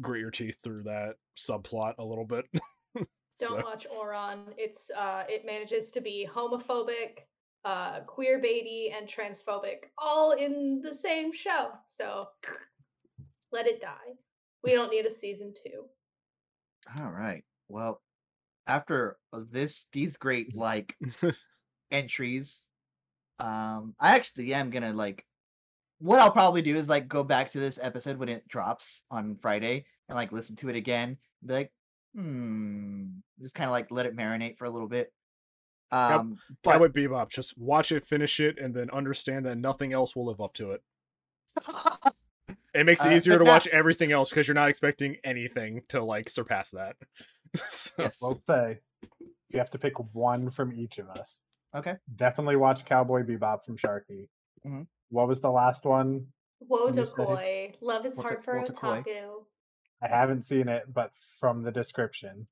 grit 0.00 0.20
your 0.20 0.30
teeth 0.30 0.58
through 0.62 0.84
that 0.84 1.16
subplot 1.36 1.94
a 1.98 2.04
little 2.04 2.24
bit. 2.24 2.46
Don't 2.94 3.06
So- 3.34 3.56
watch 3.62 3.86
Ouran. 3.94 4.54
It's 4.56 4.90
uh 4.96 5.24
it 5.28 5.44
manages 5.44 5.90
to 5.90 6.00
be 6.00 6.26
homophobic, 6.30 7.26
uh 7.64 8.00
queer 8.00 8.40
baity, 8.40 8.96
and 8.96 9.08
transphobic 9.08 9.90
all 9.98 10.32
in 10.32 10.80
the 10.82 10.94
same 10.94 11.32
show. 11.32 11.70
So 11.86 12.28
let 13.52 13.66
it 13.66 13.80
die. 13.80 14.14
We 14.62 14.72
don't 14.72 14.90
need 14.90 15.06
a 15.06 15.10
season 15.10 15.54
two. 15.54 15.84
All 16.98 17.10
right. 17.10 17.44
Well, 17.68 18.00
after 18.66 19.18
this, 19.50 19.86
these 19.92 20.16
great 20.16 20.56
like 20.56 20.94
entries, 21.90 22.64
um, 23.38 23.94
I 24.00 24.14
actually 24.16 24.54
am 24.54 24.70
gonna 24.70 24.92
like. 24.92 25.24
What 26.00 26.20
I'll 26.20 26.30
probably 26.30 26.62
do 26.62 26.76
is 26.76 26.88
like 26.88 27.08
go 27.08 27.24
back 27.24 27.50
to 27.52 27.60
this 27.60 27.78
episode 27.82 28.18
when 28.18 28.28
it 28.28 28.46
drops 28.46 29.02
on 29.10 29.36
Friday 29.42 29.84
and 30.08 30.14
like 30.14 30.30
listen 30.30 30.54
to 30.56 30.68
it 30.68 30.76
again. 30.76 31.16
And 31.40 31.48
be 31.48 31.54
like, 31.54 31.72
hmm, 32.14 33.06
just 33.40 33.54
kind 33.54 33.66
of 33.66 33.72
like 33.72 33.90
let 33.90 34.06
it 34.06 34.16
marinate 34.16 34.58
for 34.58 34.66
a 34.66 34.70
little 34.70 34.86
bit. 34.86 35.12
Um, 35.90 36.38
but 36.62 36.72
Cowboy 36.72 36.88
Bebop, 36.88 37.30
just 37.30 37.56
watch 37.58 37.92
it, 37.92 38.04
finish 38.04 38.40
it, 38.40 38.58
and 38.58 38.74
then 38.74 38.90
understand 38.90 39.46
that 39.46 39.56
nothing 39.56 39.92
else 39.92 40.14
will 40.14 40.26
live 40.26 40.40
up 40.40 40.54
to 40.54 40.72
it. 40.72 40.82
It 42.74 42.84
makes 42.86 43.04
it 43.04 43.08
Uh, 43.12 43.14
easier 43.16 43.34
but 43.34 43.38
to 43.38 43.44
that- 43.44 43.50
watch 43.50 43.66
everything 43.68 44.12
else 44.12 44.28
because 44.30 44.46
you're 44.46 44.54
not 44.54 44.68
expecting 44.68 45.16
anything 45.24 45.82
to 45.88 46.02
like 46.02 46.28
surpass 46.28 46.70
that. 46.70 46.96
so, 47.56 47.90
yes. 47.98 48.18
We'll 48.22 48.38
say 48.38 48.78
you 49.48 49.58
have 49.58 49.70
to 49.70 49.78
pick 49.78 49.94
one 50.14 50.48
from 50.50 50.72
each 50.72 50.98
of 50.98 51.08
us. 51.10 51.40
Okay. 51.74 51.96
Definitely 52.16 52.56
watch 52.56 52.84
Cowboy 52.84 53.22
Bebop 53.24 53.64
from 53.64 53.76
Sharky. 53.78 54.28
Mhm. 54.66 54.86
What 55.10 55.28
was 55.28 55.40
the 55.40 55.50
last 55.50 55.84
one? 55.84 56.26
Woe 56.60 56.88
You. 56.88 57.72
Love 57.80 58.06
is 58.06 58.16
Wotakoi- 58.16 58.22
hard 58.22 58.44
for 58.44 58.62
otaku. 58.64 59.44
I 60.02 60.08
haven't 60.08 60.44
seen 60.44 60.68
it, 60.68 60.84
but 60.92 61.10
from 61.40 61.62
the 61.62 61.72
description, 61.72 62.46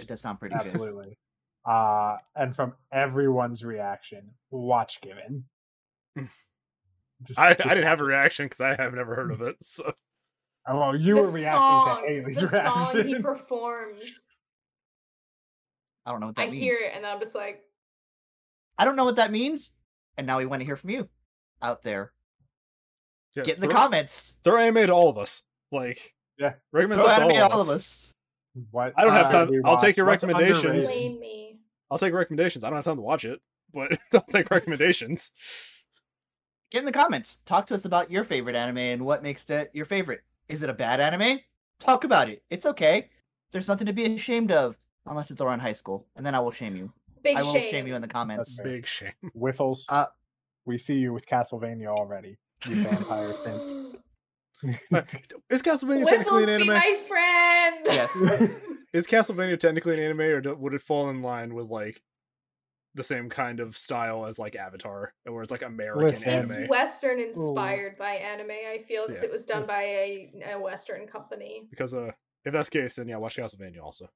It 0.00 0.08
does 0.08 0.20
sound 0.22 0.40
pretty 0.40 0.56
good. 0.56 0.66
absolutely. 0.66 1.18
Uh, 1.64 2.16
and 2.36 2.54
from 2.56 2.72
everyone's 2.92 3.64
reaction, 3.64 4.30
watch 4.50 5.00
Given. 5.00 5.44
Just- 7.24 7.38
I, 7.38 7.48
I 7.50 7.54
didn't 7.54 7.84
have 7.84 8.00
a 8.00 8.04
reaction 8.04 8.46
because 8.46 8.60
I 8.60 8.74
have 8.80 8.94
never 8.94 9.14
heard 9.14 9.32
of 9.32 9.42
it. 9.42 9.56
So 9.62 9.92
Oh, 10.70 10.78
well, 10.78 10.96
you 10.96 11.14
the 11.16 11.22
were 11.22 11.30
reacting 11.30 11.58
song, 11.60 12.02
to 12.02 12.08
Haley's 12.08 12.36
the 12.40 12.46
song 12.48 12.86
he 12.92 12.98
reaction. 12.98 13.22
performs. 13.22 14.22
I 16.04 16.10
don't 16.10 16.20
know 16.20 16.26
what 16.26 16.38
I 16.38 16.44
that 16.46 16.52
means. 16.52 16.62
I 16.62 16.64
hear 16.64 16.74
it 16.76 16.92
and 16.94 17.06
I'm 17.06 17.20
just 17.20 17.34
like, 17.34 17.62
I 18.78 18.84
don't 18.84 18.94
know 18.96 19.04
what 19.04 19.16
that 19.16 19.30
means, 19.32 19.70
and 20.18 20.26
now 20.26 20.38
we 20.38 20.46
want 20.46 20.60
to 20.60 20.66
hear 20.66 20.76
from 20.76 20.90
you 20.90 21.08
out 21.62 21.82
there. 21.82 22.12
yeah, 23.34 23.42
Get 23.44 23.56
in 23.56 23.60
the 23.62 23.66
throw, 23.66 23.74
comments. 23.76 24.34
throw 24.44 24.60
anime 24.60 24.86
to 24.86 24.92
all 24.92 25.08
of 25.08 25.18
us. 25.18 25.42
Like, 25.72 26.14
Yeah. 26.38 26.52
recommend 26.72 27.00
Throw 27.00 27.10
stuff 27.10 27.18
to 27.18 27.24
all, 27.24 27.32
at 27.44 27.50
all 27.50 27.60
of 27.62 27.68
us. 27.70 28.12
What 28.70 28.92
I 28.96 29.04
don't 29.04 29.12
have 29.12 29.30
time. 29.32 29.50
I'll 29.64 29.76
take 29.76 29.88
watch? 29.88 29.96
your 29.96 30.06
What's 30.06 30.22
recommendations. 30.22 30.86
Underrated? 31.90 31.90
blame 31.90 31.90
me. 31.90 31.90
I'll 31.90 31.98
take 31.98 32.14
recommendations. 32.14 32.64
I 32.64 32.68
don't 32.70 32.76
have 32.76 32.84
time 32.84 32.96
to 32.96 33.02
watch 33.02 33.24
it, 33.24 33.40
but 33.72 33.98
I'll 34.12 34.24
take 34.30 34.50
recommendations. 34.50 35.32
Get 36.70 36.80
in 36.80 36.84
the 36.84 36.92
comments. 36.92 37.38
Talk 37.46 37.66
to 37.68 37.74
us 37.74 37.84
about 37.84 38.10
your 38.10 38.24
favorite 38.24 38.54
anime 38.56 38.78
and 38.78 39.04
what 39.06 39.22
makes 39.22 39.48
it 39.48 39.70
your 39.72 39.86
favorite. 39.86 40.22
Is 40.48 40.62
it 40.62 40.70
a 40.70 40.74
bad 40.74 41.00
anime? 41.00 41.40
Talk 41.80 42.04
about 42.04 42.28
it. 42.28 42.42
It's 42.50 42.66
okay. 42.66 43.08
There's 43.52 43.68
nothing 43.68 43.86
to 43.86 43.92
be 43.92 44.04
ashamed 44.14 44.52
of, 44.52 44.76
unless 45.06 45.30
it's 45.30 45.40
around 45.40 45.60
high 45.60 45.72
school, 45.72 46.06
and 46.16 46.26
then 46.26 46.34
I 46.34 46.40
will 46.40 46.50
shame 46.50 46.76
you. 46.76 46.92
Big 47.22 47.36
I 47.36 47.42
will 47.42 47.52
shame. 47.52 47.70
shame 47.70 47.86
you 47.86 47.94
in 47.94 48.02
the 48.02 48.08
comments. 48.08 48.56
fair. 48.56 48.64
Big 48.64 48.86
shame. 48.86 49.12
Whiffles. 49.34 49.84
Uh, 49.88 50.06
we 50.66 50.76
see 50.76 50.94
you 50.94 51.12
with 51.12 51.26
Castlevania 51.26 51.86
already. 51.86 52.36
You 52.66 52.82
vampire 52.82 53.34
simp. 53.42 53.96
Is 55.50 55.62
Castlevania 55.62 56.04
technically 56.06 56.42
Whiffles 56.42 56.42
an 56.42 56.46
be 56.46 56.52
anime? 56.52 56.66
my 56.66 56.98
friend. 57.06 57.86
Yes. 57.86 58.50
Is 58.92 59.06
Castlevania 59.06 59.58
technically 59.58 59.94
an 59.94 60.02
anime, 60.02 60.20
or 60.20 60.40
do, 60.40 60.54
would 60.54 60.74
it 60.74 60.80
fall 60.82 61.10
in 61.10 61.22
line 61.22 61.54
with 61.54 61.70
like 61.70 62.00
the 62.94 63.04
same 63.04 63.28
kind 63.28 63.60
of 63.60 63.76
style 63.76 64.24
as 64.26 64.38
like 64.38 64.56
Avatar, 64.56 65.12
where 65.24 65.42
it's 65.42 65.50
like 65.52 65.62
American 65.62 66.04
Listen. 66.04 66.28
it's 66.30 66.50
anime? 66.52 66.68
Western 66.68 67.20
inspired 67.20 67.98
by 67.98 68.12
anime. 68.12 68.50
I 68.50 68.78
feel 68.88 69.06
because 69.06 69.22
Yeah. 69.22 69.28
it 69.28 69.32
was 69.32 69.44
done 69.44 69.66
by 69.66 69.82
a, 69.82 70.32
a 70.52 70.60
Western 70.60 71.06
company. 71.06 71.66
Because 71.70 71.92
uh, 71.94 72.10
if 72.44 72.52
that's 72.52 72.70
the 72.70 72.80
case, 72.80 72.94
then 72.96 73.08
yeah, 73.08 73.16
watch 73.18 73.36
Castlevania 73.36 73.82
also. 73.82 74.08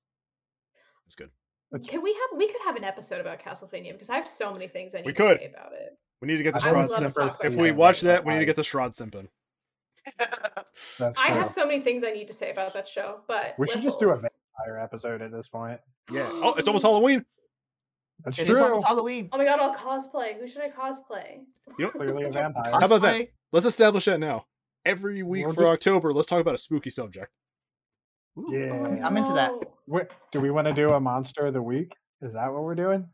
It's 1.06 1.14
good. 1.16 1.30
That's- 1.70 1.88
Can 1.88 2.02
we 2.02 2.12
have? 2.12 2.38
We 2.38 2.46
could 2.48 2.60
have 2.64 2.76
an 2.76 2.84
episode 2.84 3.20
about 3.20 3.40
Castlevania 3.42 3.92
because 3.92 4.08
I 4.10 4.16
have 4.16 4.26
so 4.28 4.52
many 4.52 4.68
things 4.68 4.94
I 4.94 4.98
need 4.98 5.06
We 5.06 5.12
to 5.12 5.22
could. 5.22 5.38
say 5.38 5.52
about 5.54 5.72
it. 5.74 5.98
We 6.22 6.28
need 6.28 6.38
to 6.38 6.42
get 6.44 6.54
the 6.54 6.62
I 6.62 6.72
would 6.72 6.88
Strahd 6.90 7.00
love 7.02 7.14
to 7.14 7.34
Simp. 7.34 7.44
If 7.52 7.56
we 7.56 7.72
watch 7.72 8.00
that, 8.02 8.24
we 8.24 8.32
need 8.32 8.38
to 8.40 8.46
get 8.46 8.56
the 8.56 8.62
Strahd 8.62 8.96
Simpin. 8.96 9.28
That's 10.98 11.18
I 11.18 11.28
have 11.28 11.50
so 11.50 11.66
many 11.66 11.80
things 11.80 12.02
I 12.04 12.10
need 12.10 12.26
to 12.28 12.32
say 12.32 12.50
about 12.50 12.74
that 12.74 12.88
show, 12.88 13.20
but 13.28 13.54
We 13.58 13.68
should 13.68 13.82
just 13.82 14.00
do 14.00 14.10
a 14.10 14.16
Whiffles- 14.58 14.66
vampire 14.66 14.78
episode 14.82 15.22
at 15.22 15.32
this 15.32 15.48
point. 15.48 15.80
Yeah. 16.12 16.28
Oh, 16.32 16.54
it's 16.54 16.68
almost 16.68 16.82
Halloween. 16.86 17.24
That's 18.24 18.38
It 18.38 18.42
is 18.42 18.48
true. 18.50 18.62
almost 18.62 18.84
Halloween. 18.86 19.28
Oh 19.32 19.38
my 19.38 19.44
god, 19.44 19.58
I'll 19.60 19.74
cosplay. 19.74 20.38
Who 20.38 20.46
should 20.46 20.62
I 20.62 20.70
cosplay? 20.70 21.40
You 21.78 21.86
know, 21.86 21.90
Clearly 21.90 22.24
a 22.24 22.30
vampire. 22.32 22.70
How 22.72 22.84
about 22.86 23.02
that? 23.02 23.28
Let's 23.52 23.66
establish 23.66 24.04
that 24.06 24.20
now. 24.20 24.46
Every 24.84 25.22
week 25.22 25.46
We'll 25.46 25.54
for 25.54 25.62
just- 25.62 25.72
October, 25.72 26.12
let's 26.12 26.28
talk 26.28 26.40
about 26.40 26.54
a 26.54 26.58
spooky 26.58 26.90
subject. 26.90 27.32
Ooh, 28.38 28.46
Yeah. 28.50 29.06
I'm 29.06 29.16
into 29.16 29.32
that. 29.34 29.50
No. 29.52 29.62
Wait, 29.86 30.06
do 30.32 30.40
we 30.40 30.50
want 30.50 30.66
to 30.66 30.72
do 30.72 30.88
a 30.90 31.00
monster 31.00 31.46
of 31.46 31.54
the 31.54 31.62
week? 31.62 31.92
Is 32.22 32.32
that 32.34 32.52
what 32.52 32.62
we're 32.62 32.74
doing? 32.74 33.06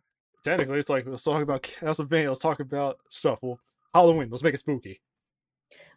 Technically, 0.44 0.78
it's 0.78 0.88
like 0.88 1.06
let's 1.06 1.24
talk 1.24 1.42
about 1.42 1.62
Castlevania. 1.62 2.28
Let's 2.28 2.40
talk 2.40 2.60
about 2.60 2.98
stuff. 3.10 3.38
Well, 3.42 3.58
Halloween. 3.94 4.28
Let's 4.30 4.42
make 4.42 4.54
it 4.54 4.58
spooky. 4.60 5.00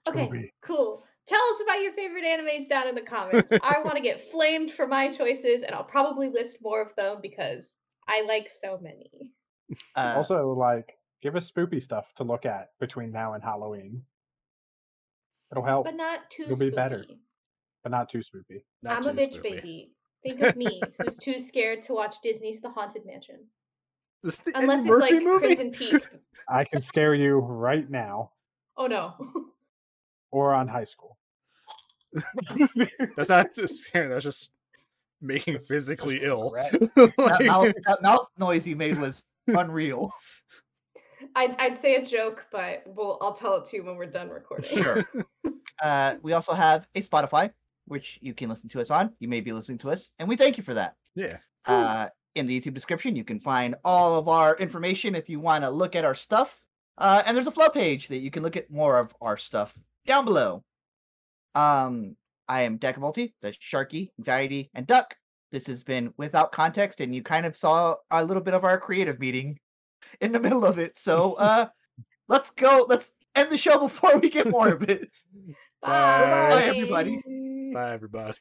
Okay, 0.10 0.28
Scooby. 0.28 0.50
cool. 0.64 1.04
Tell 1.28 1.42
us 1.54 1.62
about 1.62 1.82
your 1.82 1.94
favorite 1.94 2.24
animes 2.24 2.68
down 2.68 2.88
in 2.88 2.96
the 2.96 3.02
comments. 3.02 3.52
I 3.64 3.82
want 3.84 3.96
to 3.96 4.02
get 4.02 4.30
flamed 4.32 4.72
for 4.72 4.88
my 4.88 5.10
choices, 5.10 5.62
and 5.62 5.74
I'll 5.74 5.84
probably 5.84 6.30
list 6.30 6.58
more 6.62 6.82
of 6.82 6.96
them 6.96 7.18
because 7.22 7.78
I 8.08 8.24
like 8.24 8.50
so 8.50 8.80
many. 8.82 9.32
Uh, 9.96 10.14
also, 10.18 10.52
like, 10.52 10.94
give 11.22 11.36
us 11.36 11.50
spoopy 11.50 11.82
stuff 11.82 12.06
to 12.18 12.24
look 12.24 12.46
at 12.46 12.70
between 12.80 13.12
now 13.12 13.34
and 13.34 13.44
Halloween. 13.44 14.02
It'll 15.52 15.64
help, 15.64 15.86
But 15.86 15.96
not 15.96 16.30
too 16.30 16.44
It'll 16.44 16.58
be 16.58 16.70
better. 16.70 17.06
but 17.84 17.92
not 17.92 18.10
too 18.10 18.20
spoopy. 18.20 18.64
Not 18.84 18.98
I'm 18.98 19.04
too 19.04 19.10
a 19.10 19.14
bitch 19.14 19.38
spoopy. 19.40 19.44
baby. 19.44 19.92
Think 20.24 20.42
of 20.42 20.56
me, 20.56 20.84
who's 21.00 21.18
too 21.18 21.40
scared 21.40 21.82
to 21.84 21.94
watch 21.94 22.18
Disney's 22.22 22.62
The 22.62 22.70
Haunted 22.70 23.06
Mansion. 23.08 23.40
This 24.22 24.40
Unless 24.54 24.82
Eddie 24.82 24.90
it's 24.92 25.00
Murphy 25.00 25.14
like 25.16 25.24
movie. 25.24 25.56
Crimson 25.56 25.72
Peak. 25.72 26.04
I 26.50 26.64
can 26.64 26.82
scare 26.84 27.16
you 27.16 27.40
right 27.40 27.90
now 27.90 28.32
Oh 28.78 28.88
no. 28.88 29.14
Or 30.32 30.54
on 30.54 30.68
high 30.68 30.86
school. 30.86 31.18
That's 33.16 33.30
not 33.30 33.54
just 33.56 33.86
scary. 33.86 34.10
That's 34.10 34.26
just 34.26 34.52
making 35.22 35.60
physically 35.60 36.20
ill. 36.24 36.50
threat. 36.50 36.72
that, 36.96 37.44
mouth, 37.46 37.74
that 37.86 38.02
mouth 38.02 38.28
noise 38.38 38.66
you 38.66 38.76
made 38.76 38.98
was 38.98 39.24
unreal. 39.48 40.12
I'd, 41.36 41.56
I'd 41.58 41.78
say 41.78 41.96
a 41.96 42.06
joke, 42.06 42.46
but 42.52 42.84
well, 42.86 43.18
I'll 43.22 43.34
tell 43.34 43.56
it 43.56 43.66
to 43.68 43.78
you 43.78 43.84
when 43.86 43.96
we're 43.96 44.08
done 44.08 44.30
recording. 44.30 44.84
Sure. 44.84 45.06
Uh, 45.82 46.16
we 46.22 46.34
also 46.34 46.54
have 46.54 46.86
a 46.94 47.02
Spotify, 47.02 47.50
which 47.86 48.20
you 48.22 48.36
can 48.36 48.52
listen 48.52 48.70
to 48.70 48.80
us 48.80 48.92
on. 48.92 49.12
You 49.18 49.28
may 49.28 49.42
be 49.42 49.52
listening 49.52 49.80
to 49.80 49.90
us, 49.90 50.14
and 50.20 50.30
we 50.30 50.36
thank 50.36 50.56
you 50.56 50.64
for 50.64 50.76
that. 50.76 50.96
yeah. 51.16 51.38
Uh, 51.66 52.08
in 52.36 52.46
the 52.46 52.60
YouTube 52.60 52.76
description, 52.76 53.16
you 53.16 53.24
can 53.24 53.40
find 53.40 53.74
all 53.84 54.16
of 54.16 54.28
our 54.28 54.56
information 54.58 55.16
if 55.16 55.28
you 55.28 55.40
want 55.40 55.64
to 55.64 55.72
look 55.72 55.96
at 55.96 56.06
our 56.06 56.14
stuff. 56.14 56.62
Uh, 57.00 57.24
and 57.26 57.36
there's 57.36 57.48
a 57.48 57.52
flow 57.52 57.70
page 57.70 58.08
that 58.10 58.20
you 58.20 58.30
can 58.30 58.44
look 58.44 58.56
at 58.56 58.70
more 58.70 59.00
of 59.00 59.12
our 59.22 59.38
stuff 59.38 59.76
down 60.06 60.26
below. 60.26 60.64
Um, 61.56 62.16
I 62.48 62.64
am 62.64 62.80
Decavolty, 62.80 63.34
the 63.42 63.52
Sharky, 63.52 64.10
Anxiety, 64.20 64.70
and 64.74 64.88
Duck. 64.88 65.16
This 65.52 65.68
has 65.68 65.84
been 65.84 66.14
without 66.18 66.52
context, 66.52 67.02
and 67.02 67.14
you 67.14 67.24
kind 67.24 67.46
of 67.46 67.58
saw 67.58 67.96
a 68.10 68.24
little 68.24 68.44
bit 68.44 68.54
of 68.54 68.64
our 68.64 68.80
creative 68.80 69.20
meeting 69.20 69.60
in 70.22 70.32
the 70.32 70.40
middle 70.40 70.66
of 70.66 70.80
it. 70.80 70.98
So 70.98 71.34
uh, 71.40 71.68
let's 72.28 72.52
go. 72.52 72.86
Let's 72.88 73.12
end 73.36 73.52
the 73.52 73.58
show 73.58 73.80
before 73.80 74.18
we 74.18 74.30
get 74.30 74.50
more 74.50 74.70
of 74.70 74.84
it. 74.84 75.10
Bye. 75.82 76.50
Bye, 76.50 76.64
everybody. 76.64 77.72
Bye, 77.74 77.94
everybody. 77.94 78.38